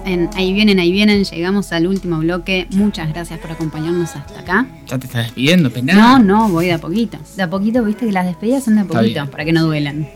En 0.07 0.29
Ahí 0.35 0.53
vienen, 0.53 0.79
ahí 0.79 0.91
vienen. 0.91 1.23
Llegamos 1.23 1.71
al 1.71 1.87
último 1.87 2.19
bloque. 2.19 2.67
Muchas 2.71 3.09
gracias 3.09 3.39
por 3.39 3.51
acompañarnos 3.51 4.15
hasta 4.15 4.39
acá. 4.39 4.65
Ya 4.87 4.97
te 4.97 5.07
estás 5.07 5.25
despidiendo, 5.25 5.69
penal. 5.71 5.95
No, 5.95 6.19
no, 6.19 6.49
voy 6.49 6.67
de 6.67 6.73
a 6.73 6.77
poquito. 6.79 7.17
De 7.35 7.43
a 7.43 7.49
poquito, 7.49 7.83
viste 7.83 8.05
que 8.05 8.11
las 8.11 8.25
despedidas 8.25 8.63
son 8.63 8.75
de 8.75 8.81
a 8.81 8.85
poquito, 8.85 9.29
para 9.29 9.45
que 9.45 9.53
no 9.53 9.63
duelan. 9.63 10.07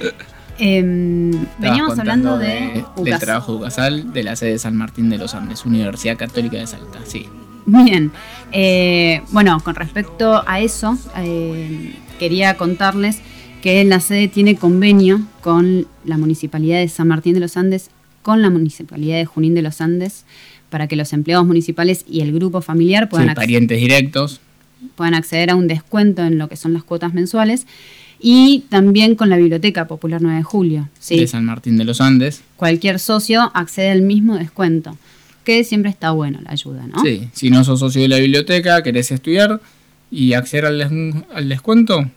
Em, 0.60 1.30
veníamos 1.58 1.96
hablando 2.00 2.36
de, 2.36 2.48
del 2.48 2.84
UCAS. 2.96 3.20
trabajo 3.20 3.52
de 3.52 3.58
UCASAL 3.58 4.12
de 4.12 4.24
la 4.24 4.34
sede 4.34 4.50
de 4.50 4.58
San 4.58 4.74
Martín 4.74 5.08
de 5.08 5.16
los 5.16 5.34
Andes, 5.36 5.64
Universidad 5.64 6.16
Católica 6.16 6.56
de 6.56 6.66
Salta. 6.66 6.98
Sí. 7.04 7.28
Bien, 7.64 8.10
eh, 8.50 9.22
bueno, 9.30 9.60
con 9.62 9.76
respecto 9.76 10.42
a 10.48 10.58
eso, 10.58 10.98
eh, 11.16 11.94
quería 12.18 12.56
contarles 12.56 13.20
que 13.62 13.84
la 13.84 14.00
sede 14.00 14.26
tiene 14.26 14.56
convenio 14.56 15.20
con 15.42 15.86
la 16.04 16.18
Municipalidad 16.18 16.78
de 16.78 16.88
San 16.88 17.08
Martín 17.08 17.34
de 17.34 17.40
los 17.40 17.56
Andes, 17.56 17.90
con 18.22 18.42
la 18.42 18.50
Municipalidad 18.50 19.16
de 19.16 19.24
Junín 19.24 19.54
de 19.54 19.62
los 19.62 19.80
Andes, 19.80 20.24
para 20.70 20.86
que 20.86 20.96
los 20.96 21.12
empleados 21.12 21.46
municipales 21.46 22.04
y 22.08 22.20
el 22.20 22.32
grupo 22.32 22.60
familiar 22.60 23.08
puedan, 23.08 23.28
Sí, 23.28 23.34
parientes 23.34 23.78
directos. 23.80 24.40
puedan 24.96 25.14
acceder 25.14 25.50
a 25.50 25.54
un 25.56 25.66
descuento 25.68 26.22
en 26.24 26.38
lo 26.38 26.48
que 26.48 26.56
son 26.56 26.72
las 26.74 26.84
cuotas 26.84 27.14
mensuales, 27.14 27.66
y 28.20 28.64
también 28.68 29.14
con 29.14 29.30
la 29.30 29.36
Biblioteca 29.36 29.86
Popular 29.86 30.20
9 30.20 30.38
de 30.38 30.42
Julio. 30.42 30.88
¿sí? 30.98 31.18
de 31.20 31.26
San 31.28 31.44
Martín 31.44 31.76
de 31.78 31.84
los 31.84 32.00
Andes. 32.00 32.42
Cualquier 32.56 32.98
socio 32.98 33.50
accede 33.54 33.90
al 33.90 34.02
mismo 34.02 34.36
descuento, 34.36 34.96
que 35.44 35.62
siempre 35.64 35.90
está 35.90 36.10
bueno 36.10 36.40
la 36.42 36.50
ayuda, 36.50 36.86
¿no? 36.86 37.00
Sí, 37.02 37.28
si 37.32 37.48
no 37.50 37.62
sos 37.64 37.78
socio 37.80 38.02
de 38.02 38.08
la 38.08 38.18
biblioteca, 38.18 38.82
querés 38.82 39.10
estudiar 39.12 39.60
y 40.10 40.32
acceder 40.34 40.66
al, 40.66 40.78
des- 40.78 41.22
al 41.32 41.48
descuento, 41.48 42.10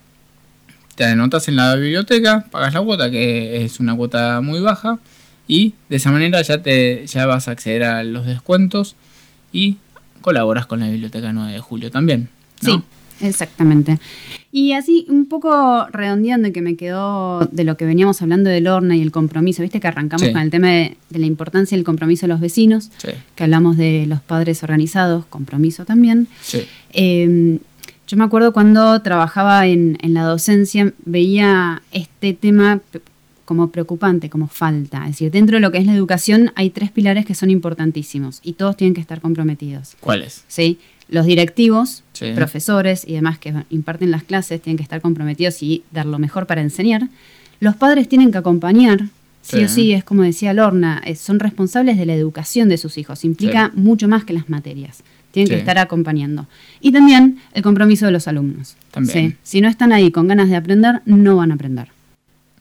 te 0.96 1.06
anotas 1.06 1.48
en 1.48 1.56
la 1.56 1.76
biblioteca, 1.76 2.46
pagas 2.52 2.74
la 2.74 2.82
cuota, 2.82 3.10
que 3.10 3.64
es 3.64 3.80
una 3.80 3.96
cuota 3.96 4.42
muy 4.42 4.60
baja, 4.60 5.00
y 5.52 5.74
de 5.90 5.98
esa 5.98 6.12
manera 6.12 6.42
ya, 6.42 6.62
te, 6.64 7.06
ya 7.08 7.26
vas 7.26 7.48
a 7.50 7.52
acceder 7.52 7.84
a 7.84 8.04
los 8.06 8.26
descuentos 8.26 8.96
y 9.52 9.76
colaboras 10.22 10.66
con 10.66 10.80
la 10.80 10.88
biblioteca 10.88 11.34
9 11.34 11.52
de 11.52 11.60
julio 11.60 11.92
también. 11.92 12.30
¿no? 12.62 12.78
Sí, 13.20 13.28
exactamente. 13.28 14.00
Y 14.54 14.72
así, 14.74 15.06
un 15.10 15.26
poco 15.26 15.88
redondeando 15.92 16.48
y 16.48 16.52
que 16.54 16.62
me 16.62 16.76
quedó 16.78 17.40
de 17.52 17.64
lo 17.66 17.76
que 17.76 17.86
veníamos 17.86 18.22
hablando 18.22 18.50
del 18.50 18.68
horno 18.68 18.94
y 18.94 19.02
el 19.02 19.12
compromiso, 19.12 19.62
viste 19.62 19.80
que 19.82 19.88
arrancamos 19.90 20.26
Sí. 20.28 20.32
con 20.32 20.42
el 20.42 20.52
tema 20.52 20.68
de, 20.70 20.96
de 21.10 21.20
la 21.20 21.26
importancia 21.26 21.76
del 21.76 21.84
compromiso 21.84 22.28
de 22.28 22.34
los 22.34 22.40
vecinos, 22.40 22.90
Sí, 22.98 23.10
que 23.36 23.44
hablamos 23.44 23.76
de 23.76 24.06
los 24.08 24.22
padres 24.22 24.64
organizados, 24.64 25.26
compromiso 25.26 25.84
también. 25.84 26.28
sí. 26.42 26.62
Eh, 26.94 27.58
yo 28.08 28.18
me 28.18 28.26
acuerdo 28.26 28.52
cuando 28.52 29.02
trabajaba 29.02 29.68
en, 29.68 29.98
en 30.02 30.14
la 30.14 30.24
docencia, 30.24 30.92
veía 31.06 31.82
este 31.94 32.34
tema 32.34 32.82
como 33.52 33.70
preocupante, 33.70 34.30
como 34.30 34.48
falta. 34.48 35.00
Es 35.02 35.08
decir, 35.18 35.30
dentro 35.30 35.58
de 35.58 35.60
lo 35.60 35.74
que 35.74 35.78
es 35.78 35.86
la 35.86 35.94
educación 35.94 36.54
hay 36.56 36.70
tres 36.70 36.90
pilares 36.90 37.26
que 37.26 37.36
son 37.36 37.50
importantísimos 37.50 38.40
y 38.44 38.54
todos 38.54 38.78
tienen 38.78 38.94
que 38.94 39.02
estar 39.02 39.20
comprometidos. 39.20 39.98
¿Cuáles? 40.00 40.46
¿sí? 40.48 40.80
Los 41.10 41.26
directivos, 41.26 42.06
Sí. 42.14 42.32
profesores 42.34 43.04
y 43.06 43.12
demás 43.12 43.40
que 43.40 43.54
imparten 43.70 44.10
las 44.10 44.24
clases 44.24 44.62
tienen 44.62 44.78
que 44.78 44.84
estar 44.84 45.02
comprometidos 45.02 45.62
y 45.64 45.84
dar 45.92 46.06
lo 46.06 46.18
mejor 46.18 46.48
para 46.48 46.62
enseñar. 46.62 47.10
Los 47.60 47.76
padres 47.76 48.08
tienen 48.08 48.32
que 48.32 48.38
acompañar, 48.38 49.02
sí, 49.42 49.58
Sí. 49.58 49.64
o 49.66 49.68
sí, 49.68 49.92
es 49.92 50.06
como 50.06 50.24
decía 50.24 50.54
Lorna, 50.54 51.02
eh, 51.06 51.16
son 51.16 51.42
responsables 51.42 51.98
de 51.98 52.06
la 52.06 52.14
educación 52.16 52.70
de 52.70 52.78
sus 52.78 52.98
hijos, 52.98 53.26
implica 53.26 53.70
mucho 53.76 54.08
más 54.08 54.24
que 54.24 54.32
las 54.32 54.48
materias. 54.50 55.04
Tienen 55.34 55.50
que 55.50 55.56
Sí. 55.56 55.60
estar 55.60 55.78
acompañando. 55.78 56.48
Y 56.80 56.94
también 56.94 57.40
el 57.54 57.64
compromiso 57.64 58.06
de 58.06 58.14
los 58.14 58.30
alumnos. 58.30 58.78
También. 58.92 59.32
¿sí? 59.32 59.38
Si 59.44 59.60
no 59.60 59.68
están 59.68 59.92
ahí 59.92 60.10
con 60.10 60.30
ganas 60.30 60.48
de 60.48 60.56
aprender, 60.56 61.02
no 61.06 61.36
van 61.36 61.52
a 61.52 61.56
aprender. 61.56 61.90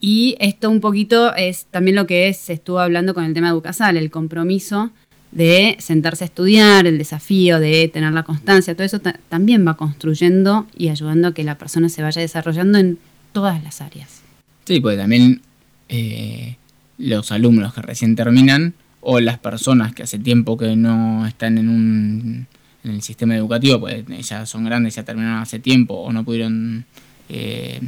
Y 0.00 0.36
esto 0.40 0.70
un 0.70 0.80
poquito 0.80 1.34
es 1.34 1.66
también 1.66 1.96
lo 1.96 2.06
que 2.06 2.28
es, 2.28 2.38
se 2.38 2.54
estuvo 2.54 2.78
hablando 2.80 3.12
con 3.14 3.24
el 3.24 3.34
tema 3.34 3.48
de 3.48 3.52
Educasal, 3.52 3.96
el 3.96 4.10
compromiso 4.10 4.90
de 5.30 5.76
sentarse 5.78 6.24
a 6.24 6.26
estudiar, 6.26 6.86
el 6.86 6.98
desafío 6.98 7.60
de 7.60 7.86
tener 7.88 8.12
la 8.12 8.22
constancia, 8.24 8.74
todo 8.74 8.84
eso 8.84 8.98
ta- 8.98 9.20
también 9.28 9.66
va 9.66 9.76
construyendo 9.76 10.66
y 10.76 10.88
ayudando 10.88 11.28
a 11.28 11.34
que 11.34 11.44
la 11.44 11.56
persona 11.58 11.88
se 11.88 12.02
vaya 12.02 12.20
desarrollando 12.20 12.78
en 12.78 12.98
todas 13.32 13.62
las 13.62 13.80
áreas. 13.80 14.22
Sí, 14.64 14.80
porque 14.80 14.96
también 14.96 15.42
eh, 15.88 16.56
los 16.98 17.30
alumnos 17.30 17.74
que 17.74 17.82
recién 17.82 18.16
terminan 18.16 18.74
o 19.02 19.20
las 19.20 19.38
personas 19.38 19.94
que 19.94 20.02
hace 20.02 20.18
tiempo 20.18 20.56
que 20.56 20.74
no 20.76 21.26
están 21.26 21.58
en 21.58 21.68
un 21.68 22.46
en 22.82 22.90
el 22.92 23.02
sistema 23.02 23.36
educativo, 23.36 23.78
pues 23.78 24.04
ya 24.26 24.46
son 24.46 24.64
grandes, 24.64 24.94
ya 24.94 25.04
terminaron 25.04 25.40
hace 25.42 25.58
tiempo 25.58 25.94
o 25.94 26.12
no 26.14 26.24
pudieron 26.24 26.86
eh, 27.28 27.78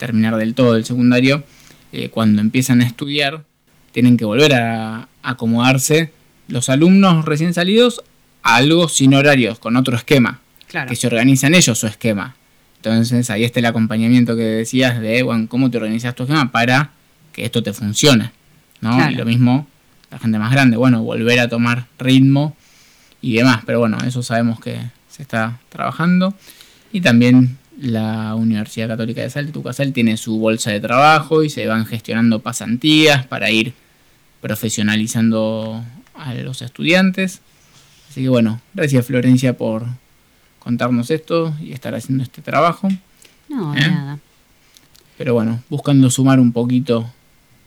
terminar 0.00 0.34
del 0.36 0.54
todo 0.54 0.74
el 0.74 0.84
secundario, 0.84 1.44
eh, 1.92 2.08
cuando 2.08 2.40
empiezan 2.40 2.80
a 2.80 2.86
estudiar 2.86 3.44
tienen 3.92 4.16
que 4.16 4.24
volver 4.24 4.54
a 4.54 5.08
acomodarse 5.22 6.12
los 6.48 6.68
alumnos 6.68 7.24
recién 7.24 7.52
salidos 7.54 8.02
a 8.42 8.56
algo 8.56 8.88
sin 8.88 9.14
horarios, 9.14 9.58
con 9.58 9.76
otro 9.76 9.94
esquema, 9.96 10.40
Claro. 10.68 10.88
que 10.88 10.96
se 10.96 11.06
organizan 11.06 11.54
ellos 11.54 11.78
su 11.78 11.86
esquema. 11.86 12.34
Entonces 12.76 13.28
ahí 13.30 13.44
está 13.44 13.60
el 13.60 13.66
acompañamiento 13.66 14.34
que 14.36 14.42
decías 14.42 15.00
de, 15.00 15.22
bueno, 15.22 15.46
cómo 15.48 15.70
te 15.70 15.76
organizas 15.76 16.14
tu 16.14 16.22
esquema 16.22 16.50
para 16.50 16.90
que 17.32 17.44
esto 17.44 17.62
te 17.62 17.72
funcione. 17.72 18.32
¿no? 18.80 18.96
Claro. 18.96 19.12
Y 19.12 19.14
lo 19.16 19.24
mismo, 19.26 19.66
la 20.10 20.18
gente 20.18 20.38
más 20.38 20.50
grande, 20.50 20.76
bueno, 20.78 21.02
volver 21.02 21.38
a 21.40 21.48
tomar 21.48 21.86
ritmo 21.98 22.56
y 23.20 23.34
demás. 23.34 23.60
Pero 23.66 23.80
bueno, 23.80 23.98
eso 24.06 24.22
sabemos 24.22 24.58
que 24.60 24.78
se 25.10 25.20
está 25.22 25.58
trabajando. 25.68 26.32
Y 26.92 27.02
también 27.02 27.58
la 27.80 28.34
Universidad 28.34 28.88
Católica 28.88 29.22
de 29.22 29.30
Salta, 29.30 29.52
Tucasal, 29.52 29.92
tiene 29.92 30.16
su 30.16 30.38
bolsa 30.38 30.70
de 30.70 30.80
trabajo 30.80 31.42
y 31.42 31.50
se 31.50 31.66
van 31.66 31.86
gestionando 31.86 32.40
pasantías 32.40 33.26
para 33.26 33.50
ir 33.50 33.72
profesionalizando 34.40 35.82
a 36.14 36.34
los 36.34 36.60
estudiantes. 36.62 37.40
Así 38.08 38.22
que 38.22 38.28
bueno, 38.28 38.60
gracias 38.74 39.06
Florencia 39.06 39.56
por 39.56 39.86
contarnos 40.58 41.10
esto 41.10 41.54
y 41.60 41.72
estar 41.72 41.94
haciendo 41.94 42.22
este 42.22 42.42
trabajo. 42.42 42.88
No, 43.48 43.74
¿Eh? 43.74 43.80
nada. 43.80 44.18
Pero 45.16 45.34
bueno, 45.34 45.62
buscando 45.70 46.10
sumar 46.10 46.38
un 46.38 46.52
poquito, 46.52 47.10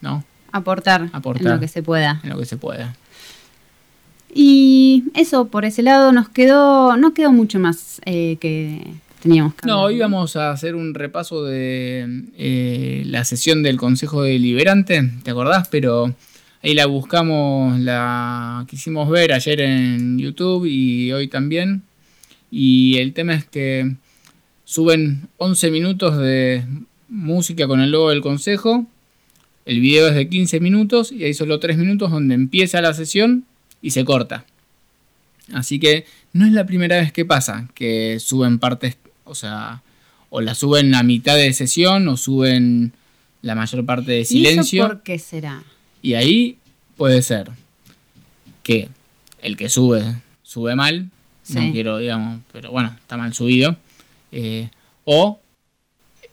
¿no? 0.01 0.24
Aportar, 0.51 1.09
Aportar. 1.14 1.47
en 1.47 1.53
lo 1.53 1.59
que 1.59 1.68
se 1.68 1.82
pueda. 1.82 2.20
En 2.24 2.30
lo 2.30 2.38
que 2.38 2.45
se 2.45 2.57
pueda. 2.57 2.95
Y 4.34 5.03
eso, 5.14 5.45
por 5.47 5.66
ese 5.66 5.84
lado, 5.84 6.11
nos 6.11 6.30
quedó, 6.30 6.97
no 6.97 7.14
quedó 7.14 7.32
mucho 7.32 7.59
más 7.59 8.01
eh, 8.05 8.38
que, 8.39 8.84
teníamos 9.24 9.55
que 9.55 9.67
No, 9.67 9.84
hablar? 9.84 9.95
íbamos 9.97 10.36
a 10.36 10.51
hacer 10.51 10.76
un 10.76 10.93
repaso 10.93 11.43
de 11.43 12.24
eh, 12.38 13.03
la 13.05 13.24
sesión 13.26 13.63
del 13.63 13.78
Consejo 13.78 14.24
Deliberante, 14.24 15.09
¿te 15.24 15.32
acordás? 15.32 15.67
Pero 15.69 16.13
ahí 16.61 16.74
la 16.74 16.86
buscamos, 16.86 17.80
la 17.80 18.65
quisimos 18.69 19.09
ver 19.09 19.34
ayer 19.34 19.61
en 19.61 20.19
YouTube 20.19 20.65
y 20.65 21.11
hoy 21.11 21.28
también. 21.28 21.84
Y 22.51 22.97
el 22.97 23.13
tema 23.13 23.34
es 23.34 23.45
que 23.45 23.95
suben 24.65 25.28
11 25.38 25.71
minutos 25.71 26.17
de 26.17 26.63
música 27.09 27.67
con 27.67 27.80
el 27.82 27.91
logo 27.91 28.09
del 28.11 28.21
Consejo. 28.21 28.86
El 29.65 29.80
video 29.80 30.09
es 30.09 30.15
de 30.15 30.28
15 30.28 30.59
minutos 30.59 31.11
y 31.11 31.24
hay 31.24 31.34
solo 31.34 31.59
3 31.59 31.78
minutos 31.78 32.11
donde 32.11 32.36
empieza 32.36 32.82
la 32.82 32.93
sesión 32.93 33.45
y 33.82 33.91
se 33.91 34.03
corta. 34.05 34.45
Así 35.53 35.80
que 35.80 36.05
no 36.34 36.45
es 36.45 36.51
la 36.51 36.65
primera 36.65 36.97
vez 36.97 37.11
que 37.11 37.26
pasa 37.26 37.69
que 37.74 38.17
suben 38.19 38.59
partes, 38.59 38.97
o 39.24 39.36
sea, 39.36 39.82
o 40.30 40.41
la 40.41 40.55
suben 40.55 40.95
a 40.95 41.03
mitad 41.03 41.36
de 41.36 41.53
sesión 41.53 42.07
o 42.07 42.17
suben 42.17 42.93
la 43.41 43.55
mayor 43.55 43.86
parte 43.86 44.11
de 44.11 44.17
¿Y 44.19 44.21
eso 44.21 44.30
silencio. 44.30 44.88
por 44.88 45.03
qué 45.03 45.19
será? 45.19 45.63
Y 46.01 46.13
ahí 46.15 46.57
puede 46.97 47.21
ser 47.21 47.51
que 48.63 48.89
el 49.41 49.57
que 49.57 49.69
sube, 49.69 50.03
sube 50.43 50.76
mal. 50.76 51.09
Sí. 51.43 51.55
No 51.55 51.71
quiero, 51.74 51.97
digamos, 51.97 52.39
pero 52.51 52.71
bueno, 52.71 52.95
está 52.99 53.17
mal 53.17 53.34
subido. 53.34 53.76
eh, 54.32 54.69
o 55.05 55.39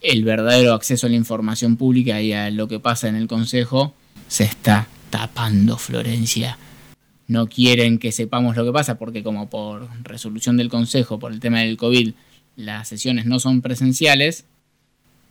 el 0.02 0.24
verdadero 0.24 0.72
acceso 0.72 1.06
a 1.06 1.10
la 1.10 1.16
información 1.16 1.76
pública 1.76 2.22
y 2.22 2.32
a 2.32 2.50
lo 2.50 2.68
que 2.68 2.78
pasa 2.78 3.08
en 3.08 3.16
el 3.16 3.26
consejo 3.26 3.92
se 4.28 4.44
está 4.44 4.86
tapando, 5.10 5.76
Florencia. 5.76 6.56
No 7.26 7.48
quieren 7.48 7.98
que 7.98 8.12
sepamos 8.12 8.56
lo 8.56 8.64
que 8.64 8.72
pasa 8.72 8.96
porque 8.96 9.22
como 9.22 9.50
por 9.50 9.88
resolución 10.04 10.56
del 10.56 10.68
consejo, 10.70 11.18
por 11.18 11.32
el 11.32 11.40
tema 11.40 11.60
del 11.60 11.76
COVID, 11.76 12.12
las 12.60 12.88
sesiones 12.88 13.26
no 13.26 13.38
son 13.40 13.62
presenciales. 13.62 14.44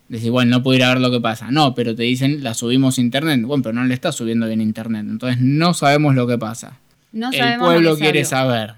Decís, 0.07 0.29
bueno, 0.31 0.57
no 0.57 0.63
puedo 0.63 0.75
ir 0.77 0.83
a 0.83 0.89
ver 0.89 1.01
lo 1.01 1.11
que 1.11 1.19
pasa. 1.21 1.51
No, 1.51 1.75
pero 1.75 1.95
te 1.95 2.03
dicen, 2.03 2.43
la 2.43 2.55
subimos 2.55 2.97
a 2.97 3.01
internet. 3.01 3.41
Bueno, 3.43 3.61
pero 3.63 3.73
no 3.73 3.85
le 3.85 3.93
está 3.93 4.11
subiendo 4.11 4.47
bien 4.47 4.59
internet. 4.61 5.05
Entonces 5.07 5.39
no 5.39 5.73
sabemos 5.75 6.15
lo 6.15 6.25
que 6.27 6.37
pasa. 6.37 6.79
No 7.11 7.29
el 7.31 7.59
pueblo 7.59 7.97
quiere 7.97 8.25
saber. 8.25 8.73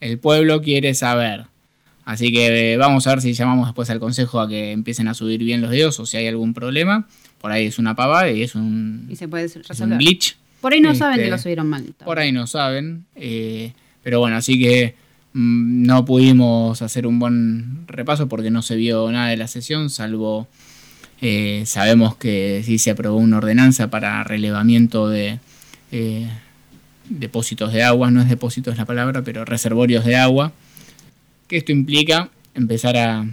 El 0.00 0.18
pueblo 0.18 0.62
quiere 0.62 0.94
saber. 0.94 1.46
Así 2.04 2.32
que 2.32 2.72
eh, 2.72 2.76
vamos 2.76 3.06
a 3.06 3.10
ver 3.10 3.20
si 3.20 3.32
llamamos 3.34 3.66
después 3.66 3.90
al 3.90 4.00
consejo 4.00 4.40
a 4.40 4.48
que 4.48 4.72
empiecen 4.72 5.08
a 5.08 5.14
subir 5.14 5.42
bien 5.44 5.60
los 5.60 5.70
videos 5.70 5.98
o 6.00 6.06
si 6.06 6.16
hay 6.16 6.26
algún 6.28 6.54
problema. 6.54 7.06
Por 7.40 7.52
ahí 7.52 7.66
es 7.66 7.78
una 7.78 7.94
pavada 7.94 8.30
y 8.30 8.42
es 8.42 8.54
un, 8.54 9.06
Y 9.10 9.16
se 9.16 9.28
puede 9.28 9.44
es 9.44 9.56
un 9.56 9.62
resolver. 9.64 9.98
glitch. 9.98 10.36
Por 10.60 10.72
ahí 10.72 10.80
no 10.80 10.94
saben 10.94 11.14
Este, 11.14 11.24
que 11.24 11.30
lo 11.30 11.38
subieron 11.38 11.68
mal. 11.68 11.84
Por 12.04 12.18
ahí 12.18 12.32
no 12.32 12.46
saben. 12.46 13.04
eh, 13.16 13.72
pero 14.02 14.18
bueno, 14.20 14.36
así 14.36 14.58
que 14.58 14.94
no 15.32 16.04
pudimos 16.04 16.82
hacer 16.82 17.06
un 17.06 17.18
buen 17.18 17.86
repaso 17.86 18.28
porque 18.28 18.50
no 18.50 18.62
se 18.62 18.76
vio 18.76 19.10
nada 19.12 19.28
de 19.28 19.36
la 19.36 19.46
sesión, 19.46 19.90
salvo 19.90 20.48
eh, 21.22 21.64
sabemos 21.66 22.16
que 22.16 22.62
sí 22.64 22.78
se 22.78 22.90
aprobó 22.90 23.18
una 23.18 23.36
ordenanza 23.38 23.90
para 23.90 24.24
relevamiento 24.24 25.08
de 25.08 25.38
eh, 25.92 26.28
depósitos 27.08 27.72
de 27.72 27.82
agua, 27.82 28.10
no 28.10 28.22
es 28.22 28.28
depósitos 28.28 28.76
la 28.78 28.86
palabra, 28.86 29.22
pero 29.22 29.44
reservorios 29.44 30.04
de 30.04 30.16
agua. 30.16 30.52
Que 31.46 31.58
esto 31.58 31.72
implica 31.72 32.30
empezar 32.54 32.96
a, 32.96 33.26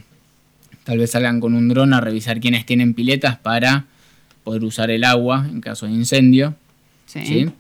tal 0.84 0.98
vez 0.98 1.12
salgan 1.12 1.40
con 1.40 1.54
un 1.54 1.70
dron 1.70 1.94
a 1.94 2.02
revisar 2.02 2.40
quiénes 2.40 2.66
tienen 2.66 2.94
piletas 2.94 3.38
para 3.38 3.86
poder 4.44 4.64
usar 4.64 4.92
el 4.92 5.04
agua 5.04 5.48
en 5.50 5.62
caso 5.62 5.86
de 5.86 5.94
incendio. 5.94 6.56
Sí. 7.06 7.26
¿sí? 7.26 7.52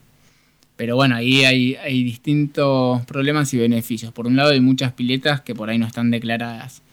Pero 0.77 0.95
bueno, 0.95 1.15
ahí 1.15 1.43
hay, 1.43 1.75
hay 1.75 2.03
distintos 2.03 3.03
problemas 3.05 3.53
y 3.53 3.57
beneficios. 3.57 4.13
Por 4.13 4.27
un 4.27 4.35
lado 4.35 4.51
hay 4.51 4.61
muchas 4.61 4.93
piletas 4.93 5.41
que 5.41 5.55
por 5.55 5.69
ahí 5.69 5.79
no 5.79 5.87
están 5.87 6.11
declaradas. 6.11 6.83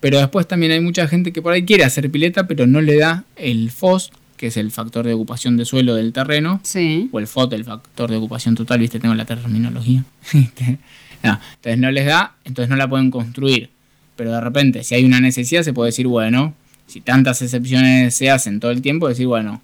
Pero 0.00 0.18
después 0.18 0.48
también 0.48 0.72
hay 0.72 0.80
mucha 0.80 1.06
gente 1.08 1.32
que 1.32 1.42
por 1.42 1.52
ahí 1.52 1.64
quiere 1.64 1.84
hacer 1.84 2.10
pileta, 2.10 2.46
pero 2.46 2.66
no 2.66 2.80
le 2.80 2.96
da 2.96 3.24
el 3.36 3.70
FOS, 3.70 4.12
que 4.36 4.46
es 4.48 4.56
el 4.56 4.70
factor 4.70 5.06
de 5.06 5.14
ocupación 5.14 5.56
de 5.56 5.64
suelo 5.64 5.94
del 5.94 6.12
terreno. 6.12 6.60
Sí. 6.62 7.08
O 7.12 7.18
el 7.18 7.26
FOT, 7.26 7.52
el 7.52 7.64
factor 7.64 8.10
de 8.10 8.16
ocupación 8.16 8.54
total, 8.54 8.80
viste, 8.80 8.98
tengo 8.98 9.14
la 9.14 9.24
terminología. 9.24 10.04
No, 11.24 11.38
entonces 11.54 11.78
no 11.78 11.92
les 11.92 12.06
da, 12.06 12.34
entonces 12.44 12.68
no 12.68 12.74
la 12.74 12.88
pueden 12.88 13.12
construir. 13.12 13.70
Pero 14.16 14.32
de 14.32 14.40
repente, 14.40 14.82
si 14.82 14.96
hay 14.96 15.04
una 15.04 15.20
necesidad, 15.20 15.62
se 15.62 15.72
puede 15.72 15.90
decir, 15.90 16.08
bueno, 16.08 16.52
si 16.88 17.00
tantas 17.00 17.40
excepciones 17.42 18.12
se 18.16 18.28
hacen 18.28 18.58
todo 18.58 18.72
el 18.72 18.82
tiempo, 18.82 19.06
decir, 19.06 19.28
bueno, 19.28 19.62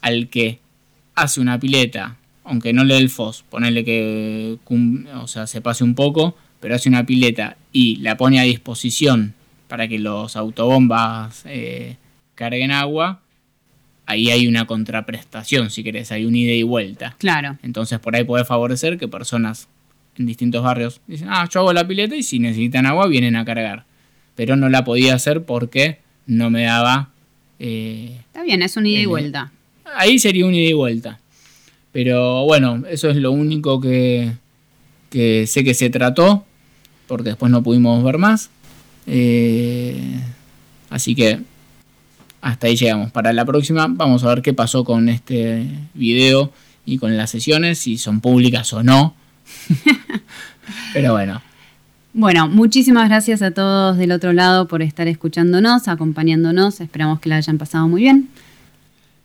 al 0.00 0.28
que 0.28 0.58
hace 1.14 1.38
una 1.38 1.60
pileta, 1.60 2.16
aunque 2.50 2.72
no 2.72 2.84
le 2.84 2.94
dé 2.94 3.00
el 3.00 3.08
FOS, 3.10 3.44
ponerle 3.48 3.84
que 3.84 4.58
o 5.14 5.26
sea, 5.26 5.46
se 5.46 5.60
pase 5.60 5.84
un 5.84 5.94
poco, 5.94 6.36
pero 6.60 6.74
hace 6.74 6.88
una 6.88 7.06
pileta 7.06 7.56
y 7.72 7.96
la 7.96 8.16
pone 8.16 8.38
a 8.40 8.42
disposición 8.42 9.34
para 9.68 9.88
que 9.88 9.98
los 9.98 10.36
autobombas 10.36 11.42
eh, 11.46 11.96
carguen 12.34 12.70
agua, 12.72 13.20
ahí 14.06 14.30
hay 14.30 14.46
una 14.48 14.66
contraprestación, 14.66 15.70
si 15.70 15.82
querés, 15.84 16.10
hay 16.12 16.24
un 16.24 16.34
ida 16.34 16.52
y 16.52 16.62
vuelta. 16.64 17.14
Claro. 17.18 17.56
Entonces 17.62 17.98
por 18.00 18.16
ahí 18.16 18.24
puede 18.24 18.44
favorecer 18.44 18.98
que 18.98 19.08
personas 19.08 19.68
en 20.18 20.26
distintos 20.26 20.62
barrios 20.62 21.00
dicen, 21.06 21.28
ah, 21.30 21.48
yo 21.50 21.60
hago 21.60 21.72
la 21.72 21.86
pileta 21.86 22.16
y 22.16 22.22
si 22.22 22.38
necesitan 22.40 22.84
agua 22.86 23.06
vienen 23.06 23.36
a 23.36 23.44
cargar. 23.44 23.84
Pero 24.34 24.56
no 24.56 24.68
la 24.68 24.84
podía 24.84 25.14
hacer 25.14 25.44
porque 25.44 25.98
no 26.26 26.50
me 26.50 26.64
daba... 26.64 27.10
eh, 27.58 28.16
Está 28.26 28.42
bien, 28.42 28.62
es 28.62 28.76
un 28.76 28.86
ida 28.86 28.98
y 28.98 29.02
El- 29.02 29.08
vuelta. 29.08 29.52
ahí 29.96 30.18
sería 30.18 30.46
un 30.46 30.54
ida 30.54 30.68
y 30.70 30.72
vuelta. 30.72 31.20
Pero 31.92 32.44
bueno, 32.44 32.84
eso 32.88 33.10
es 33.10 33.16
lo 33.16 33.32
único 33.32 33.80
que, 33.80 34.32
que 35.10 35.46
sé 35.46 35.64
que 35.64 35.74
se 35.74 35.90
trató, 35.90 36.44
porque 37.06 37.30
después 37.30 37.50
no 37.50 37.62
pudimos 37.62 38.02
ver 38.04 38.18
más. 38.18 38.50
Eh, 39.06 40.20
así 40.88 41.14
que 41.14 41.40
hasta 42.40 42.68
ahí 42.68 42.76
llegamos. 42.76 43.10
Para 43.10 43.32
la 43.32 43.44
próxima 43.44 43.86
vamos 43.88 44.24
a 44.24 44.28
ver 44.28 44.42
qué 44.42 44.54
pasó 44.54 44.84
con 44.84 45.08
este 45.08 45.66
video 45.94 46.52
y 46.86 46.98
con 46.98 47.16
las 47.16 47.30
sesiones, 47.30 47.78
si 47.78 47.98
son 47.98 48.20
públicas 48.20 48.72
o 48.72 48.82
no. 48.82 49.14
Pero 50.92 51.12
bueno, 51.12 51.42
Bueno, 52.12 52.48
muchísimas 52.48 53.08
gracias 53.08 53.42
a 53.42 53.50
todos 53.50 53.96
del 53.96 54.12
otro 54.12 54.32
lado 54.32 54.68
por 54.68 54.82
estar 54.82 55.08
escuchándonos, 55.08 55.88
acompañándonos. 55.88 56.80
Esperamos 56.80 57.20
que 57.20 57.28
la 57.28 57.36
hayan 57.36 57.58
pasado 57.58 57.88
muy 57.88 58.02
bien. 58.02 58.28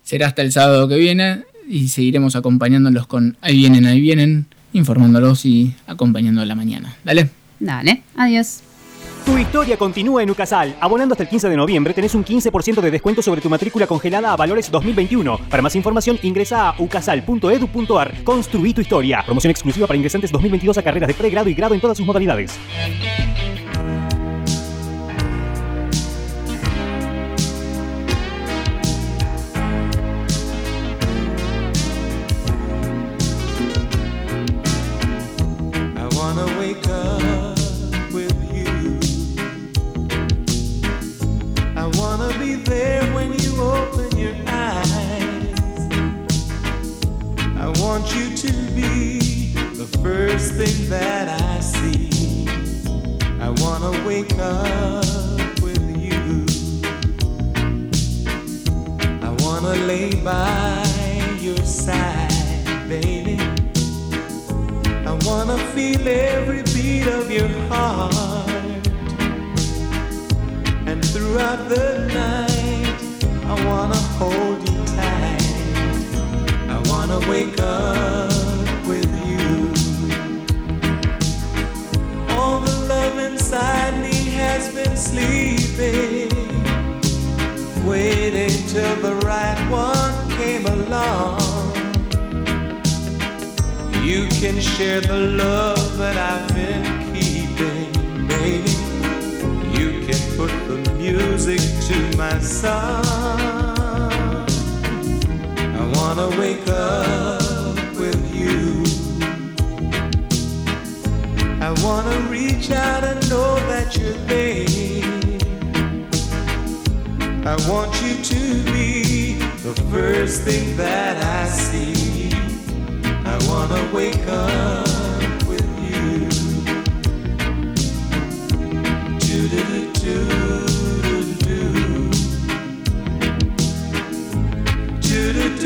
será 0.04 0.28
hasta 0.28 0.42
el 0.42 0.52
sábado 0.52 0.88
que 0.88 0.98
viene 0.98 1.44
y 1.68 1.88
seguiremos 1.90 2.36
acompañándolos 2.36 3.08
con 3.08 3.38
Ahí 3.42 3.58
vienen, 3.58 3.86
ahí 3.86 4.02
vienen, 4.02 4.48
informándolos 4.74 5.46
y 5.46 5.74
acompañando 5.88 6.44
la 6.46 6.56
mañana. 6.56 6.96
Dale. 7.04 7.30
Dale, 7.60 8.04
adiós. 8.16 8.62
Tu 9.26 9.38
historia 9.40 9.76
continúa 9.76 10.22
en 10.22 10.30
Ucasal. 10.30 10.76
Abonando 10.80 11.14
hasta 11.14 11.24
el 11.24 11.30
15 11.30 11.50
de 11.50 11.58
noviembre 11.58 11.94
tenés 11.94 12.14
un 12.14 12.24
15% 12.24 12.80
de 12.80 12.92
descuento 12.92 13.24
sobre 13.24 13.42
tu 13.42 13.50
matrícula 13.50 13.88
congelada 13.88 14.32
a 14.32 14.36
valores 14.36 14.70
2021. 14.70 15.40
Para 15.50 15.64
más 15.64 15.76
información 15.76 16.20
ingresa 16.22 16.70
a 16.70 16.76
ucasal.edu.ar. 16.80 18.24
Construí 18.24 18.74
tu 18.74 18.82
historia. 18.82 19.24
Promoción 19.26 19.50
exclusiva 19.50 19.88
para 19.88 19.98
ingresantes 19.98 20.32
2022 20.32 20.78
a 20.78 20.84
carreras 20.84 21.08
de 21.08 21.16
pregrado 21.16 21.50
y 21.50 21.56
grado 21.56 21.74
en 21.74 21.82
todas 21.82 21.98
sus 21.98 22.06
modalidades. 22.06 22.60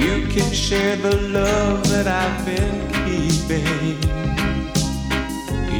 You 0.00 0.26
can 0.28 0.50
share 0.52 0.96
the 0.96 1.16
love 1.38 1.88
that 1.90 2.06
I've 2.06 2.44
been 2.46 2.78
keeping. 3.04 3.98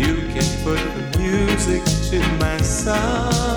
You 0.00 0.14
can 0.34 0.48
put 0.62 0.80
the 0.96 1.18
music 1.18 1.82
to 2.10 2.18
my 2.38 2.56
song. 2.58 3.50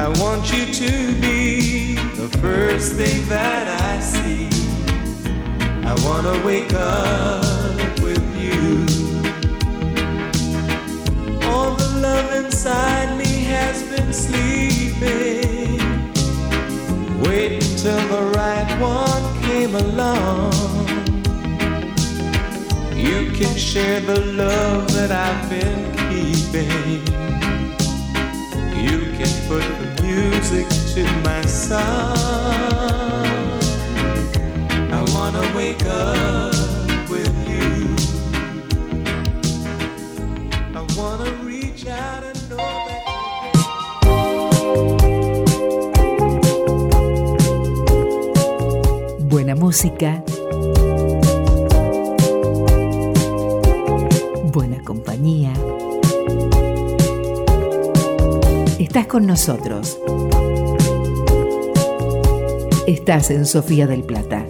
I 0.00 0.08
want 0.20 0.50
you 0.52 0.64
to 0.72 1.20
be 1.20 1.94
the 2.16 2.28
first 2.38 2.94
thing 2.94 3.28
that 3.28 3.66
I 3.82 4.00
see. 4.00 4.57
I 5.90 5.94
wanna 6.04 6.44
wake 6.44 6.74
up 6.74 7.98
with 8.00 8.22
you. 8.36 8.84
All 11.48 11.74
the 11.76 11.88
love 12.06 12.44
inside 12.44 13.16
me 13.16 13.44
has 13.54 13.82
been 13.84 14.12
sleeping. 14.12 15.80
Wait 17.22 17.52
until 17.62 18.00
the 18.14 18.22
right 18.36 18.70
one 18.78 19.24
came 19.44 19.74
along. 19.74 20.52
You 22.94 23.32
can 23.38 23.56
share 23.56 24.00
the 24.00 24.20
love 24.42 24.92
that 24.92 25.10
I've 25.10 25.48
been 25.48 25.82
keeping. 26.04 27.00
You 28.86 28.98
can 29.16 29.32
put 29.48 29.64
the 29.80 30.02
music 30.02 30.68
to 30.94 31.02
my 31.22 31.40
song. 31.46 32.77
Buena 49.28 49.56
música. 49.56 50.22
Buena 54.52 54.80
compañía. 54.84 55.52
Estás 58.78 59.08
con 59.08 59.26
nosotros. 59.26 59.98
Estás 62.86 63.32
en 63.32 63.44
Sofía 63.44 63.88
del 63.88 64.04
Plata 64.04 64.46